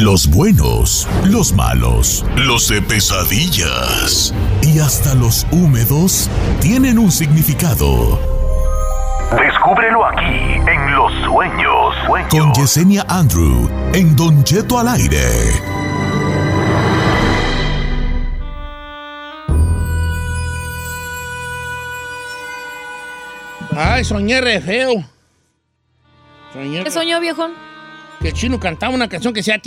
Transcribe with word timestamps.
Los 0.00 0.30
buenos, 0.30 1.08
los 1.24 1.52
malos, 1.52 2.24
los 2.36 2.68
de 2.68 2.80
pesadillas 2.80 4.32
y 4.62 4.78
hasta 4.78 5.12
los 5.16 5.44
húmedos 5.50 6.30
tienen 6.60 7.00
un 7.00 7.10
significado. 7.10 8.16
Descúbrelo 9.36 10.06
aquí 10.06 10.54
en 10.70 10.94
Los 10.94 11.12
Sueños. 11.24 11.96
Con 12.30 12.54
Yesenia 12.54 13.04
Andrew 13.08 13.68
en 13.92 14.14
Don 14.14 14.44
Cheto 14.44 14.78
al 14.78 14.86
aire. 14.86 15.18
Ay, 23.76 24.04
soñé 24.04 24.40
re 24.40 24.60
feo. 24.60 24.92
Soñé 26.52 26.84
¿Qué 26.84 26.90
soñó, 26.92 27.18
viejón? 27.18 27.67
Que 28.20 28.28
el 28.28 28.34
chino 28.34 28.58
cantaba 28.58 28.92
una 28.92 29.08
canción 29.08 29.32
que 29.32 29.40
decía 29.40 29.60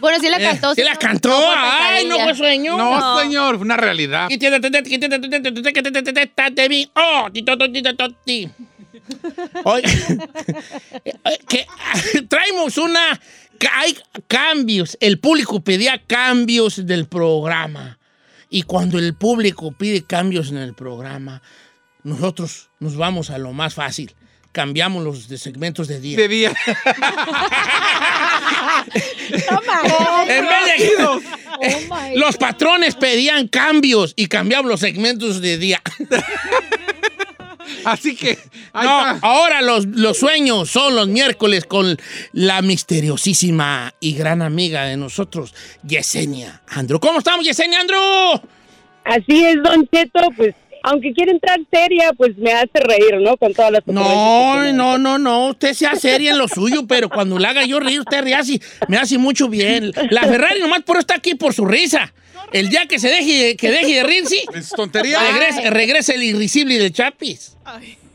Bueno, 0.00 0.18
sí 0.20 0.28
la 0.28 0.38
cantó. 0.38 0.74
Sí 0.74 0.82
la 0.82 0.96
cantó. 0.96 1.32
Ay, 1.56 2.06
no 2.06 2.18
fue 2.18 2.34
sueño. 2.34 2.76
No, 2.76 3.20
señor, 3.20 3.56
fue 3.56 3.64
una 3.64 3.76
realidad. 3.76 4.28
Oye, 9.64 9.84
que 11.48 11.66
traemos 12.28 12.78
una. 12.78 13.20
Hay 13.74 13.96
cambios. 14.26 14.96
El 15.00 15.18
público 15.18 15.60
pedía 15.60 16.02
cambios 16.06 16.84
del 16.86 17.06
programa. 17.06 17.98
Y 18.48 18.62
cuando 18.62 18.98
el 18.98 19.14
público 19.14 19.70
pide 19.72 20.02
cambios 20.02 20.50
en 20.50 20.56
el 20.56 20.74
programa, 20.74 21.40
nosotros 22.04 22.70
nos 22.78 22.96
vamos 22.96 23.30
a 23.30 23.38
lo 23.38 23.52
más 23.52 23.74
fácil. 23.74 24.14
Cambiamos 24.52 25.04
los 25.04 25.28
de 25.28 25.38
segmentos 25.38 25.86
de 25.86 26.00
día. 26.00 26.16
De 26.16 26.26
día. 26.28 26.52
en 30.28 30.44
vez 30.44 30.96
de, 30.98 31.04
oh 31.04 31.20
los 32.16 32.36
patrones 32.36 32.96
pedían 32.96 33.46
cambios 33.48 34.12
y 34.16 34.26
cambiamos 34.26 34.68
los 34.70 34.80
segmentos 34.80 35.40
de 35.40 35.56
día. 35.58 35.80
Así 37.84 38.16
que. 38.16 38.38
No, 38.74 39.18
ahora 39.22 39.62
los, 39.62 39.86
los, 39.86 40.18
sueños 40.18 40.70
son 40.70 40.96
los 40.96 41.08
miércoles 41.08 41.64
con 41.64 41.96
la 42.32 42.62
misteriosísima 42.62 43.94
y 44.00 44.14
gran 44.14 44.42
amiga 44.42 44.84
de 44.84 44.96
nosotros, 44.96 45.54
Yesenia 45.82 46.62
Andrew. 46.68 47.00
¿Cómo 47.00 47.18
estamos, 47.18 47.44
Yesenia 47.44 47.80
Andrew? 47.80 48.00
Así 49.04 49.44
es, 49.44 49.62
Don 49.62 49.88
Cheto, 49.88 50.28
pues 50.36 50.54
aunque 50.82 51.12
quiere 51.12 51.32
entrar 51.32 51.58
seria, 51.70 52.12
pues 52.16 52.36
me 52.36 52.52
hace 52.52 52.80
reír, 52.80 53.20
¿no? 53.20 53.36
Con 53.36 53.52
todas 53.52 53.72
las 53.72 53.86
No, 53.86 54.72
no, 54.72 54.98
no, 54.98 55.18
no. 55.18 55.48
Usted 55.48 55.74
sea 55.74 55.94
seria 55.94 56.32
en 56.32 56.38
lo 56.38 56.48
suyo, 56.48 56.86
pero 56.86 57.08
cuando 57.08 57.38
le 57.38 57.46
haga 57.46 57.64
yo 57.64 57.80
reír, 57.80 58.00
usted 58.00 58.22
ríe 58.22 58.34
así, 58.34 58.60
me 58.88 58.96
hace 58.96 59.18
mucho 59.18 59.48
bien. 59.48 59.92
La 60.10 60.22
Ferrari 60.22 60.60
nomás 60.60 60.82
por 60.82 60.98
está 60.98 61.14
aquí 61.14 61.34
por 61.34 61.54
su 61.54 61.64
risa. 61.66 62.12
El 62.52 62.68
día 62.68 62.86
que 62.86 62.98
se 62.98 63.08
deje, 63.08 63.56
que 63.56 63.70
deje 63.70 63.96
de 63.96 64.02
reír, 64.02 64.26
sí. 64.26 64.42
Es 64.54 64.70
tontería. 64.70 65.18
Regresa, 65.70 66.12
el 66.12 66.22
irrisible 66.22 66.78
de 66.78 66.90
Chapis. 66.90 67.56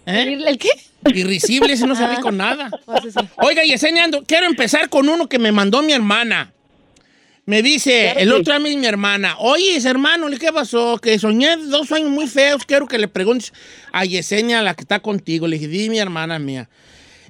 ¿Eh? 0.05 0.37
¿El 0.45 0.57
qué? 0.57 0.69
Irrisible, 1.13 1.73
ese 1.73 1.87
no 1.87 1.95
se 1.95 2.05
ríe 2.07 2.19
con 2.19 2.37
nada. 2.37 2.69
Oiga, 3.37 3.63
Yesenia, 3.63 4.09
quiero 4.27 4.45
empezar 4.47 4.89
con 4.89 5.07
uno 5.07 5.27
que 5.27 5.39
me 5.39 5.51
mandó 5.51 5.81
mi 5.81 5.93
hermana. 5.93 6.51
Me 7.47 7.61
dice, 7.61 8.13
el 8.17 8.31
otro 8.31 8.57
día 8.57 8.75
mi 8.75 8.85
hermana, 8.87 9.35
oye, 9.37 9.77
hermano, 9.85 10.27
¿qué 10.39 10.51
pasó? 10.51 10.97
Que 10.97 11.19
soñé 11.19 11.57
dos 11.57 11.87
sueños 11.87 12.09
muy 12.09 12.27
feos, 12.27 12.65
quiero 12.65 12.87
que 12.87 12.97
le 12.97 13.07
preguntes 13.07 13.53
a 13.91 14.03
Yesenia, 14.03 14.63
la 14.63 14.73
que 14.73 14.81
está 14.81 14.99
contigo. 14.99 15.47
Le 15.47 15.59
dije, 15.59 15.67
di 15.67 15.89
mi 15.89 15.99
hermana 15.99 16.39
mía. 16.39 16.69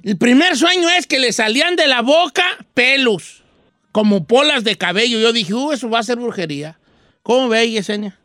El 0.02 0.16
primer 0.16 0.56
sueño 0.56 0.88
es 0.88 1.06
que 1.06 1.18
le 1.18 1.32
salían 1.32 1.76
de 1.76 1.86
la 1.86 2.00
boca 2.00 2.44
pelos, 2.72 3.44
como 3.92 4.26
polas 4.26 4.64
de 4.64 4.76
cabello. 4.76 5.18
Yo 5.18 5.34
dije, 5.34 5.52
uh, 5.52 5.72
eso 5.72 5.90
va 5.90 5.98
a 5.98 6.02
ser 6.02 6.16
brujería. 6.16 6.78
¿Cómo 7.22 7.50
ve, 7.50 7.70
Yesenia? 7.70 8.18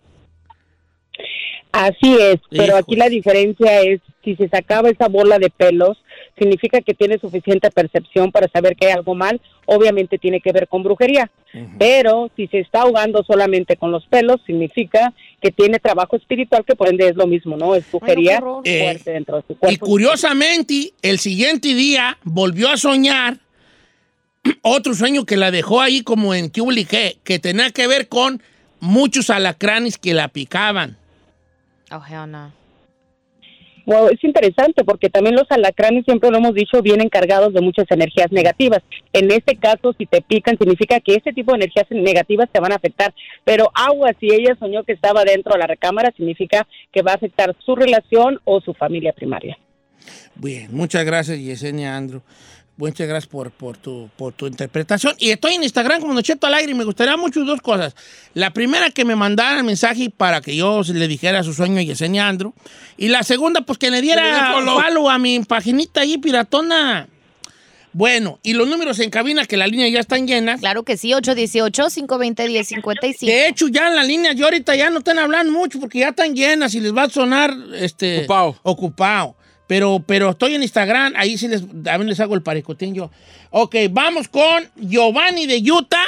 Así 1.73 2.15
es, 2.19 2.39
pero 2.49 2.77
aquí 2.77 2.95
la 2.95 3.09
diferencia 3.09 3.81
es 3.81 3.99
si 4.23 4.35
se 4.35 4.47
sacaba 4.47 4.89
esa 4.89 5.07
bola 5.07 5.39
de 5.39 5.49
pelos, 5.49 5.97
significa 6.37 6.81
que 6.81 6.93
tiene 6.93 7.19
suficiente 7.19 7.69
percepción 7.69 8.31
para 8.31 8.47
saber 8.47 8.75
que 8.75 8.87
hay 8.87 8.93
algo 8.93 9.15
mal, 9.15 9.41
obviamente 9.65 10.17
tiene 10.17 10.41
que 10.41 10.51
ver 10.51 10.67
con 10.67 10.83
brujería. 10.83 11.29
Pero 11.77 12.31
si 12.35 12.47
se 12.47 12.59
está 12.59 12.81
ahogando 12.81 13.23
solamente 13.23 13.75
con 13.75 13.91
los 13.91 14.05
pelos, 14.07 14.41
significa 14.45 15.13
que 15.41 15.51
tiene 15.51 15.79
trabajo 15.79 16.15
espiritual, 16.15 16.63
que 16.65 16.75
por 16.75 16.87
ende 16.87 17.09
es 17.09 17.15
lo 17.15 17.27
mismo, 17.27 17.57
¿no? 17.57 17.75
Es 17.75 17.89
brujería 17.91 18.39
fuerte 18.39 19.09
eh, 19.09 19.13
dentro 19.13 19.37
de 19.37 19.43
su 19.47 19.57
cuerpo. 19.57 19.67
Y 19.69 19.77
curiosamente, 19.77 20.93
el 21.01 21.19
siguiente 21.19 21.73
día 21.73 22.17
volvió 22.23 22.69
a 22.69 22.77
soñar 22.77 23.37
otro 24.61 24.93
sueño 24.93 25.25
que 25.25 25.37
la 25.37 25.51
dejó 25.51 25.81
ahí 25.81 26.01
como 26.01 26.33
en 26.33 26.49
que, 26.49 27.17
que 27.23 27.39
tenía 27.39 27.71
que 27.71 27.87
ver 27.87 28.07
con 28.07 28.41
muchos 28.79 29.29
alacranes 29.29 29.97
que 29.97 30.13
la 30.13 30.29
picaban. 30.29 30.97
Oh, 31.91 32.01
hell 32.09 32.31
no. 32.31 32.60
Bueno, 33.91 34.09
es 34.09 34.23
interesante 34.23 34.85
porque 34.85 35.09
también 35.09 35.35
los 35.35 35.51
alacranes, 35.51 36.05
siempre 36.05 36.31
lo 36.31 36.37
hemos 36.37 36.53
dicho, 36.53 36.81
vienen 36.81 37.09
cargados 37.09 37.53
de 37.53 37.59
muchas 37.59 37.85
energías 37.89 38.31
negativas. 38.31 38.79
En 39.11 39.29
este 39.31 39.57
caso, 39.57 39.93
si 39.97 40.05
te 40.05 40.21
pican, 40.21 40.57
significa 40.57 41.01
que 41.01 41.15
ese 41.15 41.33
tipo 41.33 41.51
de 41.51 41.57
energías 41.57 41.87
negativas 41.89 42.49
te 42.49 42.61
van 42.61 42.71
a 42.71 42.75
afectar. 42.75 43.13
Pero 43.43 43.69
agua, 43.73 44.13
si 44.17 44.27
ella 44.27 44.55
soñó 44.57 44.85
que 44.85 44.93
estaba 44.93 45.25
dentro 45.25 45.51
de 45.51 45.59
la 45.59 45.67
recámara, 45.67 46.13
significa 46.15 46.65
que 46.93 47.01
va 47.01 47.11
a 47.11 47.15
afectar 47.15 47.53
su 47.65 47.75
relación 47.75 48.39
o 48.45 48.61
su 48.61 48.73
familia 48.73 49.11
primaria. 49.11 49.57
Bien, 50.35 50.69
muchas 50.71 51.03
gracias, 51.03 51.37
Yesenia 51.37 51.97
Andrew. 51.97 52.21
Muchas 52.81 53.07
gracias 53.07 53.29
por, 53.29 53.51
por, 53.51 53.77
tu, 53.77 54.09
por 54.17 54.33
tu 54.33 54.47
interpretación. 54.47 55.13
Y 55.19 55.29
estoy 55.29 55.53
en 55.53 55.61
Instagram 55.61 56.01
como 56.01 56.15
Nocheto 56.15 56.47
al 56.47 56.55
aire 56.55 56.71
y 56.71 56.75
me 56.75 56.83
gustaría 56.83 57.15
mucho 57.15 57.45
dos 57.45 57.61
cosas. 57.61 57.95
La 58.33 58.53
primera, 58.53 58.89
que 58.89 59.05
me 59.05 59.15
mandara 59.15 59.59
el 59.59 59.63
mensaje 59.63 60.09
para 60.09 60.41
que 60.41 60.55
yo 60.55 60.81
le 60.91 61.07
dijera 61.07 61.43
su 61.43 61.53
sueño 61.53 61.77
a 61.77 61.83
Yesenia 61.83 62.27
Andro. 62.27 62.55
Y 62.97 63.09
la 63.09 63.21
segunda, 63.21 63.61
pues 63.61 63.77
que 63.77 63.91
le 63.91 64.01
diera 64.01 64.53
follow 64.53 65.11
a 65.11 65.19
mi 65.19 65.39
paginita 65.41 66.01
ahí, 66.01 66.17
piratona. 66.17 67.07
Bueno, 67.93 68.39
y 68.41 68.53
los 68.53 68.67
números 68.67 68.97
en 68.99 69.11
cabina, 69.11 69.45
que 69.45 69.57
la 69.57 69.67
línea 69.67 69.87
ya 69.89 69.99
están 69.99 70.25
llenas. 70.25 70.59
Claro 70.59 70.81
que 70.81 70.97
sí, 70.97 71.11
818-520-1055. 71.11 73.25
De 73.27 73.47
hecho, 73.47 73.67
ya 73.67 73.89
en 73.89 73.95
la 73.95 74.03
línea, 74.03 74.33
yo 74.33 74.45
ahorita 74.45 74.75
ya 74.75 74.89
no 74.89 74.97
están 74.99 75.19
hablando 75.19 75.53
mucho 75.53 75.79
porque 75.79 75.99
ya 75.99 76.09
están 76.09 76.33
llenas 76.33 76.73
y 76.73 76.79
les 76.79 76.95
va 76.95 77.03
a 77.03 77.09
sonar 77.09 77.55
este, 77.75 78.19
ocupado. 78.19 78.55
ocupado. 78.63 79.35
Pero, 79.71 80.03
pero 80.05 80.31
estoy 80.31 80.55
en 80.55 80.63
Instagram, 80.63 81.13
ahí 81.15 81.37
sí 81.37 81.47
les, 81.47 81.63
a 81.89 81.97
les 81.97 82.19
hago 82.19 82.35
el 82.35 82.41
paricotín 82.41 82.93
yo. 82.93 83.09
Ok, 83.51 83.73
vamos 83.89 84.27
con 84.27 84.69
Giovanni 84.75 85.45
de 85.45 85.63
Utah, 85.71 86.03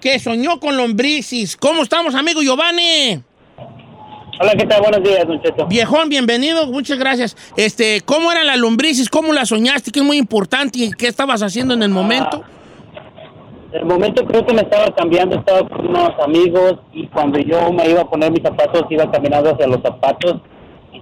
que 0.00 0.18
soñó 0.18 0.58
con 0.58 0.78
lombrices. 0.78 1.54
¿Cómo 1.58 1.82
estamos, 1.82 2.14
amigo 2.14 2.40
Giovanni? 2.40 3.22
Hola, 4.40 4.54
¿qué 4.56 4.64
tal? 4.64 4.80
Buenos 4.80 5.02
días, 5.02 5.26
Cheto. 5.42 5.66
Viejón, 5.66 6.08
bienvenido, 6.08 6.66
muchas 6.66 6.98
gracias. 6.98 7.36
Este, 7.58 8.00
¿cómo 8.06 8.32
eran 8.32 8.46
las 8.46 8.56
lombrices? 8.56 9.10
¿Cómo 9.10 9.34
las 9.34 9.50
soñaste? 9.50 9.90
¿Qué 9.90 10.00
es 10.00 10.06
muy 10.06 10.16
importante? 10.16 10.78
¿Y 10.78 10.92
qué 10.92 11.08
estabas 11.08 11.42
haciendo 11.42 11.74
en 11.74 11.82
el 11.82 11.90
momento? 11.90 12.42
En 13.72 13.80
el 13.80 13.84
momento 13.84 14.24
creo 14.24 14.46
que 14.46 14.54
me 14.54 14.62
estaba 14.62 14.94
cambiando, 14.94 15.36
estaba 15.36 15.68
con 15.68 15.88
unos 15.88 16.12
amigos 16.24 16.76
y 16.94 17.06
cuando 17.08 17.38
yo 17.38 17.70
me 17.70 17.90
iba 17.90 18.00
a 18.00 18.08
poner 18.08 18.32
mis 18.32 18.42
zapatos, 18.42 18.86
iba 18.88 19.10
caminando 19.10 19.50
hacia 19.50 19.66
los 19.66 19.82
zapatos 19.82 20.40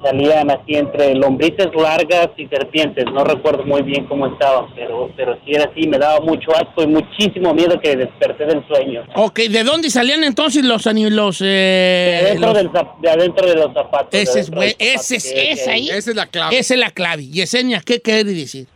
salían 0.03 0.51
así 0.51 0.75
entre 0.75 1.15
lombrices 1.15 1.69
largas 1.75 2.31
y 2.37 2.47
serpientes. 2.47 3.05
No 3.13 3.25
recuerdo 3.25 3.65
muy 3.65 3.83
bien 3.83 4.07
cómo 4.07 4.27
estaban, 4.27 4.67
pero, 4.75 5.11
pero 5.17 5.39
sí 5.45 5.53
era 5.53 5.71
así, 5.71 5.87
me 5.87 5.99
daba 5.99 6.21
mucho 6.21 6.51
asco 6.55 6.83
y 6.83 6.87
muchísimo 6.87 7.55
miedo 7.55 7.81
que 7.81 7.97
desperté 7.97 8.47
del 8.47 8.67
sueño. 8.67 9.05
Ok, 9.15 9.41
¿de 9.41 9.65
dónde 9.65 9.91
salían 9.91 10.25
entonces 10.25 10.65
los 10.65 10.87
los, 10.87 11.41
eh, 11.43 12.37
de, 12.39 12.47
adentro 12.47 12.97
de 13.01 13.11
adentro 13.11 13.47
de 13.47 13.55
los 13.55 13.73
zapatos. 13.73 14.09
Ese 14.13 14.41
es, 14.41 14.51
ese 14.79 15.17
es, 15.17 15.35
esa 15.37 15.73
ahí. 15.73 15.89
Esa 15.91 16.11
es 16.11 16.17
la 16.17 16.27
clave. 16.27 16.59
Esa 16.59 16.75
es 16.75 16.81
la 16.81 16.91
clave. 16.91 17.27
Yesenia, 17.27 17.81
¿qué 17.85 18.01
quiere 18.01 18.25
decir? 18.25 18.67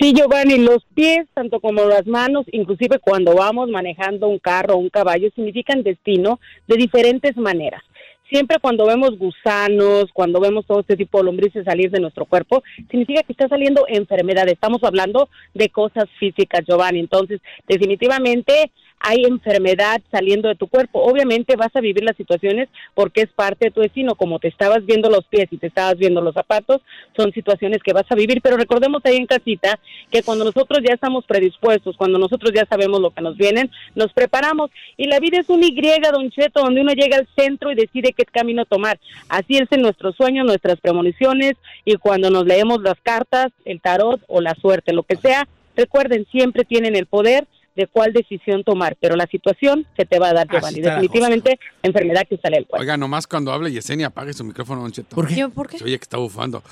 Sí, 0.00 0.12
Giovanni, 0.14 0.58
los 0.58 0.84
pies, 0.94 1.26
tanto 1.34 1.58
como 1.58 1.84
las 1.84 2.06
manos, 2.06 2.46
inclusive 2.52 3.00
cuando 3.00 3.34
vamos 3.34 3.68
manejando 3.68 4.28
un 4.28 4.38
carro 4.38 4.74
o 4.74 4.78
un 4.78 4.90
caballo, 4.90 5.28
significan 5.34 5.82
destino 5.82 6.38
de 6.68 6.76
diferentes 6.76 7.36
maneras 7.36 7.82
siempre 8.30 8.58
cuando 8.60 8.86
vemos 8.86 9.18
gusanos, 9.18 10.06
cuando 10.12 10.40
vemos 10.40 10.66
todo 10.66 10.80
este 10.80 10.96
tipo 10.96 11.18
de 11.18 11.24
lombrices 11.24 11.64
salir 11.64 11.90
de 11.90 12.00
nuestro 12.00 12.24
cuerpo, 12.26 12.62
significa 12.90 13.22
que 13.22 13.32
está 13.32 13.48
saliendo 13.48 13.86
enfermedad. 13.88 14.48
Estamos 14.48 14.82
hablando 14.84 15.28
de 15.54 15.68
cosas 15.68 16.04
físicas, 16.18 16.64
Giovanni. 16.66 17.00
Entonces, 17.00 17.40
definitivamente 17.66 18.70
hay 19.00 19.24
enfermedad 19.24 20.00
saliendo 20.10 20.48
de 20.48 20.54
tu 20.54 20.66
cuerpo. 20.66 21.02
Obviamente 21.02 21.56
vas 21.56 21.74
a 21.74 21.80
vivir 21.80 22.04
las 22.04 22.16
situaciones 22.16 22.68
porque 22.94 23.22
es 23.22 23.28
parte 23.28 23.66
de 23.66 23.70
tu 23.70 23.80
destino, 23.80 24.14
como 24.14 24.38
te 24.38 24.48
estabas 24.48 24.84
viendo 24.84 25.08
los 25.08 25.26
pies 25.26 25.48
y 25.50 25.58
te 25.58 25.68
estabas 25.68 25.96
viendo 25.98 26.20
los 26.20 26.34
zapatos, 26.34 26.80
son 27.16 27.32
situaciones 27.32 27.82
que 27.82 27.92
vas 27.92 28.10
a 28.10 28.14
vivir, 28.14 28.40
pero 28.42 28.56
recordemos 28.56 29.02
ahí 29.04 29.16
en 29.16 29.26
casita 29.26 29.78
que 30.10 30.22
cuando 30.22 30.44
nosotros 30.44 30.80
ya 30.86 30.94
estamos 30.94 31.24
predispuestos, 31.26 31.96
cuando 31.96 32.18
nosotros 32.18 32.52
ya 32.54 32.66
sabemos 32.66 33.00
lo 33.00 33.10
que 33.10 33.22
nos 33.22 33.36
vienen, 33.36 33.70
nos 33.94 34.12
preparamos 34.12 34.70
y 34.96 35.06
la 35.06 35.20
vida 35.20 35.38
es 35.38 35.48
un 35.48 35.62
Y, 35.62 35.70
don 36.12 36.30
Cheto, 36.30 36.60
donde 36.60 36.80
uno 36.80 36.92
llega 36.92 37.16
al 37.16 37.28
centro 37.36 37.70
y 37.70 37.74
decide 37.74 38.12
qué 38.12 38.24
camino 38.24 38.64
tomar. 38.64 38.98
Así 39.28 39.56
es 39.56 39.70
en 39.70 39.82
nuestros 39.82 40.16
sueños, 40.16 40.46
nuestras 40.46 40.80
premoniciones 40.80 41.54
y 41.84 41.94
cuando 41.96 42.30
nos 42.30 42.46
leemos 42.46 42.82
las 42.82 43.00
cartas, 43.00 43.48
el 43.64 43.80
tarot 43.80 44.20
o 44.26 44.40
la 44.40 44.54
suerte, 44.54 44.92
lo 44.92 45.02
que 45.02 45.16
sea, 45.16 45.46
recuerden, 45.76 46.26
siempre 46.30 46.64
tienen 46.64 46.96
el 46.96 47.06
poder 47.06 47.46
de 47.78 47.86
cuál 47.86 48.12
decisión 48.12 48.62
tomar, 48.64 48.96
pero 49.00 49.16
la 49.16 49.26
situación 49.26 49.86
se 49.96 50.04
te 50.04 50.18
va 50.18 50.28
a 50.28 50.32
dar, 50.34 50.48
Giovanni. 50.48 50.80
Definitivamente, 50.80 51.58
enfermedad 51.82 52.26
que 52.28 52.36
sale 52.36 52.56
del 52.56 52.66
cuerpo. 52.66 52.82
Oiga, 52.82 52.96
nomás 52.96 53.26
cuando 53.26 53.52
hable 53.52 53.72
Yesenia, 53.72 54.08
apague 54.08 54.32
su 54.34 54.44
micrófono, 54.44 54.82
Don 54.82 54.92
Cheto. 54.92 55.14
¿Por 55.14 55.28
qué? 55.28 55.36
¿Yo 55.36 55.48
por 55.50 55.68
qué? 55.68 55.78
Se 55.78 55.84
oye 55.84 55.96
que 55.98 56.02
está 56.02 56.16
bufando. 56.18 56.62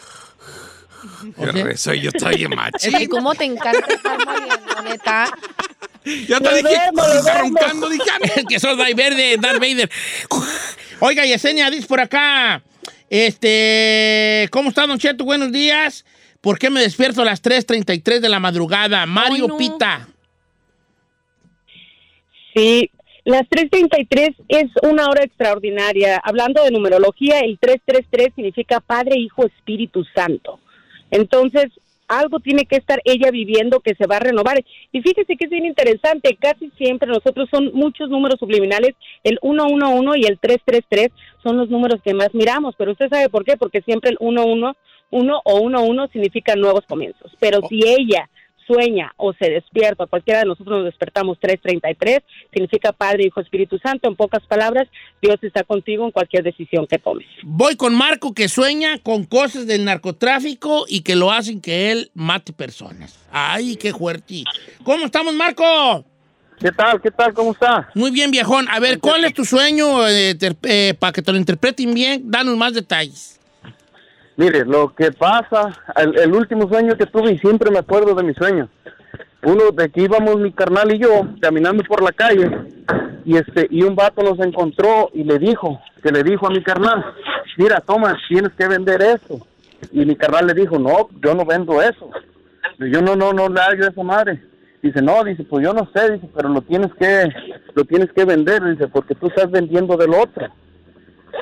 ¿O 1.37 1.44
Qué 1.47 1.50
qué? 1.55 1.64
rezo, 1.64 1.94
yo 1.94 2.11
estoy 2.12 2.43
Es 2.43 2.49
machín. 2.50 2.93
que 2.99 3.08
cómo 3.08 3.35
te 3.35 3.44
encanta 3.44 3.87
estar 3.94 4.19
moliendo, 4.26 4.82
neta. 4.82 5.26
Ya 6.29 6.38
te 6.41 6.44
Lo 6.50 6.56
dije, 6.56 6.75
está 7.19 7.38
roncando, 7.41 7.88
dije, 7.88 8.05
ah, 8.12 8.19
no. 8.43 8.49
que 8.49 8.59
sos 8.61 8.76
Darth 8.76 8.97
Vader, 8.97 9.41
Darth 9.41 9.61
Vader. 9.61 9.91
Oiga, 11.00 11.25
Yesenia, 11.25 11.70
dice 11.70 11.87
por 11.87 12.00
acá. 12.00 12.62
Este, 13.09 14.49
¿cómo 14.50 14.69
está, 14.70 14.87
Don 14.87 14.99
Cheto? 14.99 15.25
Buenos 15.25 15.52
días. 15.52 16.05
¿Por 16.41 16.59
qué 16.59 16.70
me 16.70 16.81
despierto 16.81 17.23
a 17.23 17.25
las 17.25 17.43
3.33 17.43 18.20
de 18.20 18.29
la 18.29 18.38
madrugada? 18.41 19.05
Mario 19.06 19.44
Ay, 19.44 19.49
no. 19.49 19.56
Pita. 19.56 20.09
Sí, 22.56 22.91
las 23.26 23.43
3.33 23.50 24.35
es 24.49 24.70
una 24.82 25.08
hora 25.08 25.23
extraordinaria. 25.25 26.17
Hablando 26.25 26.64
de 26.64 26.70
numerología, 26.70 27.41
el 27.41 27.58
333 27.58 28.35
significa 28.35 28.81
Padre, 28.81 29.19
Hijo, 29.19 29.44
Espíritu 29.44 30.05
Santo. 30.14 30.58
Entonces, 31.11 31.67
algo 32.08 32.41
tiene 32.41 32.64
que 32.64 32.76
estar 32.76 33.03
ella 33.05 33.31
viviendo 33.31 33.81
que 33.81 33.94
se 33.94 34.06
va 34.06 34.17
a 34.17 34.20
renovar. 34.20 34.64
Y 34.91 35.03
fíjese 35.03 35.37
que 35.37 35.44
es 35.44 35.50
bien 35.50 35.67
interesante, 35.67 36.35
casi 36.41 36.70
siempre 36.79 37.08
nosotros 37.08 37.47
son 37.50 37.73
muchos 37.75 38.08
números 38.08 38.38
subliminales, 38.38 38.94
el 39.23 39.38
111 39.43 40.19
y 40.19 40.25
el 40.25 40.38
333 40.38 41.11
son 41.43 41.59
los 41.59 41.69
números 41.69 42.00
que 42.02 42.14
más 42.14 42.32
miramos, 42.32 42.75
pero 42.79 42.93
usted 42.93 43.11
sabe 43.11 43.29
por 43.29 43.44
qué, 43.44 43.59
porque 43.59 43.82
siempre 43.82 44.12
el 44.12 44.19
111 44.19 44.79
uno 45.11 45.41
o 45.44 45.61
11 45.61 46.12
significa 46.12 46.56
nuevos 46.56 46.87
comienzos. 46.87 47.32
Pero 47.38 47.61
si 47.69 47.81
ella 47.87 48.31
sueña 48.67 49.13
o 49.17 49.33
se 49.33 49.51
despierta, 49.51 50.07
cualquiera 50.07 50.41
de 50.41 50.47
nosotros 50.47 50.79
nos 50.79 50.85
despertamos 50.87 51.39
333, 51.41 52.21
significa 52.53 52.93
Padre, 52.93 53.27
Hijo, 53.27 53.41
Espíritu 53.41 53.79
Santo. 53.79 54.09
En 54.09 54.17
pocas 54.17 54.45
palabras, 54.47 54.89
Dios 55.23 55.37
está 55.43 55.65
contigo 55.65 56.05
en 56.05 56.11
cualquier 56.11 56.43
decisión 56.43 56.87
que 56.87 56.99
tomes. 56.99 57.27
Voy 57.43 57.77
con 57.77 57.95
Marco 57.95 58.35
que 58.35 58.49
sueña 58.49 58.99
con 58.99 59.25
cosas 59.25 59.67
del 59.67 59.85
narcotráfico 59.85 60.85
y 60.89 61.03
que 61.03 61.17
lo 61.17 61.31
hacen 61.31 61.61
que 61.61 61.93
él 61.93 62.11
mate 62.15 62.53
personas. 62.53 63.19
Ay, 63.31 63.77
qué 63.77 63.93
fuerte. 63.93 64.45
¿Cómo 64.85 65.07
estamos, 65.07 65.35
Marco? 65.35 66.05
¿Qué 66.59 66.73
tal? 66.73 67.01
¿Qué 67.01 67.11
tal? 67.11 67.35
¿Cómo 67.35 67.53
está? 67.53 67.89
Muy 67.95 68.11
bien, 68.11 68.31
viejón. 68.31 68.67
A 68.71 68.81
ver, 68.81 68.99
¿cuál 68.99 69.25
es 69.25 69.35
tu 69.35 69.45
sueño 69.45 70.07
eh, 70.09 70.37
eh, 70.62 70.95
para 70.99 71.12
que 71.12 71.23
te 71.23 71.33
lo 71.33 71.39
interpreten 71.39 71.93
bien? 71.93 72.23
Danos 72.31 72.57
más 72.57 72.73
detalles. 72.73 73.39
Mire, 74.37 74.65
lo 74.65 74.94
que 74.94 75.12
pasa, 75.12 75.73
el, 75.97 76.19
el 76.19 76.33
último 76.35 76.69
sueño 76.69 76.97
que 76.97 77.06
tuve 77.06 77.33
y 77.33 77.38
siempre 77.38 77.71
me 77.71 77.79
acuerdo 77.79 78.15
de 78.15 78.23
mi 78.23 78.35
sueño. 78.35 78.69
Uno 79.43 79.71
de 79.71 79.88
que 79.91 80.03
íbamos 80.03 80.37
mi 80.38 80.53
carnal 80.53 80.94
y 80.94 80.99
yo 80.99 81.29
caminando 81.41 81.83
por 81.85 82.03
la 82.03 82.12
calle 82.12 82.50
y 83.25 83.37
este 83.37 83.67
y 83.71 83.83
un 83.83 83.94
vato 83.94 84.23
nos 84.23 84.38
encontró 84.41 85.11
y 85.12 85.25
le 85.25 85.38
dijo, 85.38 85.81
que 86.03 86.11
le 86.11 86.23
dijo 86.23 86.47
a 86.47 86.50
mi 86.50 86.62
carnal, 86.62 87.05
mira, 87.56 87.81
toma, 87.81 88.17
tienes 88.29 88.53
que 88.53 88.69
vender 88.69 89.03
eso. 89.03 89.47
Y 89.91 90.05
mi 90.05 90.17
carnal 90.17 90.47
le 90.47 90.55
dijo, 90.55 90.79
no, 90.79 91.09
yo 91.23 91.35
no 91.35 91.44
vendo 91.44 91.83
eso. 91.83 92.11
Yo 92.79 93.00
no, 93.03 93.17
no, 93.17 93.33
no 93.33 93.49
le 93.49 93.61
hago 93.61 93.85
esa 93.85 94.03
madre. 94.03 94.43
Dice, 94.83 95.03
no, 95.03 95.25
dice, 95.25 95.43
pues 95.44 95.65
yo 95.65 95.73
no 95.73 95.88
sé, 95.93 96.12
dice, 96.12 96.29
pero 96.35 96.49
lo 96.49 96.61
tienes 96.61 96.93
que, 96.94 97.29
lo 97.75 97.85
tienes 97.85 98.12
que 98.12 98.25
vender, 98.25 98.62
dice, 98.65 98.87
porque 98.88 99.15
tú 99.15 99.27
estás 99.27 99.50
vendiendo 99.50 99.97
del 99.97 100.15
otro. 100.15 100.47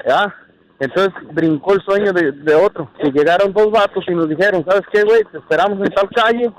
¿Ya? 0.07 0.35
Entonces 0.85 1.13
brincó 1.33 1.75
el 1.75 1.83
sueño 1.83 2.13
de, 2.13 2.33
de 2.33 2.55
otro. 2.55 2.91
Que 3.01 3.11
llegaron 3.11 3.53
dos 3.53 3.71
vatos 3.71 4.05
y 4.07 4.15
nos 4.15 4.29
dijeron, 4.29 4.65
¿sabes 4.65 4.83
qué, 4.93 5.03
güey? 5.03 5.25
Te 5.31 5.39
esperamos 5.39 5.79
en 5.79 5.93
tal 5.93 6.09
calle 6.11 6.51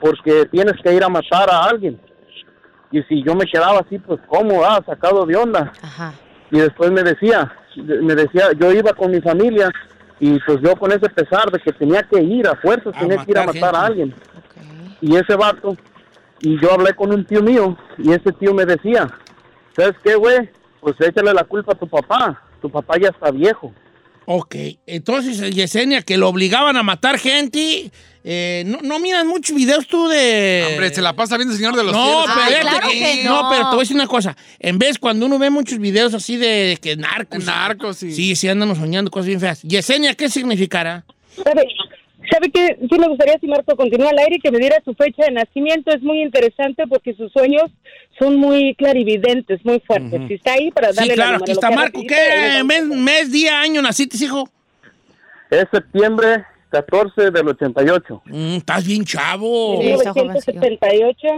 porque 0.00 0.46
tienes 0.46 0.74
que 0.82 0.94
ir 0.94 1.04
a 1.04 1.08
matar 1.08 1.50
a 1.50 1.64
alguien. 1.64 2.00
Y 2.90 3.02
si 3.04 3.22
yo 3.24 3.34
me 3.34 3.46
quedaba 3.46 3.80
así, 3.80 3.98
pues, 3.98 4.20
¿cómo? 4.26 4.64
Ah, 4.64 4.82
sacado 4.84 5.24
de 5.24 5.36
onda. 5.36 5.72
Ajá. 5.82 6.12
Y 6.50 6.58
después 6.58 6.90
me 6.90 7.02
decía, 7.02 7.50
me 7.76 8.14
decía, 8.14 8.52
yo 8.58 8.70
iba 8.72 8.92
con 8.92 9.10
mi 9.10 9.20
familia 9.20 9.70
y 10.20 10.38
pues 10.40 10.60
yo 10.60 10.76
con 10.76 10.92
ese 10.92 11.08
pesar 11.08 11.50
de 11.50 11.58
que 11.58 11.72
tenía 11.72 12.02
que 12.02 12.22
ir 12.22 12.46
a 12.46 12.54
fuerzas, 12.56 12.94
A 12.94 13.00
tenía 13.00 13.24
que 13.24 13.30
ir 13.30 13.38
a 13.38 13.46
matar 13.46 13.74
a 13.74 13.86
alguien. 13.86 14.14
Y 15.00 15.16
ese 15.16 15.34
vato, 15.34 15.76
y 16.40 16.60
yo 16.60 16.72
hablé 16.72 16.92
con 16.92 17.12
un 17.12 17.24
tío 17.24 17.42
mío 17.42 17.76
y 17.98 18.12
ese 18.12 18.30
tío 18.32 18.52
me 18.52 18.66
decía, 18.66 19.08
¿sabes 19.74 19.94
qué, 20.04 20.14
güey? 20.14 20.50
Pues 20.80 20.94
échale 21.00 21.32
la 21.32 21.44
culpa 21.44 21.72
a 21.72 21.78
tu 21.78 21.88
papá, 21.88 22.40
tu 22.62 22.70
papá 22.70 22.94
ya 22.98 23.08
está 23.10 23.30
viejo. 23.30 23.72
Ok, 24.24 24.54
entonces 24.86 25.52
Yesenia, 25.54 26.00
que 26.02 26.16
lo 26.16 26.28
obligaban 26.28 26.76
a 26.76 26.84
matar 26.84 27.18
gente. 27.18 27.90
eh, 28.22 28.62
no, 28.66 28.78
no 28.82 29.00
miras 29.00 29.26
muchos 29.26 29.54
videos 29.56 29.88
tú 29.88 30.06
de. 30.08 30.64
Hombre, 30.70 30.94
se 30.94 31.02
la 31.02 31.12
pasa 31.14 31.36
viendo 31.36 31.52
el 31.52 31.58
Señor 31.58 31.74
de 31.74 31.82
los 31.82 31.92
No, 31.92 32.04
Cielos. 32.04 32.30
pero, 32.32 32.40
Ay, 32.40 32.54
fíjate 32.54 32.68
claro 32.70 32.88
que 32.88 33.24
no, 33.24 33.42
no. 33.42 33.48
pero 33.50 33.60
te 33.62 33.68
voy 33.70 33.76
a 33.78 33.80
decir 33.80 33.96
una 33.96 34.06
cosa. 34.06 34.36
En 34.60 34.78
vez, 34.78 34.98
cuando 35.00 35.26
uno 35.26 35.40
ve 35.40 35.50
muchos 35.50 35.78
videos 35.80 36.14
así 36.14 36.36
de 36.36 36.78
que 36.80 36.94
narcos. 36.96 37.44
Narcos, 37.44 37.96
sí. 37.96 38.12
Sí, 38.12 38.36
sí, 38.36 38.48
andan 38.48 38.74
soñando 38.76 39.10
cosas 39.10 39.26
bien 39.26 39.40
feas. 39.40 39.60
Yesenia, 39.62 40.14
¿qué 40.14 40.28
significará? 40.30 41.04
¿Sabe, 41.42 41.64
¿Sabe 42.32 42.50
qué? 42.50 42.78
Sí 42.88 42.98
me 42.98 43.08
gustaría, 43.08 43.38
si 43.38 43.46
Marco 43.46 43.76
continúa 43.76 44.10
al 44.10 44.18
aire, 44.18 44.38
que 44.42 44.50
me 44.50 44.58
diera 44.58 44.76
su 44.84 44.94
fecha 44.94 45.24
de 45.24 45.32
nacimiento. 45.32 45.90
Es 45.92 46.02
muy 46.02 46.22
interesante 46.22 46.84
porque 46.88 47.12
sus 47.14 47.30
sueños 47.32 47.64
son 48.18 48.36
muy 48.36 48.74
clarividentes, 48.76 49.64
muy 49.64 49.80
fuertes. 49.80 50.20
Si 50.28 50.34
está 50.34 50.54
ahí 50.54 50.70
para 50.70 50.90
Sí, 50.90 50.96
darle 50.96 51.14
claro, 51.14 51.30
la 51.32 51.36
aquí 51.38 51.52
está 51.52 51.70
Marco. 51.70 51.98
rapidito, 52.00 52.14
¿Qué 52.14 52.64
mes, 52.64 52.84
mes, 52.84 53.32
día, 53.32 53.60
año 53.60 53.82
naciste, 53.82 54.16
hijo? 54.24 54.48
Es 55.50 55.66
septiembre 55.70 56.44
14 56.70 57.30
del 57.30 57.48
88. 57.48 58.22
Mm, 58.24 58.56
estás 58.56 58.86
bien 58.86 59.04
chavo. 59.04 59.80
Sí. 59.82 59.88
está 59.90 60.12
jovencillo. 60.12 60.60
1978. 60.60 61.28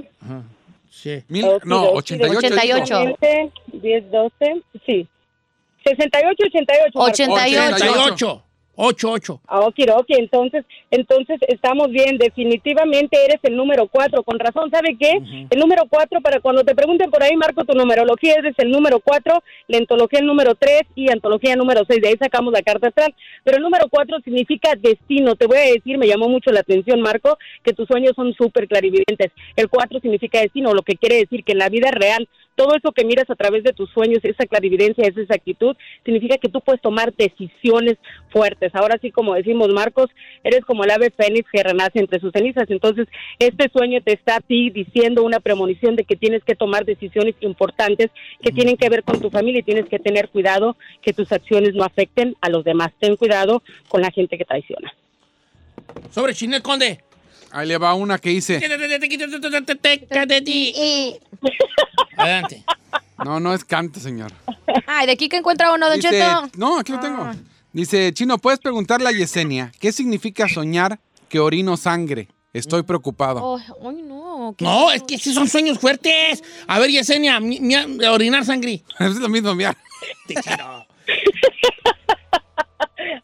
Sí. 0.90 1.24
Mil- 1.28 1.46
no, 1.64 1.82
ok, 1.88 1.96
88. 1.96 2.38
88. 2.38 3.04
20, 3.20 3.52
10, 3.72 4.10
12, 4.12 4.62
sí. 4.86 5.08
68, 5.84 6.44
88. 6.46 6.82
Marco. 6.94 7.10
88. 7.10 7.74
88. 7.74 8.43
88. 8.76 9.40
Ah, 9.46 9.60
ok, 9.60 9.78
ok, 9.96 10.06
entonces, 10.08 10.64
entonces 10.90 11.38
estamos 11.48 11.90
bien, 11.90 12.18
definitivamente 12.18 13.16
eres 13.24 13.38
el 13.42 13.56
número 13.56 13.86
cuatro, 13.88 14.22
con 14.22 14.38
razón, 14.38 14.70
¿sabe 14.70 14.96
qué? 14.98 15.20
El 15.50 15.58
número 15.58 15.84
cuatro, 15.88 16.20
para 16.20 16.40
cuando 16.40 16.64
te 16.64 16.74
pregunten 16.74 17.10
por 17.10 17.22
ahí, 17.22 17.36
Marco, 17.36 17.64
tu 17.64 17.74
numerología 17.74 18.34
eres 18.38 18.54
el 18.58 18.70
número 18.70 19.00
cuatro, 19.00 19.42
la 19.68 19.78
antología 19.78 20.20
el 20.20 20.26
número 20.26 20.54
tres 20.54 20.82
y 20.94 21.10
antología 21.10 21.56
número 21.56 21.82
seis, 21.88 22.00
de 22.00 22.08
ahí 22.08 22.16
sacamos 22.18 22.52
la 22.52 22.62
carta 22.62 22.88
astral, 22.88 23.14
pero 23.44 23.58
el 23.58 23.62
número 23.62 23.88
cuatro 23.88 24.18
significa 24.24 24.74
destino, 24.76 25.36
te 25.36 25.46
voy 25.46 25.58
a 25.58 25.72
decir, 25.72 25.98
me 25.98 26.06
llamó 26.06 26.28
mucho 26.28 26.50
la 26.50 26.60
atención, 26.60 27.00
Marco, 27.00 27.38
que 27.62 27.72
tus 27.72 27.86
sueños 27.86 28.12
son 28.16 28.34
súper 28.34 28.66
clarividentes, 28.66 29.32
el 29.56 29.68
cuatro 29.68 30.00
significa 30.00 30.40
destino, 30.40 30.74
lo 30.74 30.82
que 30.82 30.96
quiere 30.96 31.16
decir 31.16 31.44
que 31.44 31.52
en 31.52 31.58
la 31.58 31.68
vida 31.68 31.90
real, 31.90 32.28
todo 32.54 32.74
eso 32.76 32.92
que 32.92 33.04
miras 33.04 33.28
a 33.28 33.34
través 33.34 33.64
de 33.64 33.72
tus 33.72 33.90
sueños, 33.90 34.20
esa 34.22 34.46
clarividencia, 34.46 35.06
esa 35.06 35.20
exactitud, 35.20 35.76
significa 36.04 36.38
que 36.38 36.48
tú 36.48 36.60
puedes 36.60 36.80
tomar 36.80 37.12
decisiones 37.14 37.96
fuertes. 38.30 38.74
Ahora 38.74 38.98
sí, 39.00 39.10
como 39.10 39.34
decimos 39.34 39.68
Marcos, 39.70 40.10
eres 40.42 40.64
como 40.64 40.84
el 40.84 40.90
ave 40.90 41.10
fénix 41.10 41.48
que 41.50 41.62
renace 41.62 41.98
entre 41.98 42.20
sus 42.20 42.32
cenizas. 42.32 42.68
Entonces, 42.68 43.08
este 43.38 43.68
sueño 43.70 44.00
te 44.02 44.12
está 44.12 44.36
a 44.36 44.40
ti 44.40 44.70
diciendo 44.70 45.22
una 45.22 45.40
premonición 45.40 45.96
de 45.96 46.04
que 46.04 46.16
tienes 46.16 46.42
que 46.44 46.54
tomar 46.54 46.84
decisiones 46.84 47.34
importantes 47.40 48.10
que 48.40 48.52
tienen 48.52 48.76
que 48.76 48.88
ver 48.88 49.02
con 49.02 49.20
tu 49.20 49.30
familia 49.30 49.60
y 49.60 49.64
tienes 49.64 49.88
que 49.88 49.98
tener 49.98 50.28
cuidado 50.28 50.76
que 51.02 51.12
tus 51.12 51.30
acciones 51.32 51.74
no 51.74 51.84
afecten 51.84 52.36
a 52.40 52.48
los 52.48 52.64
demás. 52.64 52.92
Ten 52.98 53.16
cuidado 53.16 53.62
con 53.88 54.00
la 54.00 54.10
gente 54.10 54.38
que 54.38 54.44
traiciona. 54.44 54.92
Sobre 56.10 56.34
Chinel 56.34 56.62
Conde. 56.62 57.03
Ahí 57.56 57.68
le 57.68 57.78
va 57.78 57.94
una 57.94 58.18
que 58.18 58.30
dice. 58.30 58.60
Adelante. 62.16 62.64
No, 63.24 63.38
no 63.40 63.54
es 63.54 63.64
canto, 63.64 64.00
señor. 64.00 64.32
Ay, 64.86 65.06
de 65.06 65.12
aquí 65.12 65.28
que 65.28 65.36
encuentra 65.36 65.72
uno, 65.72 65.86
Don 65.88 65.96
Dice, 65.96 66.10
Cheto. 66.10 66.48
no, 66.56 66.78
aquí 66.80 66.92
lo 66.92 67.00
tengo. 67.00 67.30
Dice, 67.72 68.12
Chino, 68.12 68.38
¿puedes 68.38 68.58
preguntarle 68.58 69.08
a 69.08 69.12
Yesenia 69.12 69.72
qué 69.78 69.92
significa 69.92 70.48
soñar 70.48 70.98
que 71.28 71.38
orino 71.38 71.76
sangre? 71.76 72.28
Estoy 72.52 72.82
preocupado. 72.82 73.40
Oh, 73.42 73.58
ay, 73.88 74.02
no. 74.02 74.54
qué 74.58 74.64
No, 74.64 74.88
feo. 74.88 74.92
es 74.92 75.02
que 75.04 75.18
sí 75.18 75.32
son 75.32 75.48
sueños 75.48 75.78
fuertes. 75.78 76.42
A 76.66 76.78
ver, 76.80 76.90
Yesenia, 76.90 77.38
mi- 77.40 77.60
mi- 77.60 77.76
orinar 78.06 78.44
sangre. 78.44 78.82
es 79.00 79.16
lo 79.16 79.28
mismo, 79.28 79.54
mira. 79.54 79.76
Te 80.26 80.34
quiero. 80.34 80.86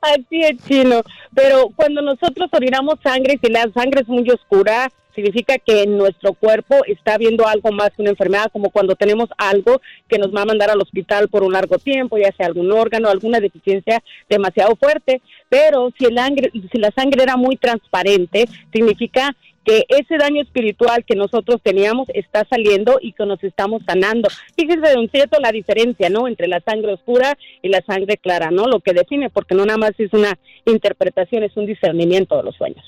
Así 0.00 0.42
es, 0.42 0.56
chino. 0.66 1.02
Pero 1.34 1.68
cuando 1.76 2.00
nosotros 2.00 2.48
orinamos 2.52 2.94
sangre, 3.02 3.38
si 3.42 3.50
la 3.50 3.70
sangre 3.74 4.00
es 4.00 4.08
muy 4.08 4.28
oscura, 4.30 4.90
significa 5.14 5.58
que 5.58 5.82
en 5.82 5.98
nuestro 5.98 6.32
cuerpo 6.32 6.76
está 6.86 7.18
viendo 7.18 7.46
algo 7.46 7.70
más 7.72 7.90
que 7.90 8.02
una 8.02 8.12
enfermedad, 8.12 8.50
como 8.52 8.70
cuando 8.70 8.94
tenemos 8.94 9.28
algo 9.36 9.80
que 10.08 10.18
nos 10.18 10.34
va 10.34 10.42
a 10.42 10.46
mandar 10.46 10.70
al 10.70 10.80
hospital 10.80 11.28
por 11.28 11.42
un 11.42 11.52
largo 11.52 11.78
tiempo, 11.78 12.16
ya 12.16 12.32
sea 12.36 12.46
algún 12.46 12.72
órgano, 12.72 13.08
alguna 13.08 13.40
deficiencia 13.40 14.02
demasiado 14.28 14.74
fuerte. 14.76 15.20
Pero 15.48 15.92
si, 15.98 16.06
el 16.06 16.16
sangre, 16.16 16.50
si 16.52 16.78
la 16.78 16.90
sangre 16.92 17.22
era 17.22 17.36
muy 17.36 17.56
transparente, 17.56 18.48
significa 18.72 19.36
que 19.64 19.84
ese 19.88 20.16
daño 20.16 20.42
espiritual 20.42 21.04
que 21.04 21.16
nosotros 21.16 21.60
teníamos 21.62 22.08
está 22.14 22.46
saliendo 22.48 22.98
y 23.00 23.12
que 23.12 23.26
nos 23.26 23.42
estamos 23.44 23.82
sanando. 23.86 24.28
Fíjese, 24.56 24.94
don 24.94 25.08
Cieto, 25.10 25.38
la 25.40 25.52
diferencia, 25.52 26.08
¿no? 26.08 26.28
Entre 26.28 26.48
la 26.48 26.60
sangre 26.60 26.94
oscura 26.94 27.36
y 27.62 27.68
la 27.68 27.82
sangre 27.86 28.16
clara, 28.16 28.50
¿no? 28.50 28.66
Lo 28.66 28.80
que 28.80 28.92
define, 28.92 29.30
porque 29.30 29.54
no 29.54 29.64
nada 29.66 29.78
más 29.78 29.92
es 29.98 30.12
una 30.12 30.38
interpretación, 30.66 31.42
es 31.42 31.56
un 31.56 31.66
discernimiento 31.66 32.36
de 32.36 32.42
los 32.44 32.56
sueños. 32.56 32.84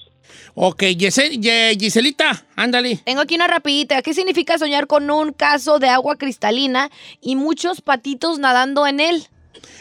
Ok, 0.55 0.85
Giselita, 1.79 2.45
ándale. 2.57 3.01
Tengo 3.05 3.21
aquí 3.21 3.35
una 3.35 3.49
rapidita. 3.49 4.03
¿Qué 4.03 4.15
significa 4.15 4.57
soñar 4.57 4.87
con 4.87 5.11
un 5.11 5.33
caso 5.33 5.79
de 5.79 5.89
agua 5.89 6.17
cristalina 6.17 6.91
y 7.21 7.37
muchos 7.37 7.81
patitos 7.81 8.39
nadando 8.39 8.87
en 8.87 9.01
él? 9.01 9.27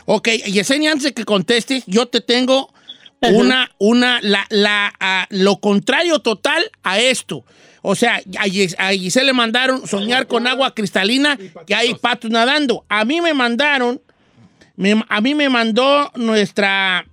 Ok, 0.05 0.29
Yesenia, 0.29 0.91
antes 0.91 1.05
de 1.05 1.13
que 1.13 1.25
contestes, 1.25 1.83
yo 1.88 2.07
te 2.07 2.21
tengo 2.21 2.74
una, 3.30 3.72
una, 3.78 4.20
la, 4.22 4.46
la, 4.50 5.28
lo 5.30 5.60
contrario 5.60 6.20
total 6.20 6.63
a 6.84 7.00
esto. 7.00 7.46
O 7.84 7.96
sea, 7.96 8.16
a, 8.16 8.46
Gis- 8.46 8.75
a 8.78 8.92
Giselle 8.92 9.28
le 9.28 9.34
mandaron 9.34 9.88
soñar 9.88 10.28
con 10.28 10.48
agua 10.48 10.74
cristalina 10.75 11.38
que 11.66 11.75
hay 11.75 11.94
patos 11.96 12.30
nadando. 12.32 12.86
A 12.90 13.06
mí 13.06 13.22
me 13.22 13.34
mandaron, 13.34 14.01
me- 14.75 15.04
a 15.08 15.22
mí 15.22 15.34
me 15.36 15.50
mandó 15.50 16.12
nuestra, 16.16 17.06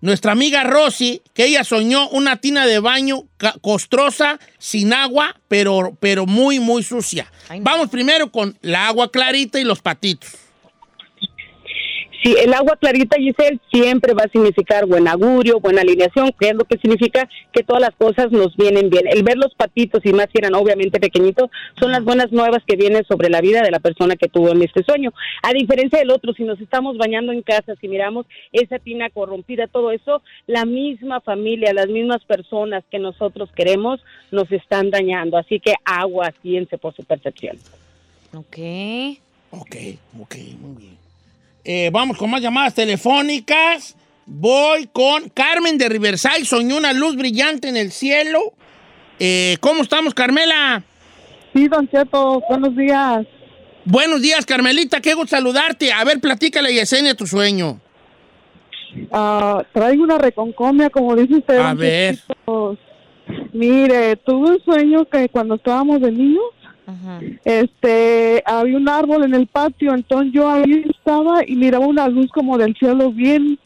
nuestra 0.00 0.32
amiga 0.32 0.62
Rosy, 0.64 1.20
que 1.34 1.46
ella 1.46 1.64
soñó 1.64 2.08
una 2.10 2.36
tina 2.36 2.66
de 2.66 2.78
baño 2.78 3.24
costrosa, 3.60 4.38
sin 4.58 4.92
agua, 4.92 5.34
pero, 5.48 5.96
pero 6.00 6.26
muy, 6.26 6.60
muy 6.60 6.82
sucia. 6.84 7.30
Vamos 7.60 7.90
primero 7.90 8.30
con 8.30 8.56
la 8.62 8.86
agua 8.88 9.10
clarita 9.10 9.58
y 9.58 9.64
los 9.64 9.80
patitos. 9.82 10.30
Sí, 12.24 12.34
el 12.42 12.54
agua 12.54 12.78
clarita, 12.80 13.18
Giselle, 13.18 13.60
siempre 13.70 14.14
va 14.14 14.22
a 14.24 14.30
significar 14.30 14.86
buen 14.86 15.06
augurio, 15.08 15.60
buena 15.60 15.82
alineación, 15.82 16.32
que 16.40 16.48
es 16.48 16.54
lo 16.54 16.64
que 16.64 16.78
significa 16.78 17.28
que 17.52 17.62
todas 17.62 17.82
las 17.82 17.94
cosas 17.96 18.32
nos 18.32 18.56
vienen 18.56 18.88
bien. 18.88 19.06
El 19.06 19.22
ver 19.22 19.36
los 19.36 19.54
patitos, 19.54 20.00
y 20.06 20.12
más 20.14 20.28
si 20.32 20.38
eran 20.38 20.54
obviamente 20.54 20.98
pequeñitos, 20.98 21.50
son 21.78 21.92
las 21.92 22.02
buenas 22.02 22.32
nuevas 22.32 22.62
que 22.66 22.76
vienen 22.76 23.04
sobre 23.04 23.28
la 23.28 23.42
vida 23.42 23.60
de 23.60 23.70
la 23.70 23.78
persona 23.78 24.16
que 24.16 24.28
tuvo 24.28 24.48
en 24.48 24.62
este 24.62 24.82
sueño. 24.84 25.12
A 25.42 25.52
diferencia 25.52 25.98
del 25.98 26.10
otro, 26.10 26.32
si 26.32 26.44
nos 26.44 26.58
estamos 26.62 26.96
bañando 26.96 27.30
en 27.30 27.42
casa, 27.42 27.74
si 27.78 27.88
miramos 27.88 28.24
esa 28.52 28.78
tina 28.78 29.10
corrompida, 29.10 29.66
todo 29.66 29.90
eso, 29.90 30.22
la 30.46 30.64
misma 30.64 31.20
familia, 31.20 31.74
las 31.74 31.88
mismas 31.88 32.24
personas 32.24 32.84
que 32.90 32.98
nosotros 32.98 33.50
queremos, 33.54 34.00
nos 34.30 34.50
están 34.50 34.88
dañando. 34.88 35.36
Así 35.36 35.60
que 35.60 35.74
agua, 35.84 36.32
piense 36.40 36.78
por 36.78 36.94
su 36.96 37.04
percepción. 37.04 37.58
Ok. 38.32 38.56
Ok, 39.50 39.76
ok, 40.18 40.36
muy 40.58 40.76
bien. 40.78 41.03
Eh, 41.64 41.88
vamos 41.92 42.18
con 42.18 42.30
más 42.30 42.42
llamadas 42.42 42.74
telefónicas. 42.74 43.96
Voy 44.26 44.86
con 44.92 45.28
Carmen 45.30 45.78
de 45.78 45.88
Riverside. 45.88 46.44
Soñó 46.44 46.76
una 46.76 46.92
luz 46.92 47.16
brillante 47.16 47.68
en 47.68 47.76
el 47.76 47.90
cielo. 47.90 48.52
Eh, 49.18 49.56
¿Cómo 49.60 49.82
estamos, 49.82 50.12
Carmela? 50.12 50.82
Sí, 51.54 51.68
Don 51.68 51.88
Cheto, 51.88 52.42
buenos 52.48 52.76
días. 52.76 53.26
Buenos 53.84 54.20
días, 54.22 54.44
Carmelita. 54.44 55.00
Qué 55.00 55.14
gusto 55.14 55.36
saludarte. 55.36 55.92
A 55.92 56.04
ver, 56.04 56.20
platícale 56.20 56.72
y 56.72 56.76
Yesenia 56.76 57.14
tu 57.14 57.26
sueño. 57.26 57.80
Ah, 59.12 59.62
traigo 59.72 60.04
una 60.04 60.18
reconcomia, 60.18 60.90
como 60.90 61.14
dice 61.16 61.36
usted. 61.36 61.58
A 61.58 61.74
ver. 61.74 62.18
Mire, 63.52 64.16
tuve 64.16 64.50
un 64.50 64.64
sueño 64.64 65.04
que 65.06 65.28
cuando 65.28 65.54
estábamos 65.54 66.00
de 66.00 66.10
niños, 66.12 66.44
Ajá. 66.86 67.20
este, 67.44 68.42
había 68.44 68.76
un 68.76 68.88
árbol 68.88 69.24
en 69.24 69.34
el 69.34 69.46
patio, 69.46 69.94
entonces 69.94 70.32
yo 70.32 70.48
ahí 70.48 70.84
estaba 70.90 71.40
y 71.46 71.56
miraba 71.56 71.86
una 71.86 72.08
luz 72.08 72.30
como 72.30 72.58
del 72.58 72.76
cielo 72.76 73.10
bien, 73.10 73.58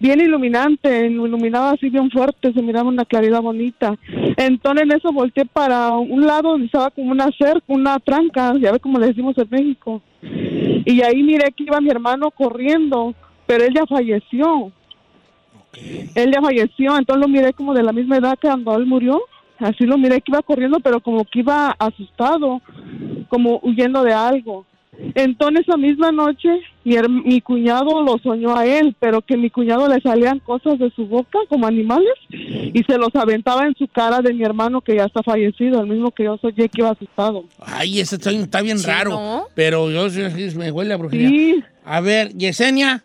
bien 0.00 0.20
iluminante, 0.20 1.06
iluminaba 1.06 1.70
así 1.70 1.88
bien 1.88 2.10
fuerte, 2.10 2.52
se 2.52 2.62
miraba 2.62 2.88
una 2.88 3.04
claridad 3.04 3.42
bonita. 3.42 3.94
Entonces 4.36 4.82
en 4.82 4.92
eso 4.92 5.12
volteé 5.12 5.44
para 5.44 5.90
un 5.90 6.26
lado 6.26 6.50
donde 6.50 6.66
estaba 6.66 6.90
como 6.90 7.12
una 7.12 7.30
cerca, 7.38 7.64
una 7.68 7.98
tranca, 8.00 8.54
ya 8.58 8.72
ve 8.72 8.80
como 8.80 8.98
le 8.98 9.06
decimos 9.06 9.36
en 9.38 9.48
México. 9.50 10.02
Y 10.22 11.02
ahí 11.02 11.22
miré 11.22 11.52
que 11.52 11.64
iba 11.64 11.80
mi 11.80 11.90
hermano 11.90 12.30
corriendo, 12.30 13.14
pero 13.46 13.64
él 13.64 13.74
ya 13.74 13.86
falleció. 13.86 14.72
Él 16.14 16.32
ya 16.32 16.40
falleció, 16.40 16.96
entonces 16.96 17.20
lo 17.20 17.28
miré 17.28 17.52
como 17.52 17.74
de 17.74 17.82
la 17.82 17.92
misma 17.92 18.16
edad 18.16 18.38
que 18.38 18.48
cuando 18.48 18.76
él 18.76 18.86
murió. 18.86 19.20
Así 19.58 19.84
lo 19.84 19.98
miré 19.98 20.20
que 20.20 20.30
iba 20.32 20.42
corriendo, 20.42 20.78
pero 20.80 21.00
como 21.00 21.24
que 21.24 21.40
iba 21.40 21.74
asustado, 21.78 22.60
como 23.28 23.58
huyendo 23.62 24.02
de 24.04 24.12
algo. 24.12 24.64
Entonces 25.14 25.60
esa 25.66 25.76
misma 25.76 26.10
noche 26.10 26.48
mi, 26.84 26.94
herm- 26.96 27.22
mi 27.24 27.40
cuñado 27.40 28.02
lo 28.02 28.18
soñó 28.18 28.56
a 28.56 28.66
él, 28.66 28.96
pero 28.98 29.20
que 29.22 29.36
mi 29.36 29.48
cuñado 29.48 29.86
le 29.88 30.00
salían 30.00 30.40
cosas 30.40 30.76
de 30.80 30.90
su 30.90 31.06
boca 31.06 31.38
como 31.48 31.68
animales 31.68 32.14
y 32.30 32.82
se 32.84 32.98
los 32.98 33.14
aventaba 33.14 33.64
en 33.66 33.74
su 33.76 33.86
cara 33.86 34.20
de 34.22 34.32
mi 34.34 34.42
hermano 34.42 34.80
que 34.80 34.96
ya 34.96 35.04
está 35.04 35.22
fallecido, 35.22 35.80
el 35.80 35.86
mismo 35.88 36.10
que 36.10 36.24
yo 36.24 36.36
soñé 36.38 36.68
que 36.68 36.80
iba 36.80 36.90
asustado. 36.90 37.44
Ay, 37.60 38.00
ese 38.00 38.16
sueño 38.16 38.40
está 38.42 38.60
bien 38.60 38.78
Sí, 38.78 38.86
raro. 38.88 39.10
¿no? 39.10 39.42
Pero 39.54 39.88
yo 39.90 40.10
sí- 40.10 40.50
sí 40.50 40.58
me 40.58 40.72
huele 40.72 40.94
a 40.94 40.96
brujería. 40.96 41.28
Sí, 41.28 41.62
A 41.84 42.00
ver, 42.00 42.32
Yesenia. 42.36 43.04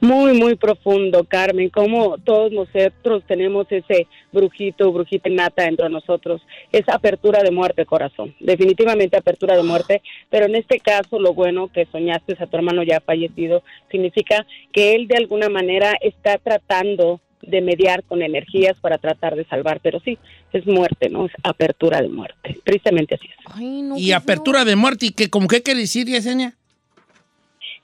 Muy, 0.00 0.32
muy 0.32 0.56
profundo, 0.56 1.24
Carmen, 1.24 1.68
como 1.68 2.16
todos 2.18 2.52
nosotros 2.52 3.22
tenemos 3.26 3.66
ese 3.70 4.06
brujito, 4.32 4.90
brujita 4.92 5.28
nata 5.28 5.64
dentro 5.64 5.84
de 5.86 5.92
nosotros, 5.92 6.40
esa 6.72 6.94
apertura 6.94 7.42
de 7.42 7.50
muerte, 7.50 7.84
corazón, 7.84 8.34
definitivamente 8.40 9.18
apertura 9.18 9.56
de 9.56 9.62
muerte, 9.62 10.02
pero 10.30 10.46
en 10.46 10.56
este 10.56 10.80
caso 10.80 11.18
lo 11.18 11.34
bueno 11.34 11.68
que 11.68 11.86
soñaste 11.92 12.36
a 12.38 12.46
tu 12.46 12.56
hermano 12.56 12.82
ya 12.82 13.00
fallecido 13.00 13.62
significa 13.90 14.46
que 14.72 14.94
él 14.94 15.06
de 15.06 15.16
alguna 15.16 15.48
manera 15.50 15.94
está 16.00 16.38
tratando 16.38 17.20
de 17.42 17.60
mediar 17.60 18.02
con 18.04 18.22
energías 18.22 18.76
para 18.80 18.98
tratar 18.98 19.34
de 19.34 19.44
salvar, 19.46 19.80
pero 19.82 20.00
sí, 20.00 20.18
es 20.52 20.66
muerte, 20.66 21.08
¿no? 21.08 21.26
Es 21.26 21.32
apertura 21.42 22.00
de 22.00 22.08
muerte, 22.08 22.58
tristemente 22.64 23.14
así 23.14 23.26
es. 23.26 23.54
Ay, 23.54 23.82
no. 23.82 23.96
Y 23.96 24.06
qué 24.06 24.14
apertura 24.14 24.64
de 24.64 24.76
muerte. 24.76 25.06
¿Y 25.06 25.10
qué, 25.10 25.30
como 25.30 25.48
qué 25.48 25.62
quiere 25.62 25.80
decir, 25.80 26.06
Yesenia? 26.06 26.56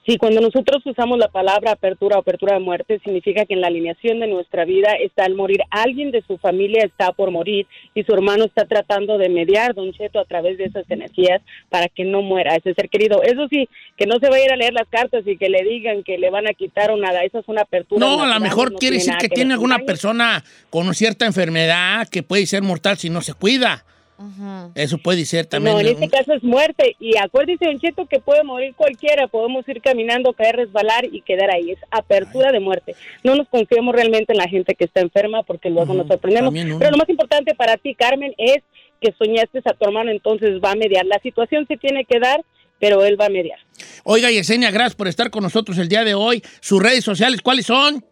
Sí, 0.07 0.19
cuando 0.19 0.41
nosotros 0.41 0.87
usamos 0.87 1.19
la 1.19 1.27
palabra 1.27 1.73
apertura 1.73 2.17
o 2.17 2.21
apertura 2.21 2.55
de 2.55 2.61
muerte, 2.61 3.01
significa 3.03 3.45
que 3.45 3.55
en 3.55 3.61
la 3.61 3.67
alineación 3.67 4.21
de 4.21 4.29
nuestra 4.29 4.65
vida 4.65 4.93
está 5.03 5.27
el 5.27 5.35
morir. 5.35 5.63
Alguien 5.71 6.13
de 6.13 6.23
su 6.23 6.39
familia 6.39 6.85
está 6.85 7.11
por 7.11 7.33
morir 7.33 7.67
y 7.93 8.05
su 8.05 8.13
hermano 8.13 8.45
está 8.45 8.67
tratando 8.67 9.19
de 9.19 9.29
mediar, 9.29 9.75
Don 9.75 9.93
Cheto, 9.93 10.21
a 10.21 10.25
través 10.25 10.59
de 10.59 10.67
esas 10.67 10.89
energías 10.91 11.43
para 11.71 11.89
que 11.89 12.05
no 12.05 12.23
muera 12.23 12.55
ese 12.55 12.73
ser 12.75 12.89
querido. 12.89 13.21
Eso 13.25 13.49
sí, 13.51 13.69
que 13.97 14.07
no 14.07 14.21
se 14.21 14.31
vaya 14.31 14.45
a 14.45 14.47
ir 14.47 14.53
a 14.53 14.57
leer 14.57 14.75
las 14.75 14.87
cartas 14.89 15.27
y 15.27 15.37
que 15.37 15.49
le 15.49 15.65
digan 15.65 16.05
que 16.05 16.19
le 16.19 16.31
van 16.31 16.47
a 16.47 16.55
quitar 16.55 16.93
o 16.93 16.97
nada. 16.97 17.25
Eso 17.25 17.41
es 17.41 17.49
una 17.49 17.63
apertura. 17.63 18.07
No, 18.07 18.23
a 18.23 18.27
lo 18.29 18.41
mejor 18.41 18.71
no 18.71 18.79
quiere 18.79 18.97
decir 18.99 19.15
que 19.19 19.27
ver 19.27 19.35
tiene 19.35 19.55
alguna 19.55 19.81
persona 19.81 20.45
con 20.71 20.95
cierta 20.95 21.27
enfermedad 21.27 22.07
que 22.09 22.23
puede 22.23 22.47
ser 22.47 22.63
mortal 22.63 22.97
si 22.97 23.11
no 23.11 23.23
se 23.23 23.35
cuida. 23.35 23.85
Ajá. 24.19 24.71
Eso 24.75 24.99
puede 24.99 25.25
ser 25.27 25.47
también. 25.47 25.75
No, 25.75 25.81
en 25.81 25.89
este 25.89 26.05
un- 26.05 26.11
caso 26.11 26.33
es 26.33 26.43
muerte. 26.43 26.97
Y 26.99 27.17
acuérdese, 27.19 27.67
Don 27.67 27.79
Cheto, 27.79 28.07
que 28.07 28.19
puede 28.19 28.43
morir 28.45 28.75
cualquiera. 28.75 29.27
Podemos 29.29 29.69
ir 29.69 29.81
caminando, 29.83 30.33
caer, 30.33 30.57
resbalar 30.57 31.05
y 31.11 31.21
quedar 31.21 31.51
ahí. 31.51 31.71
Es 31.73 31.79
apertura 31.91 32.51
de 32.53 32.61
muerte. 32.61 32.95
No 33.23 33.35
nos 33.35 33.49
confiemos 33.49 33.95
realmente 33.95 34.33
en 34.33 34.39
la 34.39 34.49
gente 34.49 34.75
que 34.75 34.85
está 34.87 35.01
enferma 35.01 35.43
porque 35.43 35.69
luego 35.71 35.93
nos 35.95 36.07
sorprendemos. 36.09 36.53
Pero 36.79 36.91
lo 36.91 36.97
más 36.97 37.09
importante 37.09 37.55
para 37.55 37.77
ti, 37.77 37.95
Carmen, 37.95 38.33
es 38.39 38.63
que 39.01 39.13
soñaste 39.19 39.61
a 39.65 39.75
tu 39.75 39.85
hermano, 39.85 40.11
entonces 40.11 40.61
va 40.65 40.73
a 40.73 40.77
mediar. 40.77 41.05
La 41.05 41.19
situación 41.23 41.67
se 41.69 41.77
tiene 41.77 42.05
que 42.07 42.19
dar, 42.19 42.43
pero 42.81 43.05
él 43.05 43.21
va 43.21 43.27
a 43.27 43.31
mediar. 43.31 43.59
Oiga, 44.05 44.31
Yesenia, 44.31 44.71
gracias 44.71 44.95
por 44.95 45.09
estar 45.09 45.31
con 45.31 45.43
nosotros 45.43 45.77
el 45.79 45.89
día 45.89 46.05
de 46.05 46.15
hoy. 46.15 46.43
Sus 46.61 46.83
redes 46.83 47.05
sociales, 47.05 47.43
¿cuáles 47.43 47.67
son? 47.67 48.03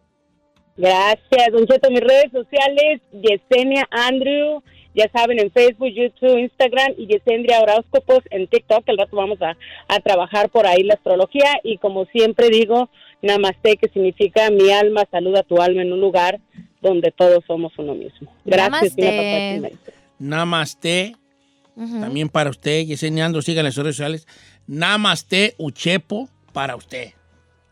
Gracias, 0.77 1.47
Don 1.51 1.65
Cheto. 1.65 1.89
Mis 1.89 2.01
redes 2.01 2.31
sociales, 2.31 3.01
Yesenia 3.13 3.87
Andrew, 3.91 4.61
ya 4.95 5.09
saben, 5.11 5.39
en 5.39 5.51
Facebook, 5.51 5.89
YouTube, 5.89 6.37
Instagram 6.37 6.93
y 6.97 7.07
Yesendria 7.07 7.59
Horóscopos 7.61 8.23
en 8.31 8.47
TikTok. 8.47 8.87
Al 8.87 8.97
rato 8.97 9.15
vamos 9.15 9.41
a, 9.41 9.57
a 9.87 9.99
trabajar 9.99 10.49
por 10.49 10.65
ahí 10.65 10.83
la 10.83 10.95
astrología 10.95 11.59
y 11.63 11.77
como 11.77 12.05
siempre 12.05 12.49
digo, 12.49 12.89
Namaste, 13.21 13.77
que 13.77 13.89
significa 13.89 14.49
mi 14.51 14.71
alma 14.71 15.03
saluda 15.11 15.41
a 15.41 15.43
tu 15.43 15.61
alma 15.61 15.81
en 15.81 15.91
un 15.91 16.01
lugar 16.01 16.39
donde 16.81 17.11
todos 17.11 17.43
somos 17.45 17.73
uno 17.77 17.95
mismo. 17.95 18.31
Gracias, 18.45 18.95
Namaste. 18.97 19.77
Namaste. 20.19 21.15
Ujú. 21.75 21.99
También 21.99 22.29
para 22.29 22.49
usted, 22.49 22.85
Yesenia 22.85 23.25
Ando, 23.25 23.41
sigan 23.41 23.65
las 23.65 23.75
redes 23.75 23.95
sociales. 23.95 24.27
Namaste 24.67 25.55
Uchepo 25.57 26.29
para 26.53 26.75
usted. 26.75 27.11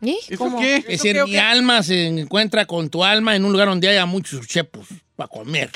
¿Y? 0.04 0.20
¿Eso 0.28 0.38
¿Cómo? 0.38 0.60
qué? 0.60 0.78
Es 0.78 0.86
¿Eso 0.88 1.04
decir, 1.06 1.24
mi 1.26 1.38
alma 1.38 1.82
se 1.84 2.08
encuentra 2.08 2.66
con 2.66 2.90
tu 2.90 3.04
alma 3.04 3.36
en 3.36 3.46
un 3.46 3.52
lugar 3.52 3.68
donde 3.70 3.88
haya 3.88 4.06
muchos 4.06 4.42
uchepos 4.42 4.88
para 5.16 5.28
comer. 5.30 5.70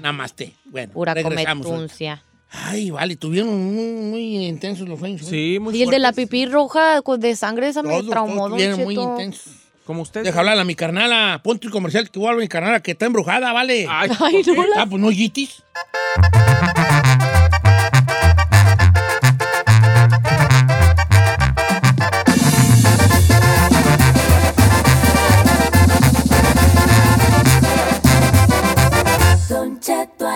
Namaste. 0.00 0.54
Bueno, 0.66 0.92
Pura 0.92 1.14
regresamos. 1.14 1.66
cometuncia. 1.66 2.22
Ay, 2.50 2.90
vale, 2.90 3.16
tuvieron 3.16 3.50
muy, 3.74 3.92
muy 4.10 4.46
intensos 4.46 4.88
los 4.88 4.98
sueños. 4.98 5.20
¿eh? 5.22 5.26
Sí, 5.28 5.58
muy 5.60 5.76
Y 5.76 5.82
el 5.82 5.90
de 5.90 5.98
la 5.98 6.12
pipí 6.12 6.46
roja 6.46 7.02
con- 7.02 7.20
de 7.20 7.36
sangre, 7.36 7.68
esa 7.68 7.82
me 7.82 8.02
traumó, 8.04 8.46
estuvieron 8.46 8.84
muy 8.84 8.94
intensos. 8.94 9.52
Como 9.84 10.02
usted. 10.02 10.22
Deja 10.22 10.38
hablar 10.40 10.58
a 10.58 10.64
mi 10.64 10.74
carnala. 10.74 11.40
Ponte 11.42 11.66
el 11.66 11.72
comercial 11.72 12.10
que 12.10 12.18
voy 12.18 12.30
a 12.32 12.36
mi 12.36 12.48
carnala 12.48 12.80
que 12.80 12.92
está 12.92 13.06
embrujada, 13.06 13.52
¿vale? 13.52 13.86
Ay, 13.88 14.10
Ay, 14.20 14.42
no, 14.46 14.66
la- 14.66 14.82
Ah, 14.82 14.86
pues 14.86 15.00
no, 15.00 15.10
yitis. 15.10 15.62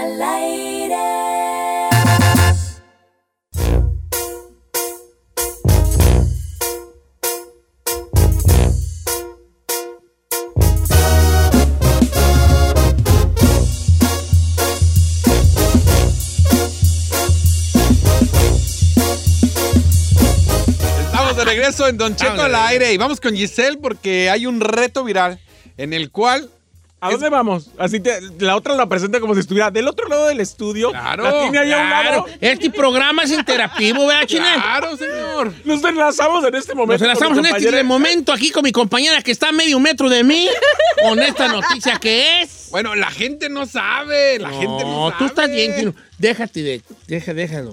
Al 0.03 0.21
aire. 0.21 0.97
Estamos 21.07 21.37
de 21.37 21.45
regreso 21.45 21.87
en 21.87 21.97
Don 21.97 22.17
Cheto 22.17 22.33
Estamos 22.33 22.45
al 22.45 22.55
aire 22.57 22.93
y 22.93 22.97
vamos 22.97 23.21
con 23.21 23.37
Giselle 23.37 23.77
porque 23.77 24.31
hay 24.31 24.47
un 24.47 24.61
reto 24.61 25.05
viral 25.05 25.39
en 25.77 25.93
el 25.93 26.11
cual 26.11 26.51
¿A 27.03 27.11
dónde 27.11 27.29
vamos? 27.31 27.67
Así 27.79 27.99
te- 27.99 28.21
la 28.39 28.55
otra 28.55 28.75
la 28.77 28.87
presenta 28.87 29.19
como 29.19 29.35
si 29.35 29.41
estuviera 29.41 29.73
del 29.73 29.89
otro 29.89 30.07
lado 30.09 30.29
del 30.29 30.39
estudio. 30.41 30.91
Claro, 30.91 31.25
La 31.25 31.33
tiene 31.41 31.59
ahí 31.59 31.73
a 31.73 31.79
un 31.79 31.87
Claro, 31.89 32.11
lado. 32.11 32.27
este 32.41 32.71
programa 32.71 33.25
es 33.25 33.33
interactivo, 33.33 34.07
¿verdad, 34.07 34.23
Chinel? 34.27 34.55
Claro, 34.55 34.97
señor. 34.97 35.53
Nos 35.65 35.83
enlazamos 35.83 36.45
en 36.45 36.55
este 36.55 36.75
momento. 36.77 36.93
Nos 36.93 37.03
enlazamos 37.03 37.39
en 37.39 37.57
este 37.57 37.83
momento 37.83 38.33
aquí 38.33 38.51
con 38.51 38.63
mi 38.63 38.71
compañera 38.71 39.21
que 39.21 39.33
está 39.33 39.49
a 39.49 39.53
medio 39.53 39.81
metro 39.81 40.09
de 40.09 40.23
mí 40.23 40.49
con 41.03 41.19
esta 41.21 41.49
noticia 41.49 41.99
que 41.99 42.43
es. 42.43 42.62
Bueno, 42.73 42.95
la 42.95 43.11
gente 43.11 43.51
no 43.51 43.67
sabe, 43.67 44.39
la 44.39 44.49
gente 44.49 44.83
no 44.85 45.11
sabe. 45.11 45.19
tú 45.19 45.27
estás 45.27 45.51
bien, 45.51 45.75
Chino. 45.77 45.95
Déjate 46.17 46.63
de. 46.63 46.83
Deja, 47.07 47.35
déjalo. 47.35 47.73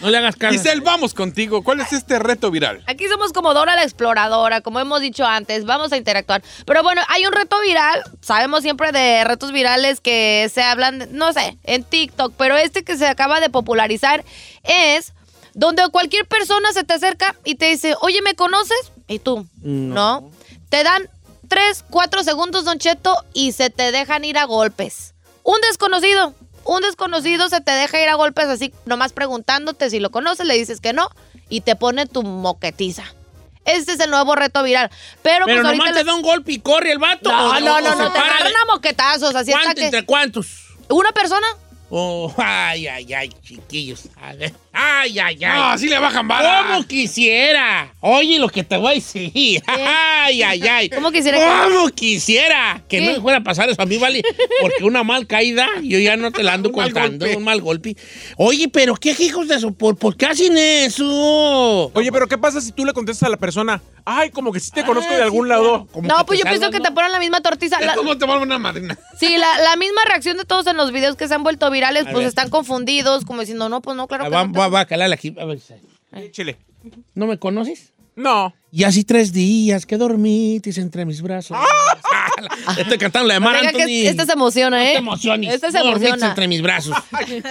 No 0.00 0.10
le 0.10 0.16
hagas 0.16 0.36
caso. 0.36 0.54
Giselle, 0.54 0.80
vamos 0.80 1.12
contigo. 1.12 1.62
¿Cuál 1.62 1.80
es 1.80 1.92
este 1.92 2.18
reto 2.18 2.50
viral? 2.50 2.82
Aquí 2.86 3.06
somos 3.06 3.32
como 3.34 3.52
Dora 3.52 3.76
la 3.76 3.82
exploradora, 3.82 4.62
como 4.62 4.80
hemos 4.80 5.02
dicho 5.02 5.26
antes, 5.26 5.66
vamos 5.66 5.92
a 5.92 5.98
interactuar. 5.98 6.42
Pero 6.64 6.82
bueno, 6.82 7.02
hay 7.08 7.26
un 7.26 7.32
reto 7.32 7.60
viral, 7.60 8.02
sabemos 8.22 8.62
siempre 8.62 8.92
de 8.92 9.24
retos 9.24 9.52
virales 9.52 10.00
que 10.00 10.50
se 10.52 10.62
hablan, 10.62 11.08
no 11.12 11.34
sé, 11.34 11.58
en 11.64 11.84
TikTok, 11.84 12.32
pero 12.38 12.56
este 12.56 12.84
que 12.84 12.96
se 12.96 13.06
acaba 13.06 13.40
de 13.40 13.50
popularizar 13.50 14.24
es 14.64 15.12
donde 15.52 15.82
cualquier 15.90 16.26
persona 16.26 16.72
se 16.72 16.84
te 16.84 16.94
acerca 16.94 17.36
y 17.44 17.56
te 17.56 17.66
dice, 17.66 17.94
oye, 18.00 18.22
¿me 18.22 18.34
conoces? 18.34 18.92
Y 19.06 19.18
tú, 19.18 19.46
no. 19.60 20.30
Te 20.70 20.82
dan 20.82 21.08
tres, 21.52 21.84
cuatro 21.90 22.22
segundos, 22.24 22.64
Don 22.64 22.78
Cheto, 22.78 23.14
y 23.34 23.52
se 23.52 23.68
te 23.68 23.92
dejan 23.92 24.24
ir 24.24 24.38
a 24.38 24.44
golpes. 24.44 25.12
Un 25.42 25.60
desconocido, 25.68 26.34
un 26.64 26.80
desconocido 26.80 27.48
se 27.50 27.60
te 27.60 27.72
deja 27.72 28.00
ir 28.00 28.08
a 28.08 28.14
golpes 28.14 28.46
así, 28.46 28.72
nomás 28.86 29.12
preguntándote 29.12 29.90
si 29.90 30.00
lo 30.00 30.10
conoces, 30.10 30.46
le 30.46 30.54
dices 30.54 30.80
que 30.80 30.94
no, 30.94 31.10
y 31.50 31.60
te 31.60 31.76
pone 31.76 32.06
tu 32.06 32.22
moquetiza. 32.22 33.04
Este 33.66 33.92
es 33.92 34.00
el 34.00 34.10
nuevo 34.10 34.34
reto 34.34 34.62
viral. 34.62 34.90
Pero, 35.22 35.44
Pero 35.44 35.58
pues 35.58 35.66
ahorita... 35.66 35.84
nomás 35.84 35.92
te 35.92 35.98
les- 36.00 36.06
da 36.06 36.14
un 36.14 36.22
golpe 36.22 36.52
y 36.52 36.58
corre 36.60 36.90
el 36.92 36.98
vato. 36.98 37.30
No, 37.30 37.50
o- 37.50 37.60
no, 37.60 37.80
no, 37.82 37.88
o 37.90 37.92
se 37.92 37.98
no, 38.02 38.12
te 38.12 38.18
agarran 38.18 38.52
a 38.56 38.72
moquetazos, 38.72 39.34
así 39.34 39.52
¿Cuánto, 39.52 39.74
que... 39.74 39.84
¿Entre 39.84 40.06
cuántos? 40.06 40.46
¿Una 40.88 41.12
persona? 41.12 41.46
Oh, 41.94 42.32
ay, 42.38 42.86
ay, 42.86 43.12
ay, 43.12 43.28
chiquillos. 43.42 44.08
A 44.20 44.32
ver. 44.32 44.50
Ay, 44.72 45.18
ay, 45.18 45.44
ay. 45.44 45.58
No, 45.58 45.64
así 45.64 45.86
le 45.88 45.98
bajan 45.98 46.26
vara. 46.26 46.64
¿Cómo 46.68 46.86
quisiera? 46.86 47.92
Oye, 48.00 48.38
lo 48.38 48.48
que 48.48 48.64
te 48.64 48.78
voy 48.78 48.92
a 48.92 48.94
decir. 48.94 49.62
Ay, 49.66 50.42
ay, 50.42 50.62
ay. 50.66 50.88
¿Cómo 50.88 51.10
quisiera 51.12 51.36
que- 51.38 51.44
¿Cómo 51.74 51.88
quisiera? 51.90 52.82
Que 52.88 52.98
¿Qué? 53.00 53.04
no 53.04 53.12
me 53.12 53.20
fuera 53.20 53.38
a 53.38 53.42
pasar 53.42 53.68
eso 53.68 53.82
a 53.82 53.84
mí, 53.84 53.98
vale. 53.98 54.22
Porque 54.62 54.84
una 54.84 55.04
mal 55.04 55.26
caída, 55.26 55.68
yo 55.82 55.98
ya 55.98 56.16
no 56.16 56.32
te 56.32 56.42
la 56.42 56.54
ando 56.54 56.68
Un 56.70 56.74
contando. 56.74 57.26
Un 57.36 57.44
mal 57.44 57.60
golpe. 57.60 57.94
Oye, 58.38 58.68
pero 58.70 58.94
¿qué 58.96 59.14
hijos 59.18 59.48
de 59.48 59.56
eso? 59.56 59.72
¿Por, 59.72 59.96
por 59.98 60.16
qué 60.16 60.24
hacen 60.24 60.56
eso? 60.56 61.90
Oye, 61.94 62.10
pero 62.10 62.26
¿qué 62.26 62.38
pasa 62.38 62.62
si 62.62 62.72
tú 62.72 62.86
le 62.86 62.94
contestas 62.94 63.26
a 63.26 63.30
la 63.30 63.36
persona? 63.36 63.82
Ay, 64.04 64.30
como 64.30 64.50
que 64.52 64.58
sí 64.60 64.70
te 64.72 64.82
conozco 64.84 65.12
Ah, 65.12 65.16
de 65.18 65.22
algún 65.22 65.44
sí, 65.44 65.50
lado. 65.50 65.86
Como 65.92 66.08
No, 66.08 66.24
pues 66.26 66.38
yo 66.38 66.44
pienso 66.46 66.70
que 66.70 66.80
te 66.80 66.90
ponen 66.90 67.12
la 67.12 67.18
misma 67.20 67.40
tortiza. 67.40 67.78
La- 67.80 67.94
¿Cómo 67.94 68.16
te 68.18 68.24
vuelve 68.24 68.42
una 68.42 68.58
madrina? 68.58 68.98
sí, 69.20 69.36
la, 69.36 69.58
la 69.58 69.76
misma 69.76 70.00
reacción 70.06 70.36
de 70.38 70.44
todos 70.44 70.66
en 70.66 70.76
los 70.76 70.90
videos 70.92 71.14
que 71.16 71.28
se 71.28 71.34
han 71.34 71.42
vuelto 71.44 71.70
virales, 71.70 71.81
A 71.84 72.04
pues 72.04 72.14
ver. 72.14 72.26
están 72.26 72.50
confundidos, 72.50 73.24
como 73.24 73.40
diciendo, 73.40 73.68
no, 73.68 73.80
pues 73.82 73.96
no, 73.96 74.06
claro 74.08 74.24
Ah, 74.24 74.28
que 74.28 74.34
Va, 74.34 74.44
no. 74.46 74.52
va, 74.52 74.68
va 74.68 74.84
calar 74.86 75.12
aquí. 75.12 75.34
A 75.38 75.44
ver, 75.44 75.58
Échale. 76.12 76.56
¿no 77.14 77.26
me 77.26 77.38
conoces? 77.38 77.92
No. 78.14 78.52
Y 78.70 78.84
así 78.84 79.04
tres 79.04 79.32
días 79.32 79.86
que 79.86 79.96
dormitis 79.96 80.76
entre 80.78 81.04
mis 81.06 81.22
brazos. 81.22 81.56
Estoy 82.78 82.98
cantando 82.98 83.28
la 83.28 83.34
de 83.34 83.40
Mar 83.40 83.56
Anthony. 83.56 84.04
este 84.06 84.26
se 84.26 84.32
emociona, 84.32 84.76
No 84.78 84.82
¿eh? 84.82 84.92
te 84.92 84.98
emociones. 84.98 85.54
Este 85.54 85.70
se 85.72 85.78
no 85.78 85.88
emociona. 85.90 86.28
entre 86.28 86.48
mis 86.48 86.60
brazos. 86.62 86.94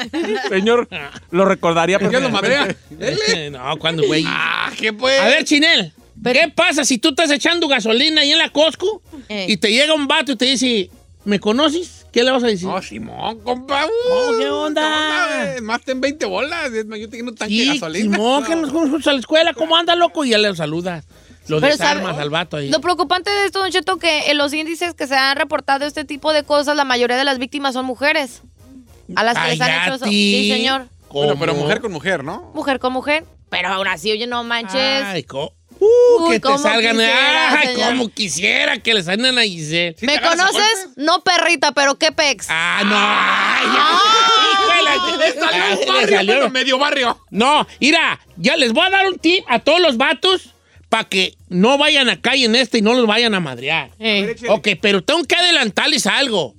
Señor, 0.50 0.88
lo 1.32 1.46
recordaría 1.46 2.00
¿Ya 2.12 2.20
lo 2.20 2.30
madrea? 2.30 2.76
Eh, 3.00 3.50
no, 3.52 3.78
¿cuándo, 3.78 4.04
güey? 4.06 4.24
Ah, 4.28 4.72
¿qué 4.78 4.94
pues? 4.94 5.20
A 5.20 5.26
ver, 5.26 5.44
Chinel. 5.46 5.94
¿Qué 6.24 6.52
pasa 6.56 6.84
si 6.86 7.00
tú 7.00 7.10
estás 7.10 7.32
echando 7.32 7.68
gasolina 7.68 8.22
ahí 8.22 8.32
en 8.32 8.38
la 8.38 8.50
Costco 8.50 9.02
Eh. 9.30 9.48
y 9.50 9.58
te 9.58 9.72
llega 9.72 9.94
un 9.96 10.08
vato 10.08 10.34
y 10.34 10.36
te 10.36 10.46
dice, 10.46 10.90
¿me 11.26 11.40
conoces? 11.40 12.01
¿Qué 12.12 12.24
le 12.24 12.32
vas 12.32 12.44
a 12.44 12.48
decir? 12.48 12.68
No, 12.68 12.82
Simón, 12.82 13.40
compa. 13.40 13.86
Uh, 13.86 14.38
¿qué 14.38 14.50
onda? 14.50 15.28
güey? 15.46 15.62
Más 15.62 15.82
ten 15.82 16.02
20 16.02 16.26
bolas. 16.26 16.70
Yo 16.74 17.10
tengo 17.10 17.30
un 17.30 17.36
tanque 17.36 17.54
de 17.56 17.66
gasolina. 17.68 18.16
Simón, 18.18 18.44
que 18.48 18.56
nos 18.56 18.72
juntos 18.72 19.08
a 19.08 19.14
la 19.14 19.20
escuela. 19.20 19.54
¿Cómo 19.54 19.78
anda, 19.78 19.96
loco? 19.96 20.26
Y 20.26 20.32
ya 20.32 20.38
le 20.38 20.54
saludas. 20.56 21.06
Lo 21.48 21.60
Pero, 21.60 21.72
desarmas 21.72 22.12
¿sabe? 22.12 22.22
al 22.24 22.30
vato 22.30 22.58
ahí. 22.58 22.70
Lo 22.70 22.82
preocupante 22.82 23.32
de 23.32 23.46
esto, 23.46 23.60
Don 23.60 23.72
Cheto, 23.72 23.98
que 23.98 24.30
en 24.30 24.38
los 24.38 24.54
índices 24.54 24.94
que 24.94 25.08
se 25.08 25.16
han 25.16 25.36
reportado 25.38 25.86
este 25.86 26.06
tipo 26.06 26.34
de 26.34 26.44
cosas, 26.44 26.76
la 26.76 26.86
mayoría 26.86 27.18
de 27.18 27.24
las 27.24 27.40
víctimas 27.40 27.74
son 27.74 27.86
mujeres. 27.86 28.42
A 29.16 29.24
las 29.24 29.38
que 29.38 29.48
les 29.52 29.62
han 29.62 29.84
hecho 29.84 29.96
eso. 29.96 30.06
Sí, 30.06 30.50
señor. 30.52 30.88
Bueno, 31.12 31.36
pero 31.40 31.54
mujer 31.56 31.82
con 31.82 31.92
mujer, 31.92 32.24
¿no? 32.24 32.52
Mujer 32.54 32.80
con 32.80 32.94
mujer. 32.94 33.26
Pero 33.50 33.70
aún 33.70 33.88
así, 33.88 34.12
oye, 34.12 34.28
no 34.28 34.44
manches. 34.44 35.04
Ay, 35.04 35.24
co- 35.24 35.54
Uh, 35.84 36.24
Uy, 36.28 36.34
que 36.34 36.40
te 36.40 36.58
salgan. 36.60 36.96
quisiera, 36.96 37.60
Ay, 37.60 37.68
señor. 37.70 37.88
como 37.90 38.10
quisiera 38.10 38.78
que 38.78 38.94
le 38.94 39.02
salgan 39.02 39.38
a 39.40 39.42
Giselle. 39.42 39.96
¿Sí 40.00 40.06
¿Me 40.06 40.18
a 40.18 40.22
conoces? 40.22 40.90
No, 40.96 41.24
perrita, 41.24 41.72
pero 41.72 41.98
qué 41.98 42.12
pex. 42.12 42.46
Ah, 42.50 42.82
no. 42.86 42.96
Ay. 42.96 43.68
Híjole, 44.54 45.18
Le 45.18 45.40
salió 45.40 45.64
un 45.74 45.80
le 45.80 45.86
barrio, 45.88 46.18
salió. 46.18 46.34
pero 46.36 46.50
medio 46.52 46.78
barrio. 46.78 47.26
No, 47.32 47.68
mira, 47.80 48.20
ya 48.38 48.56
les 48.58 48.74
voy 48.74 48.86
a 48.86 48.90
dar 48.92 49.08
un 49.08 49.18
tip 49.18 49.44
a 49.48 49.58
todos 49.60 49.80
los 49.82 49.98
vatos 49.98 50.54
para 50.90 51.06
que 51.10 51.36
no 51.50 51.78
vayan 51.80 52.10
acá 52.10 52.36
y 52.36 52.46
en 52.46 52.56
este 52.56 52.78
y 52.78 52.82
no 52.84 52.94
los 52.94 53.08
vayan 53.08 53.34
a 53.34 53.40
madrear. 53.40 53.90
Eh. 53.98 54.36
Ok, 54.50 54.70
pero 54.82 55.02
tengo 55.04 55.24
que 55.24 55.36
adelantarles 55.36 56.06
algo. 56.06 56.54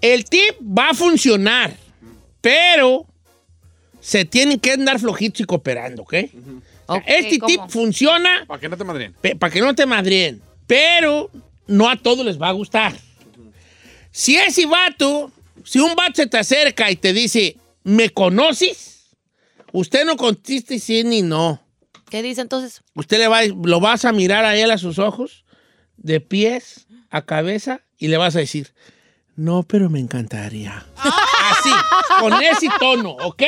El 0.00 0.24
tip 0.26 0.54
va 0.60 0.90
a 0.90 0.94
funcionar, 0.94 1.74
pero 2.40 3.06
se 4.00 4.24
tienen 4.24 4.60
que 4.60 4.72
andar 4.72 5.00
flojitos 5.00 5.40
y 5.40 5.44
cooperando, 5.44 6.02
¿ok? 6.02 6.14
O 6.14 6.16
sea, 6.16 6.30
Ok, 6.86 7.02
este 7.06 7.38
¿cómo? 7.38 7.48
tip 7.48 7.60
funciona 7.68 8.44
Para 8.46 8.60
que 8.60 8.68
no 8.68 8.76
te 8.76 8.84
madrien. 8.84 9.14
para 9.38 9.52
que 9.52 9.60
no 9.60 9.74
te 9.74 9.86
madrien, 9.86 10.42
pero 10.66 11.30
no 11.66 11.88
a 11.88 11.96
todos 11.96 12.24
les 12.24 12.40
va 12.40 12.48
a 12.48 12.52
gustar. 12.52 12.92
Si 14.10 14.36
ese 14.36 14.66
vato, 14.66 15.32
si 15.64 15.78
un 15.80 15.94
vato 15.94 16.14
se 16.16 16.26
te 16.26 16.38
acerca 16.38 16.90
y 16.90 16.96
te 16.96 17.12
dice, 17.12 17.56
¿me 17.82 18.10
conoces? 18.10 19.06
Usted 19.72 20.04
no 20.04 20.16
conteste 20.16 20.78
sí 20.78 21.02
ni 21.04 21.22
no. 21.22 21.60
¿Qué 22.10 22.22
dice 22.22 22.42
entonces? 22.42 22.82
Usted 22.94 23.18
le 23.18 23.28
va, 23.28 23.40
lo 23.44 23.80
vas 23.80 24.04
a 24.04 24.12
mirar 24.12 24.44
a 24.44 24.56
él 24.56 24.70
a 24.70 24.78
sus 24.78 24.98
ojos, 25.00 25.44
de 25.96 26.20
pies 26.20 26.86
a 27.10 27.22
cabeza, 27.22 27.80
y 27.98 28.08
le 28.08 28.16
vas 28.16 28.36
a 28.36 28.40
decir, 28.40 28.72
no, 29.36 29.62
pero 29.64 29.90
me 29.90 29.98
encantaría. 29.98 30.86
Así, 30.96 31.70
con 32.20 32.40
ese 32.42 32.68
tono, 32.78 33.10
¿ok? 33.22 33.42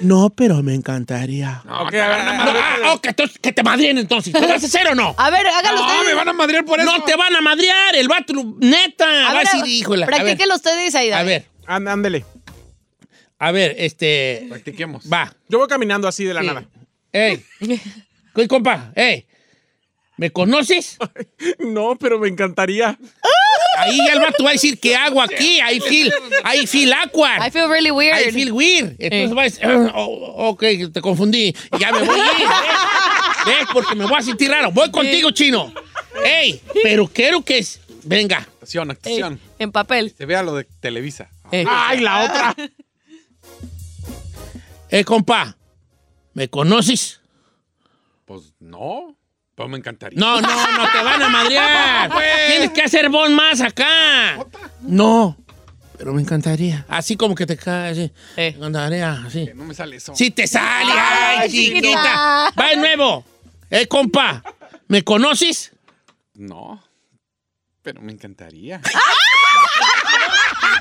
No, 0.00 0.30
pero 0.30 0.62
me 0.62 0.74
encantaría. 0.74 1.62
No, 1.64 1.82
Ok, 1.82 1.90
te 1.90 2.00
a 2.00 2.08
ver, 2.08 2.18
van 2.18 2.28
a 2.28 2.30
a 2.30 2.30
ver, 2.32 2.38
No, 2.38 2.44
madrear. 2.44 2.80
ah, 2.84 2.92
ok, 2.94 3.06
entonces, 3.06 3.38
que 3.38 3.52
te 3.52 3.62
madrien 3.62 3.98
entonces. 3.98 4.32
¿Lo 4.34 4.40
vas 4.46 4.62
a 4.62 4.66
hacer 4.66 4.86
o 4.88 4.94
no? 4.94 5.14
A 5.16 5.30
ver, 5.30 5.46
hágalo 5.46 5.78
No, 5.78 5.86
ustedes. 5.86 6.06
me 6.08 6.14
van 6.14 6.28
a 6.28 6.32
madrear 6.32 6.64
por 6.64 6.80
eso. 6.80 6.90
No 6.98 7.02
te 7.04 7.16
van 7.16 7.34
a 7.34 7.40
madrear, 7.40 7.96
el 7.96 8.08
vato, 8.08 8.32
neta. 8.58 9.04
A 9.06 9.24
va 9.24 9.30
a 9.30 9.42
ver, 9.42 9.42
decir, 9.52 9.66
híjole. 9.66 10.04
A 10.04 10.06
ver, 10.08 10.16
Practíquelo 10.16 10.54
ustedes 10.54 10.94
ahí. 10.94 11.10
a 11.12 11.22
ver, 11.22 11.46
Ánd- 11.66 11.88
Ándele. 11.90 12.24
a 13.38 13.50
ver, 13.52 13.74
este. 13.78 14.46
Practiquemos. 14.48 15.10
Va. 15.12 15.34
Yo 15.48 15.58
voy 15.58 15.68
caminando 15.68 16.06
así 16.08 16.24
de 16.24 16.34
la 16.34 16.40
Sí. 16.42 16.46
nada. 16.46 16.64
Ey. 17.12 17.42
¿Qué, 18.34 18.46
compa? 18.48 18.92
Ey. 18.94 19.26
¿Me 20.18 20.30
conoces? 20.30 20.98
No, 21.58 21.96
pero 21.96 22.18
me 22.18 22.28
encantaría. 22.28 22.98
Ahí 23.76 23.98
ya 23.98 24.12
el 24.14 24.20
vato 24.20 24.42
va 24.44 24.50
a 24.50 24.52
decir, 24.52 24.78
¿qué 24.80 24.94
hago 24.96 25.20
aquí? 25.22 25.58
I 25.60 25.80
feel, 25.80 26.12
I 26.44 26.66
feel 26.66 26.92
awkward. 26.92 27.46
I 27.46 27.50
feel 27.50 27.68
really 27.68 27.90
weird. 27.90 28.18
I 28.28 28.30
feel 28.32 28.52
weird. 28.52 28.96
Entonces 28.98 29.36
va 29.36 29.42
a 29.42 29.44
decir, 29.44 29.64
"Ah, 29.64 29.92
oh, 29.94 30.48
ok, 30.50 30.64
te 30.92 31.00
confundí. 31.00 31.54
Y 31.72 31.78
ya 31.78 31.92
me 31.92 32.00
voy 32.04 32.18
a 32.18 32.24
ir. 32.40 32.48
¿ves? 32.48 33.46
¿Ves? 33.58 33.66
Porque 33.72 33.94
me 33.94 34.06
voy 34.06 34.16
a 34.18 34.22
sentir 34.22 34.50
raro. 34.50 34.70
Voy 34.72 34.90
contigo, 34.90 35.30
chino. 35.30 35.72
Ey, 36.24 36.60
pero 36.82 37.06
quiero 37.06 37.42
que... 37.42 37.58
es- 37.58 37.80
Venga. 38.04 38.38
Actuación, 38.38 38.90
actuación. 38.90 39.40
En 39.58 39.72
papel. 39.72 40.14
Se 40.16 40.26
vea 40.26 40.42
lo 40.42 40.54
de 40.54 40.64
Televisa. 40.64 41.28
Eh. 41.52 41.64
¡Ay, 41.68 42.00
la 42.00 42.24
otra! 42.24 42.54
Eh, 44.90 45.04
compa, 45.04 45.56
¿me 46.34 46.48
conoces? 46.48 47.20
Pues 48.24 48.52
no. 48.60 49.16
Pues 49.56 49.68
me 49.70 49.78
encantaría. 49.78 50.18
No, 50.20 50.40
no, 50.40 50.48
no 50.48 50.92
te 50.92 51.02
van 51.02 51.22
a 51.22 51.28
madrear. 51.30 52.10
Tienes 52.48 52.70
que 52.70 52.82
hacer 52.82 53.08
bon 53.08 53.34
más 53.34 53.60
acá. 53.62 54.38
No. 54.82 55.36
Pero 55.96 56.12
me 56.12 56.20
encantaría. 56.20 56.84
Así 56.88 57.16
como 57.16 57.34
que 57.34 57.46
te 57.46 57.56
cae, 57.56 57.90
así. 57.92 58.12
Me 58.36 58.48
encantaría, 58.48 59.12
así. 59.26 59.48
No 59.54 59.64
me 59.64 59.72
sale 59.74 59.96
eso. 59.96 60.14
Sí 60.14 60.30
te 60.30 60.46
sale, 60.46 60.92
Ay, 60.94 61.38
ay, 61.40 61.50
chiquita. 61.50 61.80
chiquita. 61.80 62.52
Va 62.60 62.68
de 62.68 62.76
nuevo. 62.76 63.24
Eh, 63.70 63.86
compa, 63.88 64.42
¿me 64.88 65.02
conoces? 65.02 65.72
No. 66.34 66.82
Pero 67.86 68.00
me 68.02 68.10
encantaría. 68.10 68.80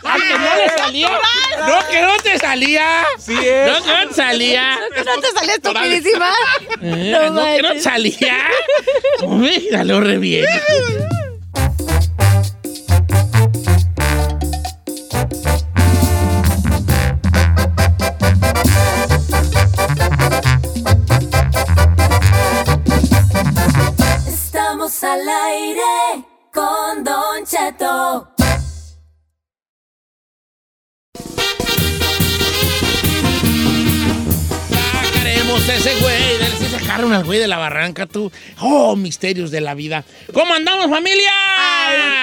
¿A 0.04 0.15
que 0.15 0.38
no 0.39 0.56
le 0.56 0.70
salía? 0.76 1.12
No, 1.68 1.88
que 1.88 2.02
no 2.02 2.18
te 2.18 2.39
salía. 2.39 3.06
Sí 3.20 3.38
es. 3.44 3.72
No, 3.80 3.84
que 3.86 3.91
no 3.94 4.08
te 4.10 4.13
salía. 4.15 4.80
¿No 5.06 5.22
te 5.22 5.28
salió 5.32 5.54
estupidísima? 5.54 6.30
Eh, 6.82 7.12
No 7.12 7.30
no, 7.30 7.46
que 7.46 7.62
no 7.62 7.72
te 7.74 7.80
salía. 7.82 8.48
Hombre, 9.22 9.62
salió 9.70 10.00
re 10.00 10.18
bien. 10.18 10.48
al 37.15 37.23
güey 37.23 37.39
de 37.39 37.47
la 37.47 37.58
barranca, 37.58 38.06
tú. 38.06 38.32
Oh, 38.62 38.95
misterios 38.95 39.51
de 39.51 39.62
la 39.62 39.73
vida. 39.73 40.04
¿Cómo 40.34 40.54
andamos, 40.54 40.89
familia? 40.89 41.32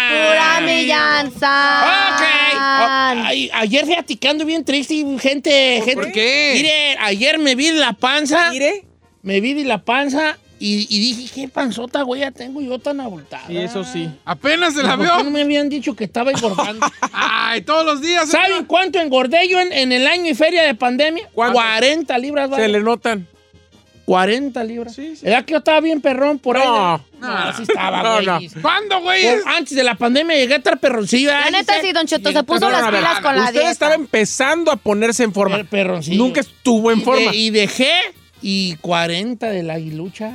Pura 0.08 0.60
millanza. 0.60 1.82
Ok. 2.14 2.22
Oh, 2.54 3.26
ay, 3.26 3.50
ayer 3.54 3.86
fíjate 3.86 4.16
que 4.16 4.28
ando 4.28 4.44
bien 4.44 4.64
triste, 4.64 4.94
gente. 5.20 5.76
gente. 5.84 5.94
¿Por 5.94 6.12
qué? 6.12 6.52
Mire, 6.56 6.96
ayer 7.00 7.38
me 7.38 7.54
vi 7.54 7.68
de 7.68 7.78
la 7.78 7.92
panza. 7.92 8.50
Mire. 8.50 8.84
Me 9.22 9.40
vi 9.40 9.54
de 9.54 9.64
la 9.64 9.78
panza 9.84 10.36
y, 10.58 10.86
y 10.90 11.00
dije, 11.00 11.30
¿qué 11.34 11.48
panzota, 11.48 12.02
güey? 12.02 12.20
Ya 12.22 12.30
tengo 12.32 12.60
yo 12.60 12.78
tan 12.78 13.00
abultada. 13.00 13.44
Sí, 13.46 13.56
eso 13.56 13.84
sí. 13.84 14.08
Apenas 14.24 14.74
se 14.74 14.82
la 14.82 14.96
¿Por 14.96 15.06
qué 15.06 15.12
no 15.12 15.22
vio. 15.22 15.30
me 15.30 15.42
habían 15.42 15.68
dicho 15.68 15.94
que 15.94 16.04
estaba 16.04 16.30
engordando? 16.32 16.86
Ay, 17.12 17.62
todos 17.62 17.84
los 17.84 18.00
días. 18.00 18.28
¿Saben 18.30 18.64
cuánto 18.64 18.98
engordé 19.00 19.48
yo 19.48 19.60
en, 19.60 19.72
en 19.72 19.92
el 19.92 20.06
año 20.06 20.30
y 20.30 20.34
feria 20.34 20.62
de 20.64 20.74
pandemia? 20.74 21.28
¿Cuánto? 21.32 21.54
40 21.54 22.18
libras, 22.18 22.46
Se 22.46 22.50
vale. 22.52 22.68
le 22.68 22.80
notan. 22.80 23.26
40 24.04 24.64
libras. 24.64 24.94
Sí, 24.94 25.16
sí. 25.16 25.26
¿Era 25.26 25.44
que 25.44 25.52
yo 25.52 25.58
estaba 25.58 25.80
bien 25.80 26.00
perrón 26.00 26.38
por 26.38 26.56
ahí? 26.56 26.64
No. 26.66 27.04
no, 27.20 27.28
así 27.28 27.62
estaba, 27.62 28.02
No, 28.02 28.14
güey. 28.14 28.26
no. 28.26 28.60
¿Cuándo, 28.60 29.00
güey? 29.00 29.24
Antes 29.46 29.76
de 29.76 29.84
la 29.84 29.94
pandemia 29.94 30.36
llegué 30.36 30.54
a 30.54 30.56
estar 30.58 30.78
perroncillo. 30.78 31.30
La 31.30 31.50
neta 31.50 31.80
sí, 31.80 31.92
Don 31.92 32.06
Cheto, 32.06 32.32
se 32.32 32.42
puso 32.42 32.60
No, 32.60 32.70
no, 32.70 32.80
las 32.80 32.90
pilas 32.90 33.20
con 33.20 33.36
la 33.36 33.42
Usted 33.42 33.52
dieta. 33.54 33.70
estaba 33.70 33.94
empezando 33.94 34.72
a 34.72 34.76
ponerse 34.76 35.22
en 35.22 35.32
forma. 35.32 35.56
Per- 35.58 35.66
perroncillo. 35.66 36.18
Nunca 36.18 36.40
estuvo 36.40 36.90
en 36.90 36.98
Y 37.00 37.02
forma. 37.02 37.30
de- 37.30 37.36
y 37.36 37.50
dejé 37.50 37.92
y 38.42 38.76
40 38.80 39.48
de 39.50 39.62
la 39.62 39.74
aguilucha. 39.74 40.32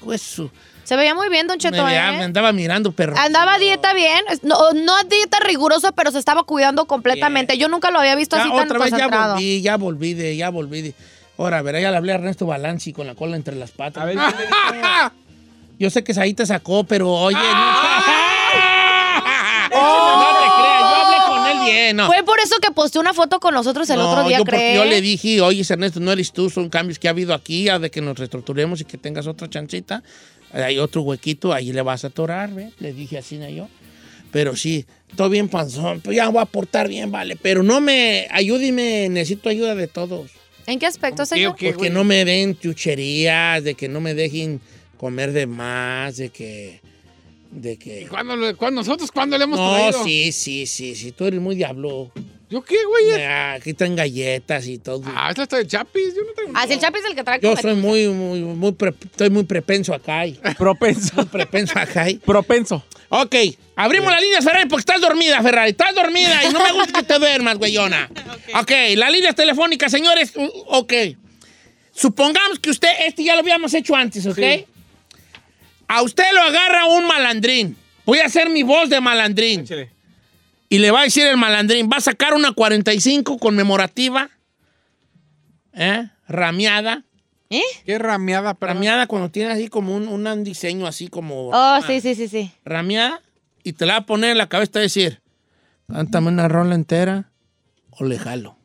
Pues 0.00 0.22
su- 0.22 0.50
Se 0.84 0.96
veía 0.96 1.14
muy 1.14 1.28
bien, 1.28 1.46
Don 1.46 1.56
me, 1.56 1.60
Cheto, 1.60 1.84
me 1.84 1.94
¿eh? 1.94 1.98
andaba 1.98 2.50
mirando 2.52 2.92
perro. 2.92 3.14
Andaba 3.18 3.54
a 3.54 3.58
dieta 3.58 3.92
bien. 3.92 4.24
No, 4.42 4.72
no 4.72 4.96
a 4.96 5.02
dieta 5.04 5.38
rigurosa, 5.40 5.92
pero 5.92 6.10
se 6.12 6.18
estaba 6.18 6.44
cuidando 6.44 6.86
completamente. 6.86 7.58
Yo 7.58 7.68
nunca 7.68 7.90
lo 7.90 7.98
había 7.98 8.14
visto 8.14 8.36
Ya, 8.36 8.42
así 8.44 8.50
tan 8.52 8.64
otra 8.64 8.78
vez 8.78 8.90
ya 8.96 9.08
volví, 9.08 9.60
ya 9.60 9.76
volví 9.76 10.14
de, 10.14 10.36
ya 10.36 10.48
volví 10.50 10.80
de. 10.82 10.94
Ahora, 11.38 11.62
verá, 11.62 11.80
ya 11.80 11.90
le 11.90 11.96
hablé 11.96 12.12
a 12.12 12.16
Ernesto 12.16 12.46
Balanci 12.46 12.92
con 12.92 13.06
la 13.06 13.14
cola 13.14 13.36
entre 13.36 13.54
las 13.56 13.70
patas. 13.70 14.02
A 14.02 14.06
ver, 14.06 14.18
Yo 15.78 15.88
sé 15.88 16.02
que 16.02 16.12
ahí 16.20 16.34
te 16.34 16.44
sacó, 16.44 16.84
pero 16.84 17.10
oye, 17.12 17.36
no. 17.36 17.38
Oh. 19.70 20.18
no 20.18 20.26
te 20.40 20.46
creas, 20.62 20.80
yo 20.80 20.96
hablé 20.96 21.16
con 21.28 21.46
él 21.46 21.64
bien, 21.72 21.96
no. 21.96 22.06
Fue 22.06 22.22
por 22.24 22.40
eso 22.40 22.56
que 22.60 22.70
posté 22.72 22.98
una 22.98 23.12
foto 23.12 23.38
con 23.38 23.52
nosotros 23.54 23.88
el 23.90 23.98
No, 23.98 24.10
otro 24.10 24.26
día, 24.26 24.38
yo, 24.38 24.44
¿cree? 24.44 24.74
yo 24.74 24.84
le 24.86 25.00
dije, 25.00 25.40
oye, 25.42 25.62
Ernesto, 25.68 26.00
no 26.00 26.10
eres 26.10 26.32
tú, 26.32 26.48
son 26.50 26.68
cambios 26.70 26.98
que 26.98 27.06
ha 27.06 27.10
habido 27.10 27.34
aquí, 27.34 27.64
ya 27.64 27.78
de 27.78 27.90
que 27.90 28.00
nos 28.00 28.18
reestructuremos 28.18 28.80
y 28.80 28.84
que 28.84 28.96
tengas 28.96 29.26
otra 29.26 29.48
chancita. 29.48 30.02
Hay 30.52 30.78
otro 30.78 31.02
huequito, 31.02 31.52
ahí 31.52 31.72
le 31.72 31.82
vas 31.82 32.04
a 32.04 32.08
atorar, 32.08 32.50
¿ve? 32.54 32.72
Le 32.80 32.92
dije 32.94 33.18
así 33.18 33.40
a 33.42 33.50
yo. 33.50 33.68
Pero 34.32 34.56
sí, 34.56 34.86
todo 35.16 35.28
bien 35.28 35.48
panzón, 35.48 36.00
pues 36.00 36.16
ya 36.16 36.28
voy 36.28 36.40
a 36.42 36.46
portar 36.46 36.88
bien, 36.88 37.12
vale. 37.12 37.36
Pero 37.40 37.62
no 37.62 37.80
me, 37.80 38.26
ayúdeme, 38.30 39.08
necesito 39.10 39.50
ayuda 39.50 39.74
de 39.74 39.86
todos. 39.86 40.30
¿En 40.68 40.78
qué 40.78 40.84
aspecto, 40.84 41.24
señor? 41.24 41.56
Porque 41.58 41.88
no 41.88 42.04
me 42.04 42.26
den 42.26 42.54
chucherías, 42.58 43.64
de 43.64 43.74
que 43.74 43.88
no 43.88 44.02
me 44.02 44.12
dejen 44.12 44.60
comer 44.98 45.32
de 45.32 45.46
más, 45.46 46.18
de 46.18 46.28
que... 46.28 46.82
De 47.50 47.78
que... 47.78 48.06
¿Cuándo, 48.08 48.36
lo- 48.36 48.56
cuándo- 48.56 48.80
nosotros 48.82 49.10
cuándo 49.10 49.36
le 49.38 49.44
hemos 49.44 49.58
No, 49.58 49.70
traído? 49.74 50.04
sí, 50.04 50.32
sí, 50.32 50.66
sí, 50.66 50.94
sí, 50.94 51.12
tú 51.12 51.24
eres 51.26 51.40
muy 51.40 51.56
diablo. 51.56 52.12
¿Yo 52.50 52.62
qué, 52.62 52.76
güey? 52.86 53.22
Ah, 53.22 53.54
Aquí 53.54 53.70
están 53.70 53.94
galletas 53.96 54.66
y 54.66 54.78
todo. 54.78 55.02
Ah, 55.06 55.28
esta 55.30 55.42
está 55.42 55.56
de 55.58 55.66
chapis. 55.66 56.14
Yo 56.14 56.22
no 56.22 56.32
tengo. 56.32 56.52
Ah, 56.54 56.66
si 56.66 56.72
el 56.74 56.80
Chapi 56.80 56.98
es 56.98 57.04
el 57.04 57.14
que 57.14 57.22
trae 57.22 57.38
Yo 57.42 57.54
soy 57.56 57.74
muy, 57.74 58.08
muy, 58.08 58.40
muy, 58.40 58.72
pre- 58.72 58.94
estoy 59.04 59.28
muy 59.28 59.44
prepenso 59.44 59.92
acá. 59.92 60.26
y- 60.26 60.38
propenso. 60.56 61.26
prepenso 61.26 61.78
acá. 61.78 62.08
y- 62.08 62.16
Propenso. 62.16 62.82
Ok, 63.10 63.34
abrimos 63.76 64.10
la 64.10 64.20
línea, 64.20 64.40
Ferrari, 64.40 64.66
porque 64.68 64.80
estás 64.80 65.00
dormida, 65.00 65.42
Ferrari. 65.42 65.70
Estás 65.72 65.94
dormida 65.94 66.42
y 66.44 66.52
no 66.52 66.62
me 66.62 66.72
gusta 66.72 67.00
que 67.00 67.06
te 67.06 67.18
duermas, 67.18 67.58
güeyona. 67.58 68.08
Ok, 68.60 68.70
la 68.96 69.10
línea 69.10 69.34
telefónica, 69.34 69.90
señores. 69.90 70.32
Ok. 70.68 70.92
Supongamos 71.92 72.58
que 72.60 72.70
usted, 72.70 72.88
este 73.06 73.24
ya 73.24 73.34
lo 73.34 73.40
habíamos 73.40 73.74
hecho 73.74 73.94
antes, 73.94 74.24
¿ok? 74.26 74.36
Sí. 74.38 74.64
A 75.88 76.02
usted 76.02 76.24
lo 76.34 76.42
agarra 76.42 76.84
un 76.84 77.06
malandrín. 77.06 77.76
Voy 78.04 78.18
a 78.18 78.26
hacer 78.26 78.50
mi 78.50 78.62
voz 78.62 78.90
de 78.90 79.00
malandrín. 79.00 79.60
Échale. 79.60 79.90
Y 80.68 80.78
le 80.78 80.90
va 80.90 81.00
a 81.00 81.04
decir 81.04 81.26
el 81.26 81.38
malandrín, 81.38 81.88
va 81.90 81.96
a 81.96 82.00
sacar 82.00 82.34
una 82.34 82.52
45 82.52 83.38
conmemorativa, 83.38 84.28
¿eh? 85.72 86.10
Rameada. 86.28 87.04
¿Eh? 87.48 87.62
Qué 87.86 87.98
rameada, 87.98 88.52
pero. 88.52 88.74
Rameada 88.74 89.06
cuando 89.06 89.30
tiene 89.30 89.50
así 89.50 89.68
como 89.68 89.96
un, 89.96 90.08
un 90.08 90.44
diseño 90.44 90.86
así 90.86 91.08
como... 91.08 91.48
Oh, 91.48 91.80
sí, 91.86 92.02
sí, 92.02 92.14
sí, 92.14 92.28
sí. 92.28 92.52
rameada 92.66 93.22
y 93.64 93.72
te 93.72 93.86
la 93.86 93.94
va 93.94 93.98
a 94.00 94.06
poner 94.06 94.32
en 94.32 94.38
la 94.38 94.48
cabeza 94.48 94.68
y 94.68 94.72
te 94.72 94.78
va 94.78 94.82
a 94.82 94.82
decir, 94.82 95.22
cántame 95.90 96.28
una 96.28 96.48
rola 96.48 96.74
entera 96.74 97.30
o 97.90 98.04
le 98.04 98.18
jalo. 98.18 98.58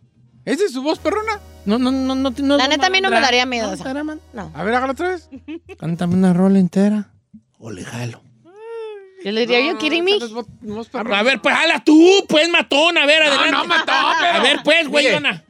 ¿Esa 0.44 0.66
es 0.66 0.74
su 0.74 0.84
voz, 0.84 1.00
perrona? 1.00 1.40
No, 1.66 1.78
no, 1.78 1.90
no, 1.90 2.16
no. 2.16 2.34
no 2.38 2.58
La 2.58 2.68
neta, 2.68 2.88
a 2.88 2.90
mí 2.90 3.00
no 3.00 3.10
me 3.10 3.22
daría 3.22 3.46
miedo. 3.46 3.74
No. 4.34 4.52
A 4.54 4.64
ver, 4.64 4.76
hágalo 4.76 4.92
otra 4.92 5.10
vez. 5.10 5.30
Cántame 5.80 6.16
una 6.16 6.34
rola 6.34 6.60
entera 6.60 7.13
o 7.64 7.72
le 7.72 7.84
jalo. 7.86 8.22
Yo 9.24 9.32
le 9.32 9.46
diría, 9.48 9.74
voz 10.62 10.90
perrona. 10.90 11.20
A 11.20 11.24
ver, 11.24 11.40
pues 11.40 11.56
jala 11.56 11.82
tú, 11.84 12.26
pues 12.28 12.50
matón, 12.50 12.98
a 12.98 13.06
ver, 13.06 13.20
No, 13.24 13.30
adelante. 13.32 13.52
no, 13.52 13.66
matón, 13.66 14.14
pero- 14.20 14.34
A 14.34 14.40
ver, 14.42 14.60
pues, 14.66 14.88
güeyona. 14.90 15.44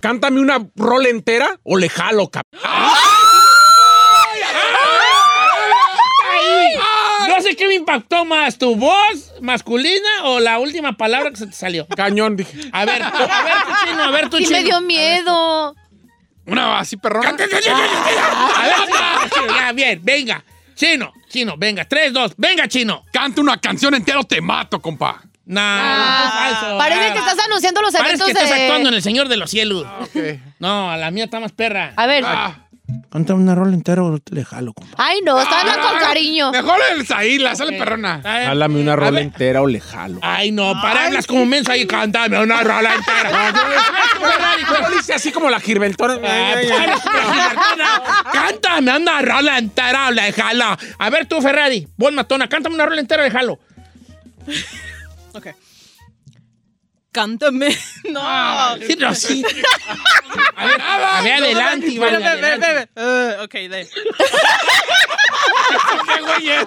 Cántame 0.00 0.40
una 0.40 0.66
rola 0.74 1.10
entera 1.10 1.58
o 1.62 1.76
le 1.76 1.90
jalo, 1.90 2.30
cabrón. 2.30 2.62
No 7.28 7.42
sé 7.42 7.54
qué 7.56 7.68
me 7.68 7.74
impactó 7.74 8.24
más, 8.24 8.56
tu 8.56 8.74
voz 8.76 9.32
masculina 9.42 10.24
o 10.24 10.40
la 10.40 10.58
última 10.58 10.96
palabra 10.96 11.30
que 11.30 11.36
se 11.36 11.46
te 11.46 11.52
salió. 11.52 11.86
Cañón, 11.88 12.36
dije. 12.36 12.58
A 12.72 12.86
ver, 12.86 13.02
a 13.02 13.10
ver 13.10 13.54
tu 13.66 13.86
chino, 13.86 14.02
a 14.02 14.10
ver 14.10 14.30
tu 14.30 14.36
Sí 14.38 14.44
chino. 14.44 14.58
me 14.58 14.64
dio 14.64 14.80
miedo. 14.80 15.74
Una 16.46 16.78
así 16.78 16.96
perrona. 16.96 17.28
A 17.28 17.32
ver, 17.32 17.46
ya, 19.48 19.72
bien, 19.72 20.00
venga. 20.02 20.42
Chino, 20.74 21.12
chino, 21.28 21.54
venga, 21.58 21.84
tres, 21.84 22.12
dos, 22.12 22.32
venga, 22.36 22.66
chino. 22.68 23.04
Canta 23.12 23.40
una 23.40 23.58
canción 23.58 23.94
entera 23.94 24.20
o 24.20 24.24
te 24.24 24.40
mato, 24.40 24.80
compa. 24.80 25.22
No, 25.46 25.60
Ah, 25.62 26.48
es 26.50 26.58
falso. 26.58 26.78
Parece 26.78 27.00
Ah, 27.08 27.12
que 27.12 27.18
estás 27.18 27.38
anunciando 27.44 27.82
los 27.82 27.92
Parece 27.92 28.08
eventos 28.10 28.26
que 28.26 28.32
estás 28.32 28.50
de... 28.50 28.62
actuando 28.62 28.88
en 28.88 28.94
El 28.94 29.02
Señor 29.02 29.28
de 29.28 29.36
los 29.36 29.50
Cielos. 29.50 29.84
Ok. 30.00 30.16
No, 30.60 30.96
la 30.96 31.10
mía 31.10 31.24
está 31.24 31.40
más 31.40 31.52
perra. 31.52 31.92
A 31.96 32.06
ver. 32.06 32.22
Ah, 32.26 32.66
Cántame 33.10 33.42
una 33.42 33.54
rola 33.54 33.74
entera 33.74 34.02
o 34.02 34.18
le 34.30 34.44
jalo, 34.44 34.72
compa. 34.72 34.94
Ay, 34.96 35.20
no, 35.24 35.40
está 35.40 35.60
hablando 35.60 35.88
con 35.88 35.98
cariño. 35.98 36.52
Mejor 36.52 36.78
el 36.92 37.06
Saíla, 37.06 37.54
sale 37.56 37.78
perrona. 37.78 38.20
Jálame 38.22 38.80
una 38.80 38.96
rola 38.96 39.20
entera 39.20 39.62
o 39.62 39.66
le 39.66 39.80
jalo. 39.80 40.20
Ay, 40.22 40.52
no, 40.52 40.72
para 40.80 41.06
hablas 41.06 41.26
como 41.26 41.44
menso 41.46 41.72
ahí, 41.72 41.86
cántame 41.86 42.38
una 42.38 42.62
rola 42.62 42.94
entera. 42.94 43.30
Pero 44.68 44.90
dice 44.96 45.14
así 45.14 45.32
como 45.32 45.50
la 45.50 45.58
Girbeltona. 45.60 46.14
Ah, 46.14 46.54
pares, 46.68 47.04
Martina. 47.04 48.02
Cántame 48.32 48.96
una 48.96 49.22
rola 49.22 49.58
entera 49.58 50.08
o 50.08 50.10
le 50.12 50.32
jalo. 50.32 50.76
A 50.98 51.10
ver 51.10 51.26
tú, 51.26 51.40
Ferrari, 51.40 51.88
vos 51.96 52.12
matona, 52.12 52.48
cántame 52.48 52.74
una 52.74 52.86
rola 52.86 53.00
entera 53.00 53.22
o 53.22 53.24
le 53.24 53.30
jalo. 53.30 53.58
Ok. 55.34 55.48
Cántame. 57.12 57.76
No. 58.10 58.76
Sí, 58.86 58.96
no, 58.98 59.14
sí. 59.14 59.44
A 60.56 60.64
ver, 60.66 60.80
a 60.80 61.22
ver, 61.22 61.32
adelante, 61.44 61.86
Iván, 61.88 62.12
Ve, 62.12 62.18
ve, 62.18 62.22
ve, 62.24 62.28
adelante. 62.30 62.88
ve. 62.96 63.02
Uh, 63.40 63.44
ok, 63.44 63.52
de. 63.52 63.88
¿Qué 66.06 66.20
güey 66.22 66.50
es? 66.50 66.66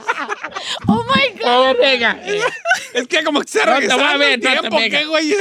Oh 0.88 1.03
my 1.03 1.39
God. 1.39 1.47
A 1.47 1.60
ver, 1.62 1.77
venga. 1.77 2.21
Es 2.93 3.08
que 3.08 3.23
como 3.23 3.41
que 3.41 3.47
se 3.47 3.65
No 3.65 3.79
te 3.79 3.88
voy 3.93 4.03
a 4.03 4.17
ver, 4.17 4.39
no 4.41 4.49
tiempo. 4.62 4.77
venga. 4.77 4.99
¿Qué, 4.99 5.06
güey? 5.06 5.36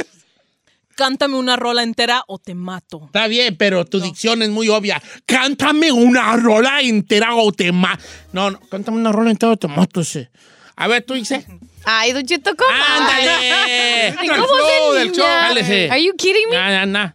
Cántame 0.95 1.35
una 1.37 1.55
rola 1.55 1.81
entera 1.83 2.23
o 2.27 2.37
te 2.37 2.53
mato. 2.53 3.03
Está 3.05 3.27
bien, 3.27 3.55
pero 3.57 3.83
tu 3.85 3.99
dicción 3.99 4.41
es 4.43 4.49
muy 4.49 4.69
obvia. 4.69 5.01
Cántame 5.25 5.91
una 5.91 6.35
rola 6.37 6.81
entera 6.81 7.33
o 7.35 7.51
te 7.51 7.71
mato. 7.71 8.03
No, 8.31 8.51
no, 8.51 8.59
cántame 8.69 8.97
una 8.97 9.11
rola 9.11 9.31
entera 9.31 9.53
o 9.53 9.57
te 9.57 9.67
mato, 9.67 10.03
sí. 10.03 10.27
A 10.75 10.87
ver, 10.87 11.03
tú 11.03 11.13
dices. 11.15 11.45
Ay, 11.85 12.13
Don 12.13 12.23
Cheto, 12.25 12.55
¿cómo? 12.55 12.69
¡Ándale! 12.71 14.15
¿Cómo 14.29 14.47
se 14.67 14.72
del 15.05 15.15
show. 15.15 15.25
Jálese. 15.25 15.89
Are 15.91 16.03
you 16.03 16.13
kidding 16.17 16.49
me? 16.49 16.55
Nah, 16.55 16.85
nah, 16.85 16.85
nah. 16.85 17.11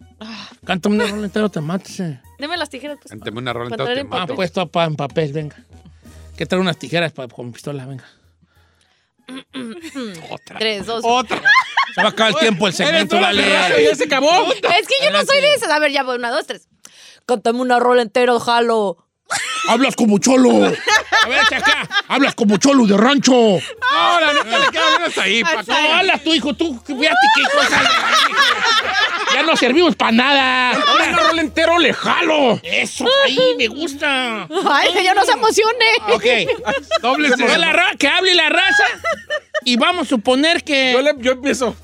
Cántame 0.64 0.96
una 0.96 1.06
rola 1.06 1.24
entera 1.26 1.46
o 1.46 1.48
te 1.50 1.60
mato, 1.60 1.88
sí. 1.88 2.02
Deme 2.38 2.56
las 2.56 2.68
tijeras, 2.70 2.98
pues. 3.00 3.10
Cántame 3.10 3.38
una 3.38 3.52
rola 3.52 3.70
entera, 3.70 3.94
te 3.94 4.00
en 4.00 4.06
Ah, 4.10 4.20
mato. 4.20 4.34
puesto 4.34 4.66
pa- 4.68 4.84
en 4.84 4.96
papel, 4.96 5.32
venga. 5.32 5.56
Que 6.36 6.46
trae 6.46 6.60
unas 6.60 6.78
tijeras 6.78 7.12
pa- 7.12 7.26
con 7.28 7.52
pistola, 7.52 7.84
venga. 7.86 8.04
Tres, 10.58 10.86
dos. 10.86 11.02
Otra. 11.04 11.40
Se 11.94 12.00
va 12.02 12.08
a 12.08 12.10
acabar 12.10 12.32
el 12.32 12.38
tiempo 12.38 12.66
el 12.66 12.72
segmento, 12.72 13.18
la- 13.20 13.32
¿Ya 13.32 13.94
se 13.94 14.04
acabó? 14.04 14.30
Es 14.52 14.86
que 14.88 14.94
yo 15.04 15.10
no 15.10 15.24
soy 15.24 15.40
de 15.40 15.54
esas. 15.54 15.70
A 15.70 15.78
ver, 15.78 15.90
ya 15.92 16.02
voy. 16.02 16.16
Una, 16.16 16.30
dos, 16.30 16.46
tres. 16.46 16.68
Cántame 17.26 17.60
una 17.60 17.78
rola 17.78 18.02
entera, 18.02 18.38
jalo. 18.40 19.04
Hablas 19.68 19.96
como 19.96 20.18
cholo. 20.18 20.66
A 20.66 21.28
ver, 21.28 21.40
acá. 21.40 21.88
Hablas 22.08 22.34
como 22.34 22.56
cholo 22.58 22.86
de 22.86 22.96
rancho. 22.96 23.32
No, 23.32 24.20
le 24.20 24.70
queda 24.70 24.98
menos 24.98 25.18
ahí, 25.18 25.42
Paco. 25.42 25.62
No, 25.66 25.94
hablas 25.94 26.22
tú, 26.22 26.34
hijo. 26.34 26.54
Tú, 26.54 26.80
fíjate 26.86 27.14
qué 27.34 27.42
cosa. 27.56 27.82
Ya 29.34 29.42
no 29.42 29.56
servimos 29.56 29.94
para 29.96 30.12
nada. 30.12 30.70
Ahora 30.72 31.08
una 31.08 31.18
rola 31.22 31.40
entero 31.42 31.78
le 31.78 31.92
jalo. 31.92 32.60
Eso, 32.62 33.04
ahí 33.24 33.38
me 33.58 33.68
gusta. 33.68 34.48
Ay, 34.70 34.92
que 34.92 35.04
yo 35.04 35.14
no 35.14 35.24
se 35.24 35.32
emocione. 35.32 35.86
Ok. 36.12 36.24
Doble 37.02 37.30
Que, 37.36 37.58
la 37.58 37.72
ra- 37.72 37.96
que 37.98 38.08
hable 38.08 38.34
la 38.34 38.48
raza. 38.48 38.84
Y 39.64 39.76
vamos 39.76 40.06
a 40.06 40.08
suponer 40.10 40.62
que. 40.64 40.92
Yo, 40.92 41.02
le- 41.02 41.14
yo 41.18 41.32
empiezo. 41.32 41.76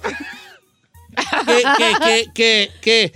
que, 1.46 1.62
que, 1.76 1.94
que, 2.04 2.30
que, 2.34 2.72
que 2.80 3.12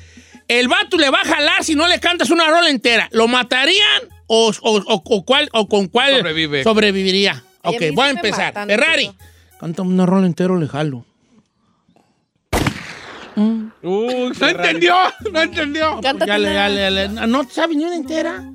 el 0.48 0.68
vato 0.68 0.96
le 0.96 1.10
va 1.10 1.20
a 1.22 1.24
jalar 1.24 1.64
si 1.64 1.74
no 1.74 1.86
le 1.88 1.98
cantas 2.00 2.30
una 2.30 2.46
rola 2.48 2.68
entera. 2.70 3.08
¿Lo 3.12 3.28
matarían 3.28 4.02
o, 4.28 4.52
o, 4.62 4.76
o- 4.78 5.02
o 5.04 5.24
cuál, 5.24 5.48
o 5.52 5.66
con 5.68 5.88
cuál 5.88 6.16
Sobrevive. 6.16 6.62
sobreviviría? 6.62 7.42
Ay, 7.62 7.74
Ok, 7.74 7.82
voy 7.94 8.06
a 8.06 8.10
empezar. 8.10 8.54
matan, 8.54 8.68
Ferrari, 8.68 9.08
Tito. 9.08 9.24
cántame 9.58 9.90
una 9.90 10.06
rola 10.06 10.26
entera 10.26 10.52
o 10.54 10.56
le 10.56 10.68
jalo. 10.68 11.04
Uy, 13.36 14.32
No 14.40 14.48
entendió, 14.48 14.94
no 15.32 15.40
entendió. 15.42 16.00
Cántate 16.02 16.26
Ya 16.26 16.38
le, 16.38 16.50
una. 16.50 16.54
ya 16.54 16.68
le, 16.68 16.80
ya 16.80 16.90
le- 17.20 17.26
¿No 17.28 17.44
te 17.46 17.54
sabes 17.54 17.76
ni 17.76 17.84
una 17.84 17.94
entera? 17.96 18.52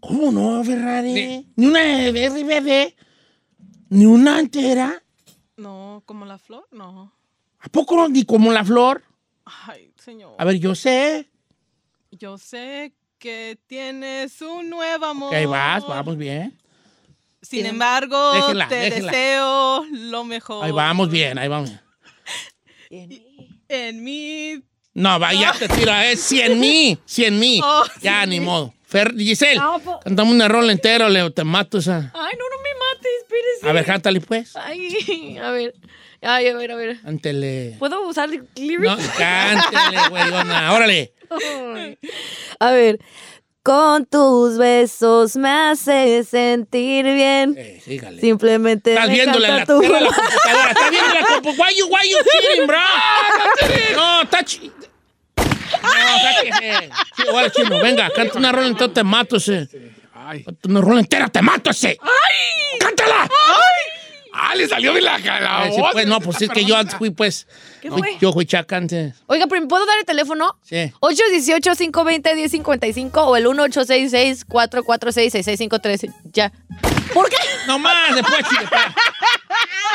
¿Cómo 0.00 0.30
no, 0.30 0.62
Ferrari? 0.62 1.12
Ni- 1.12 1.46
Ni, 1.56 1.66
una 1.66 1.80
RBD. 2.10 2.94
Ni 3.90 4.04
una 4.04 4.38
entera. 4.38 5.02
No, 5.56 6.02
como 6.04 6.24
la 6.26 6.38
flor, 6.38 6.68
no. 6.72 7.12
¿A 7.60 7.68
poco 7.70 7.96
no? 7.96 8.08
Ni 8.08 8.24
como 8.24 8.52
la 8.52 8.64
flor. 8.64 9.02
Ay, 9.66 9.92
señor. 9.96 10.34
A 10.38 10.44
ver, 10.44 10.56
yo 10.58 10.74
sé. 10.74 11.28
Yo 12.10 12.36
sé 12.38 12.92
que 13.18 13.58
tienes 13.66 14.40
un 14.42 14.70
nuevo 14.70 15.06
amor. 15.06 15.34
Ahí 15.34 15.46
vas, 15.46 15.86
vamos 15.86 16.16
bien. 16.16 16.56
Sin 17.42 17.66
embargo, 17.66 18.32
Déjela, 18.34 18.68
te 18.68 18.74
déjela. 18.76 19.12
deseo 19.12 19.84
lo 19.90 20.24
mejor. 20.24 20.64
Ahí 20.64 20.72
vamos 20.72 21.08
bien, 21.10 21.38
ahí 21.38 21.48
vamos 21.48 21.70
bien. 22.90 23.22
En 23.68 24.02
mi... 24.02 24.60
No, 24.94 25.20
va, 25.20 25.32
ya 25.32 25.52
te 25.52 25.68
tira, 25.68 26.10
es 26.10 26.20
100 26.22 26.58
mil, 26.58 26.98
100 27.04 27.38
mil. 27.38 27.60
Oh, 27.64 27.84
ya, 28.02 28.24
sí. 28.24 28.30
ni 28.30 28.40
modo. 28.40 28.74
Fer, 28.84 29.14
Giselle, 29.16 29.60
No, 29.60 29.78
po- 29.78 30.00
cantamos 30.00 30.34
una 30.34 30.48
rola 30.48 30.72
entera, 30.72 31.08
Leo, 31.08 31.30
te 31.30 31.44
mato 31.44 31.78
esa. 31.78 31.96
Ay, 32.14 32.32
no, 32.38 32.44
no 32.48 32.62
me 32.62 32.70
mates, 32.78 33.12
espérese. 33.22 33.68
A 33.68 33.72
ver, 33.72 33.84
cántale 33.84 34.20
pues. 34.20 34.56
Ay, 34.56 35.36
a 35.42 35.50
ver. 35.50 35.74
Ay, 36.22 36.48
a 36.48 36.54
ver, 36.56 36.72
a 36.72 36.74
ver. 36.74 37.00
Cántele. 37.02 37.76
¿Puedo 37.78 38.08
usar 38.08 38.28
No, 38.30 38.42
lyrics? 38.56 39.08
cántele, 39.16 40.08
güeyona. 40.08 40.72
Órale. 40.74 41.12
A 42.60 42.70
ver. 42.72 42.98
Con 43.62 44.06
tus 44.06 44.56
besos 44.56 45.36
me 45.36 45.50
haces 45.50 46.28
sentir 46.28 47.04
bien. 47.04 47.54
Eh, 47.58 47.80
sígale. 47.84 48.18
Simplemente 48.20 48.94
Estás 48.94 49.10
en 49.10 49.26
la, 49.26 49.32
tu 49.32 49.38
la 49.40 49.64
computadora. 49.66 50.08
Estás 50.70 50.90
viendo 50.90 51.14
la 51.14 51.26
computadora. 51.26 51.68
Why 51.68 51.76
you, 51.76 51.86
why 51.88 52.08
you 52.08 52.16
cheating, 52.32 52.66
bro? 52.66 52.78
No, 53.96 54.22
está 54.22 54.42
chi- 54.42 54.72
No, 55.82 56.18
sáquese. 56.22 56.90
Sí, 57.16 57.22
igual, 57.28 57.52
chino. 57.52 57.78
Venga, 57.80 58.08
canta 58.10 58.38
una 58.38 58.52
rola 58.52 58.68
entera, 58.68 58.92
te 58.94 59.04
mato 59.04 59.36
ese. 59.36 59.68
Ay. 60.14 60.44
Canta 60.44 60.68
una 60.68 60.80
rola 60.80 61.00
entera, 61.00 61.28
te 61.28 61.42
mato 61.42 61.70
ese. 61.70 61.98
¡Ay! 62.00 62.78
¡Cántala! 62.80 63.28
Ah, 64.40 64.54
le 64.54 64.68
salió 64.68 64.92
bien 64.92 65.04
la, 65.04 65.18
la 65.18 65.62
Ay, 65.62 65.72
sí, 65.72 65.82
pues, 65.92 66.06
no, 66.06 66.20
pues 66.20 66.40
es 66.40 66.48
que 66.50 66.64
yo 66.64 66.76
antes 66.76 66.96
fui, 66.96 67.10
pues. 67.10 67.48
¿Qué 67.80 67.90
fue? 67.90 68.16
yo 68.20 68.32
fui 68.32 68.46
chacante. 68.46 69.12
Oiga, 69.26 69.48
pero 69.48 69.60
¿me 69.60 69.66
¿puedo 69.66 69.84
dar 69.84 69.98
el 69.98 70.04
teléfono? 70.04 70.56
Sí. 70.62 70.92
818-520-1055 71.00 73.10
o 73.16 73.36
el 73.36 73.46
1866-446-6653. 73.46 76.14
Ya. 76.32 76.52
¿Por 77.12 77.28
qué? 77.28 77.36
No 77.66 77.80
más, 77.80 78.14
después. 78.14 78.42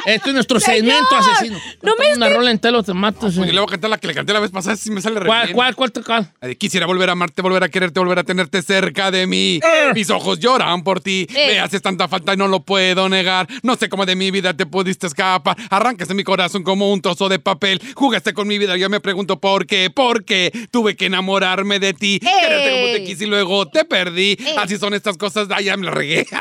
Este 0.06 0.30
es 0.30 0.34
nuestro 0.34 0.60
Señor, 0.60 0.95
segmento 0.95 1.15
asesino. 1.15 1.60
no 1.82 1.93
me 1.95 2.13
una 2.13 2.30
rola 2.30 2.52
entera, 2.52 2.84
te 2.84 2.93
mato 2.93 3.28
ese. 3.28 3.38
Porque 3.38 3.54
le 3.54 3.60
voy 3.60 3.67
a 3.67 3.71
cantar 3.71 3.89
la 3.89 3.97
que 3.97 4.08
le 4.08 4.13
canté 4.13 4.34
la 4.34 4.41
vez 4.41 4.52
pasada, 4.52 4.76
si 4.76 4.91
me 4.91 5.02
sale 5.02 5.19
re 5.19 5.28
¿Cuál, 5.28 5.45
bien. 5.45 5.56
cuál, 5.56 5.76
cuál, 5.76 5.91
cuál? 6.06 6.32
De 6.41 6.58
quisiera 6.58 6.86
volver 6.86 7.08
a 7.10 7.13
amarte, 7.13 7.41
volver 7.41 7.63
a 7.63 7.69
quererte, 7.69 7.99
volver 7.99 8.19
a 8.19 8.23
tenerte 8.23 8.62
cerca 8.62 9.12
de 9.12 9.28
mí. 9.28 9.60
Mis 9.95 10.10
ojos 10.10 10.39
lloran 10.39 10.84
por 10.84 10.99
ti. 10.99 11.26
Eh. 11.34 11.54
Me 11.54 11.60
haces 11.60 11.82
tanta 11.82 12.08
falta 12.08 12.34
y 12.34 12.38
no 12.38 12.47
lo 12.47 12.62
puedo 12.62 13.08
negar. 13.08 13.47
No 13.62 13.76
sé 13.76 13.88
cómo 13.88 14.06
de 14.06 14.15
mi 14.15 14.30
vida 14.32 14.54
te 14.54 14.65
pudiste 14.65 15.08
escapar. 15.08 15.56
Arrancaste 15.69 16.13
mi 16.13 16.23
corazón 16.23 16.63
como 16.63 16.91
un 16.91 17.02
trozo 17.02 17.30
de 17.30 17.39
papel. 17.39 17.82
Jugaste 17.95 18.34
con 18.34 18.47
mi 18.47 18.58
vida. 18.58 18.76
Yo 18.76 18.89
me 18.89 18.99
pregunto 18.99 19.39
por 19.39 19.65
qué. 19.65 19.89
¿Por 19.89 20.26
qué 20.26 20.52
tuve 20.71 20.95
que 20.97 21.06
enamorarme 21.06 21.80
de 21.80 21.93
ti? 21.93 22.19
Quererte 22.19 22.71
como 22.71 22.93
te 22.93 23.04
quise 23.06 23.23
y 23.23 23.28
luego 23.28 23.67
te 23.69 23.86
perdí. 23.86 24.38
Así 24.58 24.78
son 24.78 24.93
estas 24.93 25.17
cosas. 25.17 25.47
Ay, 25.49 25.65
ya 25.65 25.78
me 25.78 25.86
la 25.86 25.91
regué. 25.91 26.28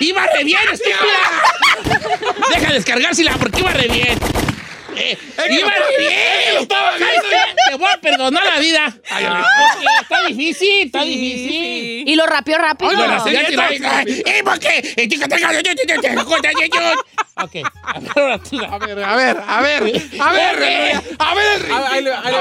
¡Iba 0.00 0.26
re 0.26 0.44
bien, 0.44 0.60
estúpida! 0.72 2.14
Deja 2.54 2.68
de 2.68 2.74
descargársela 2.74 3.32
porque 3.38 3.60
iba 3.60 3.70
re 3.72 3.88
bien. 3.88 4.18
Eh, 4.98 5.18
¡Iba 5.50 5.68
re 5.70 5.98
bien! 5.98 6.68
Te 7.68 7.74
voy 7.76 7.88
a 7.92 8.00
perdonar 8.00 8.44
la 8.46 8.58
vida. 8.58 8.86
Porque 8.96 9.86
está 10.00 10.26
difícil, 10.26 10.86
está 10.86 11.02
difícil. 11.02 11.48
sí. 11.50 12.04
Y 12.06 12.16
lo 12.16 12.24
rapió 12.26 12.56
rápido. 12.56 12.92
¿Y 12.92 14.42
por 14.42 14.58
qué? 14.58 14.94
Ok, 17.38 17.56
a 17.82 18.00
ver, 18.00 18.10
ahora 18.16 18.38
tú. 18.38 18.58
A 18.64 18.78
ver, 18.78 18.98
a 19.04 19.16
ver, 19.16 19.36
a 19.46 19.60
ver. 19.60 19.82
A 20.18 20.32
ver, 20.32 21.02
a 21.20 21.34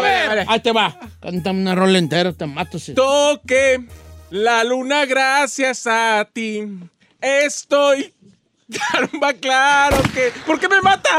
ver, 0.02 0.46
Ahí 0.48 0.60
te 0.62 0.72
va. 0.72 0.98
Cántame 1.22 1.60
una 1.62 1.76
rola 1.76 1.98
entera, 1.98 2.32
te 2.32 2.46
mato. 2.46 2.80
sí. 2.80 2.94
Toque 2.94 3.82
la 4.30 4.64
luna 4.64 5.06
gracias 5.06 5.86
a 5.88 6.26
ti. 6.32 6.64
Estoy 7.46 8.14
Caramba, 8.92 9.32
claro 9.34 9.98
que. 10.12 10.32
¿Por 10.46 10.60
qué 10.60 10.68
me 10.68 10.82
mata? 10.82 11.10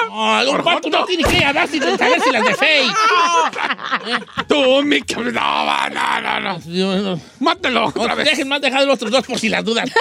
Un 0.51 0.65
pato 0.65 0.91
no 0.91 1.05
tiene 1.05 1.23
que 1.23 1.45
hablar 1.45 1.69
sin 1.69 1.81
saber 1.81 2.21
si 2.21 2.33
las 2.33 2.45
de 2.45 2.55
Fey. 2.57 2.87
Tú, 4.49 4.83
mi 4.83 5.01
cabrón. 5.03 5.35
No, 5.35 5.89
no, 5.91 6.41
no, 6.41 7.03
no. 7.03 7.21
Mátelo 7.39 7.87
otra 7.87 8.09
No, 8.09 8.17
vez. 8.17 8.25
dejen 8.31 8.49
más 8.49 8.61
dejar 8.61 8.85
los 8.85 8.95
otros 8.97 9.13
dos 9.13 9.25
por 9.27 9.39
si 9.39 9.49
las 9.49 9.65
dudan. 9.65 9.89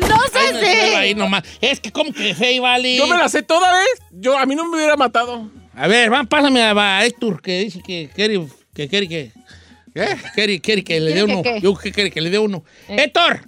No 0.00 0.18
sé 0.32 0.52
no 0.52 0.58
si. 0.60 0.66
ahí 0.96 1.14
nomás. 1.14 1.44
Es 1.60 1.78
que 1.78 1.92
como 1.92 2.12
que 2.12 2.34
Fey, 2.34 2.58
vale. 2.58 2.96
Yo 2.96 3.06
me 3.06 3.16
la 3.16 3.28
sé 3.28 3.42
toda 3.42 3.72
vez. 3.72 3.86
Yo, 4.10 4.36
a 4.36 4.44
mí 4.46 4.56
no 4.56 4.64
me 4.68 4.76
hubiera 4.76 4.96
matado. 4.96 5.48
A 5.76 5.86
ver, 5.86 6.12
va, 6.12 6.24
pásame 6.24 6.60
a, 6.62 6.72
a 6.98 7.04
Héctor, 7.06 7.40
que 7.40 7.60
dice 7.60 7.80
que 7.80 8.10
quiere 8.12 8.44
que, 8.74 8.88
quiere 8.88 9.08
que, 9.08 9.30
¿Qué? 9.94 10.16
quiere, 10.34 10.60
quiere 10.60 10.82
que 10.84 10.98
le 11.00 11.12
dé 11.14 11.24
¿Quiere 11.24 11.26
que 11.26 11.32
uno. 11.32 11.42
qué? 11.42 11.60
Yo 11.60 11.74
que 11.76 11.92
quiere 11.92 12.10
que 12.10 12.20
le 12.20 12.30
dé 12.30 12.38
uno. 12.40 12.64
Héctor, 12.88 13.46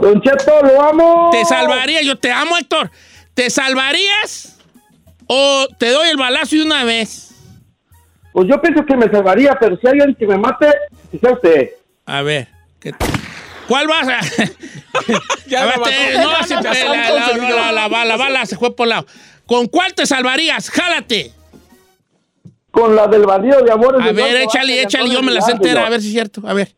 Don 0.00 0.20
Cheto, 0.22 0.62
lo 0.62 0.82
amo. 0.82 1.28
¿te 1.32 1.44
salvarías? 1.44 2.04
Yo 2.04 2.16
te 2.16 2.30
amo, 2.32 2.56
Héctor. 2.56 2.90
¿Te 3.34 3.50
salvarías 3.50 4.56
o 5.26 5.66
te 5.78 5.90
doy 5.90 6.08
el 6.08 6.16
balazo 6.16 6.56
de 6.56 6.62
una 6.62 6.84
vez? 6.84 7.28
Pues 8.32 8.48
yo 8.48 8.60
pienso 8.60 8.84
que 8.84 8.96
me 8.96 9.08
salvaría, 9.10 9.56
pero 9.58 9.76
si 9.76 9.86
hay 9.86 10.00
alguien 10.00 10.14
que 10.14 10.26
me 10.26 10.38
mate, 10.38 10.66
que 11.10 11.18
sea 11.18 11.32
usted. 11.32 11.70
A 12.06 12.22
ver. 12.22 12.48
¿qué- 12.80 12.94
¿Cuál 13.68 13.86
vas 13.86 14.08
a...? 14.08 14.20
Ya 15.46 15.62
A 15.62 15.66
ver, 15.66 15.80
te- 15.82 16.18
no, 16.18 16.30
Ya 16.32 16.42
se- 16.42 16.48
se 16.48 16.62
la, 16.88 17.08
no, 17.08 17.46
la- 17.46 17.72
la- 17.72 17.88
la- 17.88 18.04
la 18.04 18.16
bala 18.16 18.46
se 18.46 18.56
fue 18.56 18.74
por 18.74 18.86
lado. 18.88 19.06
¿Con 19.46 19.66
cuál 19.66 19.94
te 19.94 20.06
salvarías? 20.06 20.70
Jálate. 20.70 21.32
Con 22.70 22.94
la 22.94 23.06
del 23.08 23.22
bandido 23.26 23.60
de 23.62 23.72
amores. 23.72 24.00
A 24.02 24.06
de 24.06 24.12
ver, 24.12 24.36
échale, 24.36 24.82
échale, 24.82 25.10
yo 25.10 25.22
me 25.22 25.32
la 25.32 25.40
sé 25.40 25.54
Milán, 25.54 25.62
entera, 25.66 25.86
a 25.86 25.90
ver 25.90 26.00
si 26.00 26.06
es 26.08 26.12
cierto. 26.12 26.42
A 26.46 26.52
ver. 26.54 26.72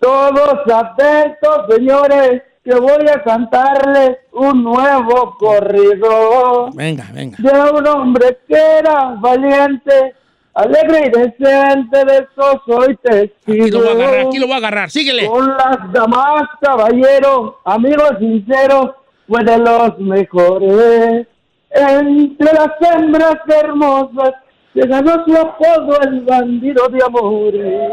Todos 0.00 0.54
atentos, 0.72 1.66
señores, 1.68 2.42
que 2.64 2.74
voy 2.74 3.06
a 3.08 3.22
cantarles 3.22 4.18
un 4.32 4.62
nuevo 4.62 5.36
corrido 5.38 6.70
Venga, 6.74 7.06
venga. 7.12 7.36
de 7.38 7.70
un 7.70 7.86
hombre 7.86 8.38
que 8.48 8.56
era 8.78 9.14
valiente, 9.18 10.14
alegre 10.54 11.06
y 11.06 11.10
decente, 11.10 12.04
de 12.04 12.18
eso 12.18 12.62
soy 12.66 12.96
testigo. 12.96 13.64
Aquí 13.64 13.70
lo 13.70 13.78
voy 13.80 13.88
a 13.88 13.92
agarrar, 13.92 14.26
aquí 14.26 14.38
lo 14.38 14.46
voy 14.46 14.54
a 14.54 14.58
agarrar. 14.58 14.90
Síguele. 14.90 15.26
Con 15.26 15.46
las 15.48 15.92
damas, 15.92 16.42
caballero, 16.60 17.60
amigos 17.64 18.12
sinceros, 18.18 18.90
fue 19.28 19.44
de 19.44 19.58
los 19.58 19.98
mejores. 19.98 21.26
Entre 21.70 22.52
las 22.52 22.70
hembras 22.94 23.36
hermosas 23.46 24.32
se 24.74 24.86
ganó 24.86 25.24
su 25.24 25.36
apodo 25.36 26.00
el 26.02 26.20
bandido 26.22 26.88
de 26.88 27.04
amores. 27.04 27.92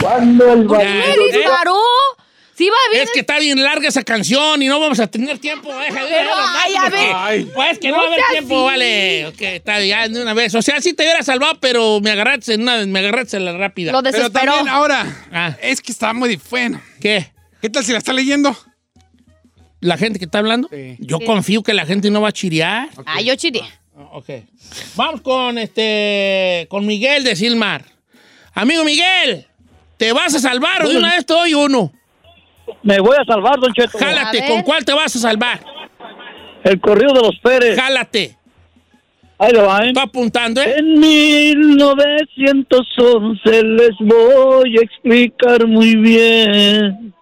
Cuando 0.00 0.52
el 0.52 0.60
¿Me 0.60 0.66
bandido... 0.66 1.24
disparó? 1.32 1.76
Sí, 2.54 2.68
va 2.68 2.76
bien. 2.92 3.04
Es 3.04 3.10
que 3.12 3.20
está 3.20 3.38
bien 3.38 3.62
larga 3.62 3.86
esa 3.88 4.02
canción 4.02 4.60
y 4.62 4.66
no 4.66 4.80
vamos 4.80 4.98
a 4.98 5.06
tener 5.06 5.38
tiempo. 5.38 5.72
Déjale, 5.76 6.08
Pero, 6.10 6.30
ay, 6.34 6.74
a 6.74 6.88
ver. 6.88 7.10
Ay. 7.14 7.44
Pues 7.54 7.78
que 7.78 7.90
no, 7.90 7.98
No 7.98 8.02
va 8.02 8.08
a 8.08 8.12
haber 8.12 8.24
tiempo, 8.32 8.56
así. 8.58 8.64
vale. 8.66 9.26
Ok, 9.28 9.40
está 9.42 9.78
bien, 9.78 10.12
de 10.12 10.22
una 10.22 10.34
vez. 10.34 10.54
O 10.56 10.62
sea, 10.62 10.80
sí 10.80 10.92
te 10.92 11.04
hubiera 11.04 11.22
salvado, 11.22 11.54
pero 11.60 12.00
me 12.00 12.10
agarraste 12.10 12.54
en 12.54 12.62
una, 12.62 12.84
me 12.86 12.98
agarraste 12.98 13.36
en 13.36 13.44
la 13.44 13.56
rápida. 13.56 13.92
Lo 13.92 14.02
Pero 14.02 14.16
desesperó. 14.16 14.54
también 14.54 14.74
ahora, 14.74 15.26
Ah. 15.32 15.56
es 15.62 15.80
que 15.80 15.92
está 15.92 16.12
muy 16.12 16.40
bueno. 16.50 16.80
¿Qué? 17.00 17.32
¿Qué 17.62 17.70
tal 17.70 17.84
si 17.84 17.92
la 17.92 17.98
está 17.98 18.12
leyendo? 18.12 18.56
¿La 19.80 19.96
gente 19.96 20.18
que 20.18 20.24
está 20.24 20.38
hablando? 20.38 20.68
Sí. 20.72 20.96
Yo 20.98 21.20
confío 21.20 21.62
que 21.62 21.74
la 21.74 21.86
gente 21.86 22.10
no 22.10 22.20
va 22.20 22.30
a 22.30 22.32
chirear. 22.32 22.88
Ah, 23.06 23.20
yo 23.20 23.34
chiré. 23.36 23.60
Ah, 23.96 24.08
Ok. 24.14 24.30
Vamos 24.96 25.20
con 25.20 25.58
este. 25.58 26.66
con 26.70 26.86
Miguel 26.86 27.22
de 27.22 27.36
Silmar. 27.36 27.84
Amigo 28.54 28.82
Miguel, 28.82 29.46
¿te 29.98 30.12
vas 30.12 30.34
a 30.34 30.38
salvar 30.38 30.84
o 30.84 30.88
de 30.88 30.96
una 30.96 31.10
vez 31.10 31.26
te 31.26 31.34
doy 31.34 31.52
uno? 31.52 31.92
Me 32.82 32.98
voy 33.00 33.16
a 33.20 33.24
salvar, 33.24 33.58
Don 33.60 33.72
Cheto. 33.72 33.98
Jálate. 33.98 34.46
¿con 34.46 34.62
cuál 34.62 34.84
te 34.84 34.92
vas 34.94 35.16
a 35.16 35.18
salvar? 35.18 35.58
El 36.64 36.80
corrido 36.80 37.12
de 37.12 37.20
los 37.20 37.38
Pérez. 37.42 37.78
Jálate. 37.78 38.36
Ahí 39.38 39.52
lo 39.52 39.66
van. 39.66 39.88
Estoy 39.88 40.02
apuntando, 40.02 40.60
¿eh? 40.60 40.74
En 40.78 40.98
1911 40.98 43.62
les 43.62 43.96
voy 44.00 44.76
a 44.78 44.82
explicar 44.82 45.64
muy 45.66 45.94
bien. 45.96 47.14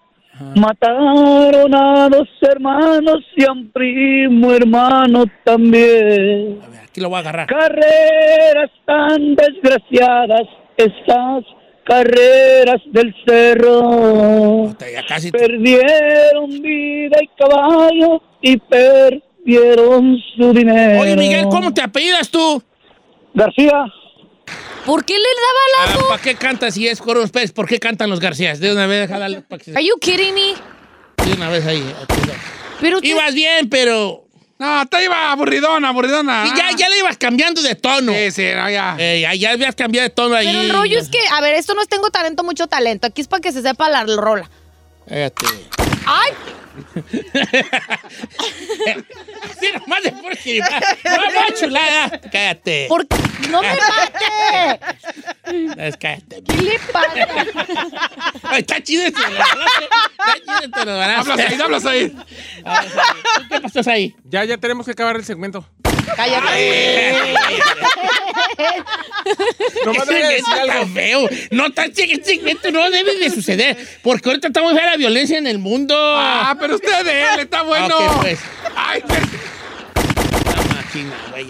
Mataron 0.55 1.75
a 1.75 2.09
dos 2.09 2.29
hermanos 2.43 3.25
y 3.37 3.45
a 3.45 3.53
un 3.53 3.71
primo 3.71 4.53
hermano 4.53 5.25
también. 5.45 6.61
A 6.63 6.69
ver, 6.69 6.81
aquí 6.85 7.01
lo 7.01 7.09
voy 7.09 7.17
a 7.17 7.21
agarrar. 7.21 7.47
Carreras 7.47 8.71
tan 8.85 9.35
desgraciadas, 9.35 10.47
estas 10.77 11.45
carreras 11.87 12.81
del 12.87 13.15
cerro. 13.27 14.77
Ya 14.93 15.07
casi. 15.07 15.31
te- 15.31 15.39
Perdieron 15.39 16.51
vida 16.61 17.19
y 17.23 17.29
caballo 17.39 18.23
y 18.43 18.57
perdieron 18.59 20.17
su 20.37 20.53
dinero. 20.53 21.01
Oye, 21.01 21.17
Miguel, 21.17 21.47
¿cómo 21.51 21.73
te 21.73 21.81
apellidas 21.83 22.29
tú? 22.31 22.63
García. 23.35 23.85
¿Por 24.85 25.05
qué 25.05 25.15
le 25.15 25.19
daba 25.21 25.89
lazo? 25.95 26.09
¿Para 26.09 26.23
qué 26.23 26.35
cantas 26.37 26.75
si 26.75 26.87
es 26.87 27.01
Coros 27.01 27.31
Pérez? 27.33 27.53
¿Por 27.53 27.67
qué 27.67 27.79
cantan 27.81 28.09
los 28.09 28.21
Garcías? 28.21 28.61
De 28.61 28.73
una 28.73 28.87
vez, 28.87 29.09
déjala 29.09 29.41
para 29.49 29.59
que 29.59 29.65
se- 29.65 29.77
Are 29.77 29.85
you 29.85 29.95
kidding 30.01 30.33
me? 30.35 30.55
de 31.27 31.33
una 31.35 31.49
vez 31.51 31.67
ahí. 31.67 31.83
Ibas 33.03 33.35
bien, 33.35 33.69
pero. 33.69 34.26
No, 34.59 34.87
te 34.87 35.05
iba 35.05 35.33
aburridona, 35.33 35.91
aburridona. 35.91 36.47
Sí, 36.47 36.53
ya, 36.57 36.71
ya 36.75 36.89
le 36.89 36.99
ibas 36.99 37.19
cambiando 37.19 37.61
de 37.61 37.75
tono. 37.75 38.13
Sí, 38.13 38.31
sí, 38.31 38.47
no, 38.55 38.71
ya. 38.71 38.97
Eh, 38.99 39.21
ya, 39.21 39.35
ya 39.35 39.51
habías 39.51 39.75
cambiado 39.75 40.09
de 40.09 40.15
tono 40.15 40.35
ahí. 40.35 40.47
Pero 40.47 40.61
el 40.61 40.73
rollo 40.73 40.99
es 40.99 41.11
que, 41.11 41.19
a 41.31 41.41
ver, 41.43 41.55
esto 41.55 41.75
no 41.75 41.83
es 41.83 41.89
tengo 41.89 42.11
talento, 42.11 42.43
mucho 42.43 42.67
talento. 42.67 43.07
Aquí 43.07 43.21
es 43.21 43.29
para 43.29 43.43
que 43.43 43.53
se 43.53 43.61
sepa 43.61 43.91
la 43.91 44.05
rola. 44.05 44.49
Cállate. 45.07 45.47
¡Ay! 46.07 46.33
Sí, 49.61 49.69
nomás 49.73 50.03
de. 50.03 50.11
No, 50.13 51.17
no, 51.17 51.57
chulada. 51.59 52.21
Cállate. 52.31 52.87
¿Por 52.89 53.07
qué? 53.07 53.17
¡No 53.51 53.63
me 53.63 53.69
mate! 53.69 54.81
Es, 55.87 55.97
cállate. 55.97 56.43
¿Qué 56.43 56.57
le 56.57 56.79
pasa? 56.93 57.09
Ay, 58.43 58.61
está 58.61 58.83
chido 58.83 59.05
este. 59.05 59.21
Está 59.21 60.35
chido 60.41 60.59
este. 60.65 60.81
Hablas 60.91 61.39
ahí, 61.39 61.61
hablas 61.61 61.87
ahí. 61.87 62.17
¿Qué 63.49 63.61
pasó 63.61 63.91
ahí? 63.91 64.15
Ya, 64.25 64.45
ya 64.45 64.59
tenemos 64.59 64.87
que 64.87 64.93
acabar 64.93 65.17
el 65.17 65.25
segmento. 65.25 65.67
Cállate. 66.15 67.35
Nomás 69.85 70.07
debe 70.07 70.29
decir 70.29 70.55
algo. 70.55 70.87
feo. 70.95 71.29
No, 71.51 71.67
está 71.67 71.91
chique, 71.93 72.21
chiquito, 72.23 72.71
no 72.71 72.89
debe 72.91 73.19
de 73.19 73.31
suceder. 73.31 73.77
Porque 74.03 74.29
ahorita 74.29 74.49
está 74.49 74.63
muy 74.63 74.75
fea 74.75 74.87
la 74.87 74.97
violencia 74.97 75.39
en 75.39 75.47
el 75.47 75.59
mundo. 75.59 75.95
Ah, 75.99 76.57
pero 76.61 76.77
usted 76.77 77.05
de 77.05 77.23
él, 77.23 77.41
está 77.41 77.63
bueno. 77.63 77.97
Ok, 77.97 78.21
pues. 78.23 78.39
Ay, 78.77 79.03
pero- 79.07 79.27
La 80.55 80.75
máquina, 80.75 81.15
güey. 81.31 81.47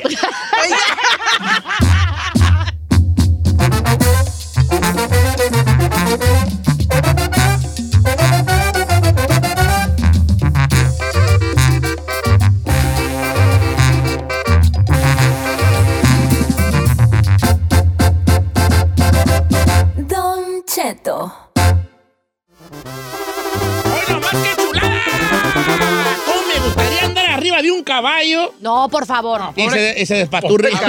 No, 28.87 28.91
por 28.91 29.07
favor. 29.07 29.41
Y 29.57 29.69
se, 29.69 30.01
y 30.01 30.07
se 30.07 30.15
despaturre. 30.15 30.71
¿Y 30.71 30.75
la- 30.75 30.81
el 30.81 30.85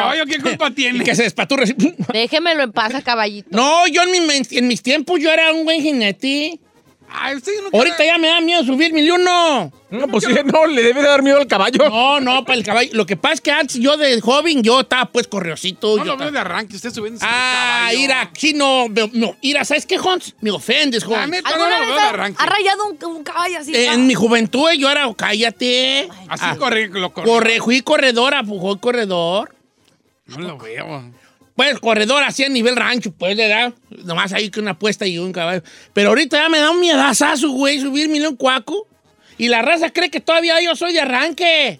caballo 0.00 0.26
qué 0.26 0.38
culpa 0.40 0.68
Y 0.68 0.72
tiene? 0.74 1.04
que 1.04 1.14
se 1.14 1.24
despaturre. 1.24 1.74
Déjemelo 2.12 2.62
en 2.62 2.72
paz 2.72 2.92
caballito. 3.04 3.48
No, 3.50 3.86
yo 3.88 4.02
en, 4.02 4.10
mi 4.12 4.20
men- 4.20 4.46
en 4.50 4.68
mis 4.68 4.80
tiempos 4.82 5.18
yo 5.20 5.30
era 5.32 5.52
un 5.52 5.64
buen 5.64 5.82
jinete. 5.82 6.58
Ay, 7.14 7.36
usted 7.36 7.52
no 7.62 7.76
Ahorita 7.78 8.04
ya 8.04 8.18
me 8.18 8.28
da 8.28 8.40
miedo 8.40 8.64
subir 8.64 8.92
mil 8.92 9.12
uno. 9.12 9.70
No, 9.90 10.08
pues 10.08 10.24
sí, 10.24 10.32
no, 10.44 10.66
le 10.66 10.82
debe 10.82 11.02
de 11.02 11.08
dar 11.08 11.22
miedo 11.22 11.36
al 11.38 11.46
caballo. 11.46 11.88
No, 11.90 12.18
no, 12.20 12.44
para 12.44 12.56
el 12.58 12.64
caballo. 12.64 12.90
Lo 12.94 13.04
que 13.04 13.16
pasa 13.16 13.34
es 13.34 13.40
que 13.42 13.50
antes 13.50 13.76
yo 13.78 13.96
de 13.98 14.20
joven 14.22 14.62
yo 14.62 14.80
estaba 14.80 15.04
pues 15.06 15.26
correosito. 15.28 15.98
No 15.98 16.04
yo 16.04 16.12
lo 16.12 16.16
veo 16.16 16.28
estaba- 16.28 16.30
de 16.30 16.38
arranque, 16.38 16.76
usted 16.76 16.90
subiendo 16.90 17.20
Ah, 17.22 17.90
Ira, 17.94 18.30
sí, 18.36 18.54
no. 18.54 18.86
Ira, 19.42 19.64
¿sabes 19.66 19.84
qué, 19.84 19.98
Hons? 19.98 20.34
Me 20.40 20.50
ofendes, 20.50 21.04
Hons. 21.04 21.28
neta, 21.28 21.50
no 21.50 21.54
¿Alguna 21.64 21.78
lo 21.80 21.86
veo 21.86 21.94
de 21.96 22.00
arranque. 22.02 22.42
ha 22.42 22.46
rayado 22.46 22.86
un, 22.86 23.04
un 23.16 23.22
caballo 23.24 23.58
así? 23.58 23.72
En 23.76 24.06
mi 24.06 24.14
juventud 24.14 24.70
yo 24.78 24.88
era, 24.90 25.12
cállate. 25.14 26.08
Así 26.28 26.44
Ah, 26.46 26.56
corre, 26.58 26.88
lo 26.88 27.12
corre. 27.12 27.28
corre, 27.28 27.60
fui 27.60 27.82
corredora, 27.82 28.42
fui 28.42 28.78
corredor. 28.80 29.54
No 30.26 30.38
lo 30.38 30.56
veo. 30.58 31.04
Pues 31.62 31.78
corredor 31.78 32.24
así 32.24 32.42
a 32.42 32.48
nivel 32.48 32.74
rancho, 32.74 33.12
pues, 33.12 33.36
¿verdad? 33.36 33.72
Nomás 34.04 34.32
ahí 34.32 34.50
que 34.50 34.58
una 34.58 34.72
apuesta 34.72 35.06
y 35.06 35.18
un 35.18 35.32
caballo. 35.32 35.62
Pero 35.92 36.08
ahorita 36.08 36.36
ya 36.36 36.48
me 36.48 36.58
da 36.58 36.72
un 36.72 36.80
miedazazo, 36.80 37.50
güey, 37.50 37.78
subir 37.78 38.08
un 38.08 38.34
cuaco. 38.34 38.88
Y 39.38 39.46
la 39.46 39.62
raza 39.62 39.90
cree 39.90 40.10
que 40.10 40.18
todavía 40.18 40.60
yo 40.60 40.74
soy 40.74 40.92
de 40.92 41.00
arranque. 41.00 41.78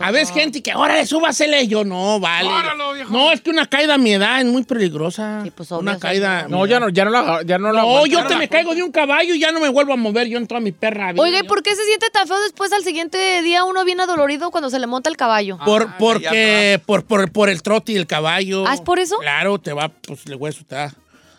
A 0.00 0.10
veces 0.10 0.32
gente 0.34 0.62
que 0.62 0.72
ahora 0.72 1.04
súbasele. 1.04 1.68
Yo 1.68 1.84
no, 1.84 2.18
vale. 2.20 2.48
Óralo, 2.48 2.94
viejo. 2.94 3.12
No, 3.12 3.30
es 3.32 3.40
que 3.40 3.50
una 3.50 3.66
caída 3.66 3.94
a 3.94 3.98
mi 3.98 4.12
edad 4.12 4.40
es 4.40 4.46
muy 4.46 4.64
peligrosa. 4.64 5.40
Sí, 5.44 5.50
pues, 5.50 5.70
obvio, 5.72 5.80
una 5.82 5.94
sí. 5.94 6.00
caída. 6.00 6.40
a 6.40 6.44
mi 6.46 6.50
No, 6.52 6.66
ya 6.66 6.78
edad. 6.78 6.86
no, 6.86 6.88
ya 6.90 7.04
no 7.04 7.10
la, 7.10 7.42
ya 7.44 7.58
no 7.58 7.72
la 7.72 7.82
No, 7.82 8.06
yo 8.06 8.26
te 8.26 8.36
me 8.36 8.48
caigo 8.48 8.74
de 8.74 8.82
un 8.82 8.92
caballo 8.92 9.34
y 9.34 9.38
ya 9.40 9.52
no 9.52 9.60
me 9.60 9.68
vuelvo 9.68 9.92
a 9.92 9.96
mover 9.96 10.26
yo 10.28 10.38
en 10.38 10.46
toda 10.46 10.60
mi 10.60 10.72
perra 10.72 11.12
vida. 11.12 11.22
Oiga, 11.22 11.40
¿y 11.40 11.42
por 11.42 11.62
qué 11.62 11.74
se 11.76 11.84
siente 11.84 12.08
tan 12.10 12.26
feo 12.26 12.40
después 12.40 12.72
al 12.72 12.82
siguiente 12.82 13.42
día 13.42 13.64
uno 13.64 13.84
viene 13.84 14.02
adolorido 14.02 14.50
cuando 14.50 14.70
se 14.70 14.78
le 14.78 14.86
monta 14.86 15.10
el 15.10 15.16
caballo? 15.16 15.58
Por, 15.64 15.82
Ah, 15.82 15.96
porque, 15.98 16.80
por, 16.86 17.04
por, 17.04 17.30
por 17.30 17.50
el 17.50 17.62
trote 17.62 17.92
y 17.92 17.96
el 17.96 18.06
caballo. 18.06 18.64
¿Ah, 18.66 18.74
es 18.74 18.80
por 18.80 18.98
eso? 18.98 19.18
Claro, 19.18 19.58
te 19.58 19.72
va, 19.72 19.88
pues 19.90 20.24
el 20.26 20.36
hueso 20.36 20.64
te 20.66 20.74
da. 20.76 20.94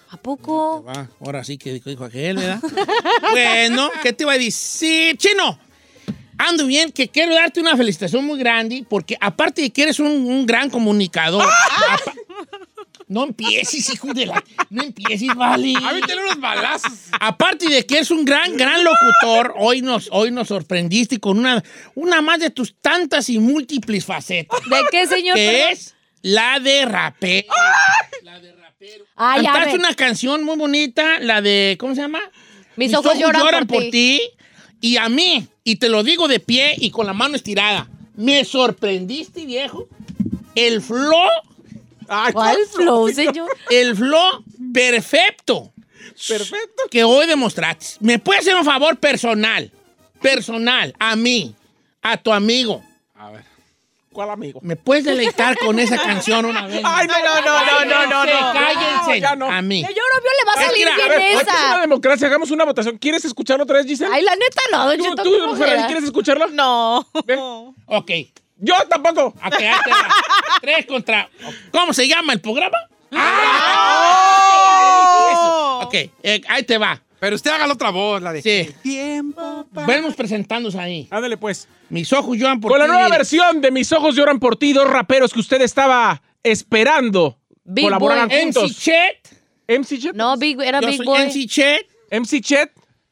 ¿A 0.10 0.18
poco? 0.18 0.84
Va, 0.84 1.08
ahora 1.26 1.44
sí 1.44 1.58
que 1.58 1.72
dijo, 1.74 1.90
dijo 1.90 2.04
aquel, 2.04 2.36
¿verdad? 2.38 2.60
bueno, 3.32 3.90
¿qué 4.04 4.14
te 4.14 4.24
iba 4.24 4.34
a 4.34 4.38
decir? 4.38 5.16
Chino, 5.18 5.58
ando 6.48 6.66
bien, 6.66 6.92
que 6.92 7.08
quiero 7.08 7.34
darte 7.34 7.60
una 7.60 7.78
felicitación 7.78 8.26
muy 8.26 8.40
grande, 8.40 8.86
porque 8.88 9.18
aparte 9.20 9.62
de 9.62 9.70
que 9.72 9.84
eres 9.84 10.00
un, 10.00 10.08
un 10.08 10.46
gran 10.46 10.70
comunicador, 10.70 11.46
no 13.08 13.26
empieces, 13.26 13.94
hijo 13.94 14.14
de 14.14 14.26
la... 14.26 14.44
No 14.70 14.84
empieces, 14.84 15.28
vale. 15.36 15.74
A 15.76 15.94
mí 15.94 16.02
unos 16.26 16.40
balazos. 16.40 16.94
Aparte 17.20 17.68
de 17.68 17.86
que 17.86 18.00
es 18.00 18.10
un 18.10 18.24
gran, 18.24 18.56
gran 18.56 18.84
locutor, 18.84 19.54
hoy 19.58 19.82
nos, 19.82 20.08
hoy 20.12 20.32
nos 20.32 20.48
sorprendiste 20.48 21.20
con 21.20 21.38
una, 21.38 21.62
una 21.94 22.22
más 22.22 22.40
de 22.40 22.52
tus 22.52 22.74
tantas 22.80 23.30
y 23.30 23.38
múltiples 23.40 24.06
facetas, 24.06 24.62
¿De 24.70 24.82
qué, 24.92 25.08
señor? 25.08 25.36
que 25.36 25.72
es 25.72 25.94
la 26.22 26.60
de 26.60 26.86
rapero. 26.86 27.48
La 28.24 28.40
de 28.40 28.54
rapero. 28.54 29.06
Ay, 29.16 29.44
ya 29.44 29.52
Cantaste 29.52 29.78
una 29.78 29.94
canción 29.94 30.44
muy 30.44 30.56
bonita, 30.56 31.20
la 31.20 31.42
de, 31.42 31.76
¿cómo 31.80 31.96
se 31.96 32.02
llama? 32.02 32.22
Mis 32.78 32.94
ojos 32.94 33.18
lloran 33.18 33.68
por 33.68 33.84
ti. 33.90 34.22
Y 34.82 34.98
a 34.98 35.08
mí, 35.10 35.48
y 35.64 35.76
te 35.78 35.88
lo 35.90 36.04
digo 36.04 36.28
de 36.28 36.40
pie 36.40 36.74
y 36.78 36.90
con 36.92 37.06
la 37.06 37.14
mano 37.14 37.36
estirada, 37.36 37.88
me 38.16 38.44
sorprendiste, 38.44 39.46
viejo. 39.46 39.88
El 40.56 40.82
flow, 40.82 41.30
Ay, 42.08 42.34
¿Cuál 42.34 42.58
flow, 42.70 43.08
señor? 43.14 43.50
el 43.70 43.96
flow 43.96 44.44
perfecto 44.74 45.72
Perfecto. 46.28 46.84
que 46.90 47.04
hoy 47.06 47.26
demostraste. 47.26 47.96
¿Me 48.02 48.20
puedes 48.20 48.42
hacer 48.42 48.56
un 48.56 48.66
favor 48.66 48.98
personal? 48.98 49.72
Personal, 50.22 50.94
a 51.00 51.16
mí, 51.16 51.56
a 52.02 52.18
tu 52.18 52.34
amigo. 52.34 52.84
A 53.16 53.32
ver. 53.32 53.46
¿Cuál 54.14 54.30
amigo? 54.30 54.60
¿Me 54.62 54.76
puedes 54.76 55.06
deleitar 55.06 55.58
con 55.58 55.80
esa 55.80 55.98
canción 55.98 56.44
una 56.46 56.68
vez? 56.68 56.82
Ay, 56.84 57.08
no, 57.08 57.14
no, 57.20 57.42
no, 57.42 57.66
no, 57.66 57.86
no, 57.86 58.06
no, 58.08 58.26
no. 58.26 58.54
Cállense, 58.54 59.22
No, 59.22 59.36
no. 59.38 59.50
a 59.52 59.62
mí. 59.62 59.86
Que 59.86 59.94
yo 59.94 60.02
no 60.02 60.22
veo, 60.22 60.32
le 60.40 60.46
va 60.46 60.52
a 60.52 60.56
Es 60.62 60.68
salir 60.68 60.86
bien 60.86 60.98
ver, 61.08 61.12
Aquí 61.18 61.26
es 61.28 61.44
una 61.44 61.52
esa. 61.72 61.80
democracia, 61.82 62.28
hagamos 62.28 62.52
una 62.52 62.66
votación. 62.66 62.98
¿Quieres 62.98 63.24
escucharlo 63.24 63.64
otra 63.64 63.78
vez, 63.78 63.86
Giselle? 63.88 64.14
Ay, 64.14 64.24
la 64.24 64.36
neta 64.36 64.62
no, 64.72 64.92
¿Tú, 64.98 65.16
tú, 65.24 65.38
¿cómo 65.40 65.56
Ferrari? 65.56 65.84
¿quieres 65.84 66.04
escucharlo? 66.04 66.48
No. 66.50 67.08
Ven. 67.26 67.40
Ok, 67.86 68.12
Yo 68.58 68.76
tampoco. 68.90 69.28
Ok, 69.28 69.54
ahí 69.54 69.80
te 69.86 69.90
va. 69.92 70.08
Tres 70.62 70.86
contra. 70.86 71.30
¿Cómo 71.72 71.94
se 71.94 72.06
llama 72.08 72.34
el 72.34 72.42
programa? 72.42 72.78
¡Oh! 74.62 75.82
Ok, 75.86 75.94
eh, 76.24 76.42
ahí 76.50 76.64
te 76.64 76.78
va. 76.78 77.02
Pero 77.22 77.36
usted 77.36 77.52
haga 77.52 77.68
la 77.68 77.74
otra 77.74 77.92
voz, 77.92 78.20
la 78.20 78.34
de... 78.34 78.42
Sí. 78.42 78.74
Tiempo 78.82 79.68
pa- 79.72 79.86
Vemos 79.86 80.16
presentándose 80.16 80.80
ahí. 80.80 81.08
Ándale, 81.12 81.38
pues. 81.38 81.68
Mis 81.90 82.12
ojos 82.12 82.36
lloran 82.36 82.60
por 82.60 82.72
Con 82.72 82.80
la 82.80 82.86
ti. 82.86 82.92
nueva 82.92 83.10
versión 83.10 83.62
de 83.62 83.70
Mis 83.70 83.92
ojos 83.92 84.16
lloran 84.16 84.40
por 84.40 84.56
ti, 84.58 84.74
dos 84.74 84.90
raperos 84.90 85.32
que 85.32 85.40
usted 85.40 85.62
estaba 85.62 86.20
esperando 86.42 87.38
Big 87.64 87.84
colaboraran 87.86 88.28
Boy. 88.28 88.38
MC 88.38 88.44
juntos. 88.60 88.78
Chet. 88.80 89.28
MC 89.68 90.00
Chet. 90.00 90.16
No, 90.16 90.36
Big, 90.36 90.60
era 90.62 90.82
Yo 90.82 90.88
Big 90.88 90.98
soy 90.98 91.06
Boy. 91.06 91.20
MC 91.28 91.48
Chet. 91.48 91.88
MC 92.10 92.42
Chet. 92.42 92.72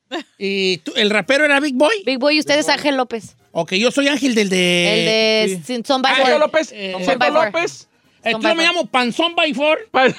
Y 0.40 0.78
tú- 0.80 0.94
el 0.96 1.12
rapero 1.12 1.46
era 1.46 1.60
Big 1.60 1.76
Boy. 1.76 2.04
Big 2.04 2.18
Boy 2.18 2.38
y 2.38 2.40
usted 2.40 2.58
es 2.58 2.68
Ángel 2.68 2.98
López. 2.98 3.36
Ok, 3.52 3.74
yo 3.74 3.92
soy 3.92 4.08
Ángel 4.08 4.34
del 4.34 4.50
de. 4.50 4.94
El 4.94 5.06
de 5.06 5.64
sí. 5.66 5.84
Sergio 5.86 6.40
López. 6.40 6.72
Eh. 6.74 6.96
López. 7.32 7.89
Eh, 8.24 8.34
yo 8.34 8.56
me 8.56 8.64
llamo 8.64 8.86
Panzón 8.86 9.34
by 9.36 9.54
Four. 9.54 9.80
Pa- 9.92 10.08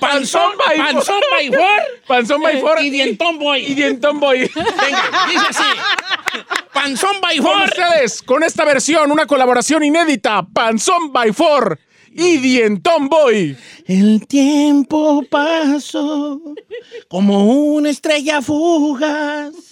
Panzón 0.00 0.52
by 0.58 0.76
Four. 0.76 0.86
Panzón 0.94 1.20
by 1.30 1.48
Four. 1.48 1.80
Panzón 2.06 2.40
by 2.42 2.60
Four. 2.60 2.82
Y 2.82 2.90
Dientón 2.90 3.34
Y 3.34 3.38
Boy. 3.38 3.74
Dientón 3.74 4.20
Boy. 4.20 4.38
Venga, 4.54 5.26
dice 5.28 5.46
así. 5.50 5.62
Panzón 6.72 7.20
by 7.20 7.38
Con 7.38 7.46
Four. 7.52 7.64
ustedes, 7.64 8.22
con 8.22 8.42
esta 8.42 8.64
versión, 8.64 9.10
una 9.10 9.26
colaboración 9.26 9.82
inédita. 9.84 10.46
Panzón 10.52 11.12
by 11.12 11.32
Four 11.32 11.78
y 12.12 12.38
Dientón 12.38 13.08
Boy. 13.08 13.56
El 13.86 14.26
tiempo 14.26 15.22
pasó 15.30 16.40
como 17.08 17.44
una 17.74 17.90
estrella 17.90 18.40
fugaz. 18.42 19.67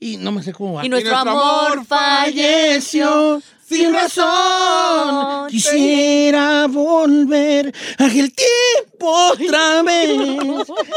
Y 0.00 0.16
no 0.16 0.32
me 0.32 0.42
sé 0.42 0.52
cómo 0.54 0.74
va. 0.74 0.84
Y 0.84 0.88
nuestro, 0.88 1.12
nuestro 1.12 1.30
amor 1.30 1.72
amor 1.72 1.86
falleció 1.86 3.42
sin 3.70 3.92
razón. 3.94 5.48
Quisiera 5.48 6.66
volver 6.66 7.72
a 7.98 8.04
aquel 8.06 8.32
tiempo 8.34 9.10
otra 9.32 9.82
vez 9.82 10.10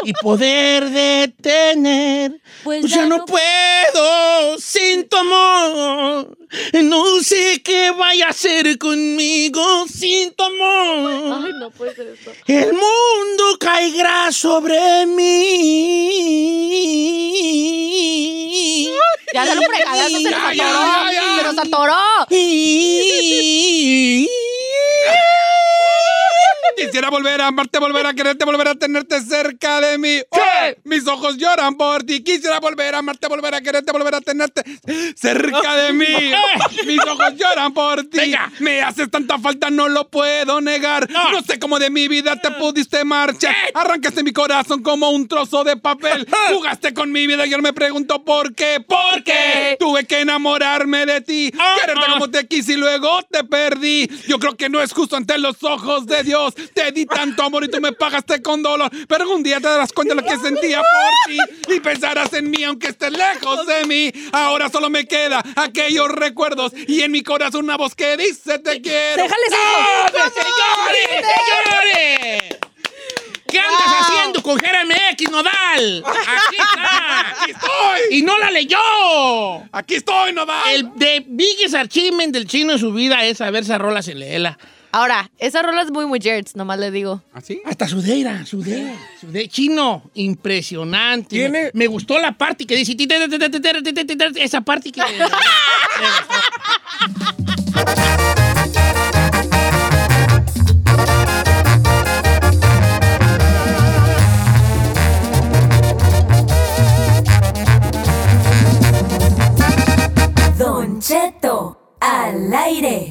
y 0.03 0.13
poder 0.21 0.89
detener. 0.89 2.41
Pues 2.63 2.81
Pues 2.81 2.91
ya 2.93 3.05
no 3.05 3.17
no- 3.19 3.25
puedo 3.25 4.57
sin 4.59 5.07
tu 5.07 5.17
amor. 5.17 6.37
No 6.83 7.19
sé 7.21 7.61
qué 7.63 7.91
vaya 7.91 8.27
a 8.27 8.29
hacer 8.29 8.77
conmigo 8.77 9.85
sin 9.87 10.31
tu 10.33 10.43
amor. 10.43 11.43
Ay, 11.45 11.51
no 11.59 11.71
puede 11.71 11.95
ser 11.95 12.07
esto. 12.07 12.31
El 12.47 12.73
mundo 12.73 13.57
caerá 13.59 14.31
sobre 14.31 15.05
mí. 17.93 18.89
Ya 19.33 19.45
dale 19.45 19.59
un 19.61 19.65
fregadazo, 19.65 20.17
se 20.17 20.29
nos 20.29 20.31
Ya, 20.31 20.37
atoró. 20.37 20.53
ya, 20.55 21.11
ya, 21.11 21.13
ya. 21.13 21.37
Se 21.37 21.43
nos 21.43 21.57
atoró. 21.57 21.95
yeah. 22.63 24.25
Quisiera 26.75 27.09
volver 27.09 27.41
a 27.41 27.47
amarte, 27.47 27.79
volver 27.79 28.05
a 28.05 28.13
quererte, 28.13 28.45
volver 28.45 28.67
a 28.67 28.75
tenerte 28.75 29.21
cerca 29.21 29.81
de 29.81 29.97
mí. 29.97 30.19
¡Oh! 30.29 30.39
Mis 30.83 31.07
ojos 31.07 31.37
lloran 31.37 31.75
por 31.75 32.03
ti. 32.03 32.23
Quisiera 32.23 32.59
volver 32.59 32.95
a 32.95 32.99
amarte, 32.99 33.27
volver 33.27 33.55
a 33.55 33.61
quererte, 33.61 33.91
volver 33.91 34.15
a 34.15 34.21
tenerte 34.21 34.63
cerca 35.15 35.75
de 35.75 35.93
mí. 35.93 36.05
Mis 36.85 36.99
ojos 36.99 37.35
lloran 37.35 37.73
por 37.73 38.03
ti. 38.03 38.17
Venga. 38.17 38.51
Me 38.59 38.81
haces 38.81 39.09
tanta 39.09 39.39
falta, 39.39 39.69
no 39.69 39.87
lo 39.89 40.09
puedo 40.09 40.61
negar. 40.61 41.09
No. 41.09 41.31
No, 41.31 41.41
sé 41.41 41.59
cómo 41.59 41.79
de 41.79 41.89
mi 41.89 42.07
vida 42.07 42.35
te 42.35 42.51
pudiste 42.51 43.03
marchar. 43.03 43.55
Arrancaste 43.73 44.23
mi 44.23 44.31
corazón 44.31 44.83
como 44.83 45.09
un 45.09 45.27
trozo 45.27 45.63
de 45.63 45.77
papel. 45.77 46.27
Jugaste 46.49 46.93
con 46.93 47.11
mi 47.11 47.27
vida 47.27 47.45
y 47.45 47.49
yo 47.49 47.59
me 47.59 47.73
pregunto 47.73 48.23
por 48.23 48.53
qué. 48.53 48.79
¿Por 48.85 49.23
qué? 49.23 49.77
Tuve 49.79 50.05
que 50.05 50.21
enamorarme 50.21 51.05
de 51.05 51.21
ti. 51.21 51.51
Ah, 51.57 51.77
Quererte 51.81 52.03
ah. 52.07 52.11
como 52.13 52.29
te 52.29 52.47
quise 52.47 52.73
y 52.73 52.77
luego 52.77 53.21
te 53.29 53.43
perdí. 53.43 54.09
Yo 54.27 54.39
creo 54.39 54.55
que 54.55 54.69
no 54.69 54.81
es 54.81 54.93
justo 54.93 55.15
ante 55.15 55.37
los 55.37 55.63
ojos 55.63 56.05
de 56.05 56.23
Dios. 56.23 56.53
Te 56.73 56.91
di 56.91 57.05
tanto 57.05 57.43
amor 57.43 57.63
y 57.63 57.69
tú 57.69 57.79
me 57.81 57.93
pagaste 57.93 58.41
con 58.41 58.61
dolor. 58.61 58.89
Pero 59.07 59.23
algún 59.23 59.43
día 59.43 59.59
te 59.59 59.67
darás 59.67 59.91
cuenta 59.91 60.15
de 60.15 60.21
lo 60.21 60.27
que 60.27 60.37
sentía 60.37 60.79
por 60.79 61.11
ti 61.27 61.37
y 61.75 61.79
pensarás 61.79 62.33
en 62.33 62.49
mí 62.49 62.63
aunque 62.63 62.87
estés 62.87 63.11
lejos 63.11 63.65
de 63.65 63.85
mí. 63.85 64.11
Ahora 64.31 64.69
solo 64.69 64.89
me 64.89 65.05
queda 65.05 65.43
aquellos 65.55 66.09
recuerdos 66.09 66.73
y 66.87 67.01
en 67.01 67.11
mi 67.11 67.23
corazón 67.23 67.65
una 67.65 67.77
voz 67.77 67.95
que 67.95 68.17
dice 68.17 68.59
te 68.59 68.81
quiero. 68.81 69.23
Déjale 69.23 69.43
¡Señores! 71.33 72.57
¿Qué 73.53 73.59
andas 73.59 73.87
haciendo 73.99 74.41
con 74.41 74.57
Jeremy 74.57 74.95
X 75.11 75.29
Nodal? 75.29 76.03
Aquí 76.07 76.55
está. 76.57 77.19
¡Aquí 77.19 77.51
estoy! 77.51 78.17
Y 78.17 78.21
no 78.23 78.37
la 78.39 78.49
leyó. 78.49 78.79
¡Aquí 79.71 79.95
estoy, 79.95 80.33
Nodal! 80.33 80.73
El 80.73 80.89
de 80.95 81.23
biggest 81.27 81.75
achievement 81.75 82.33
del 82.33 82.47
chino 82.47 82.73
en 82.73 82.79
su 82.79 82.91
vida 82.91 83.23
es 83.25 83.37
saber 83.37 83.61
esa 83.61 83.77
rola 83.77 84.01
se 84.01 84.15
leela. 84.15 84.57
Ahora, 84.95 85.31
esa 85.39 85.63
rola 85.63 85.81
es 85.81 85.89
muy 85.89 86.05
muy 86.05 86.19
mujeres, 86.19 86.55
nomás 86.55 86.77
le 86.77 86.91
digo. 86.91 87.23
¿Ah, 87.33 87.41
sí? 87.41 87.59
Hasta 87.65 87.87
sudera, 87.87 88.45
sudera, 88.45 88.93
sudera. 89.19 89.49
Chino, 89.49 90.03
impresionante. 90.13 91.29
¿Tiene? 91.29 91.63
Me, 91.63 91.71
me, 91.73 91.87
gustó 91.87 92.19
la 92.19 92.37
parte 92.37 92.67
que 92.67 92.75
dice... 92.75 92.95
Esa 94.35 94.61
parte 94.61 94.91
que... 94.91 95.01
Don 110.59 111.01
Cheto, 111.01 111.97
al 111.99 112.53
aire. 112.53 113.07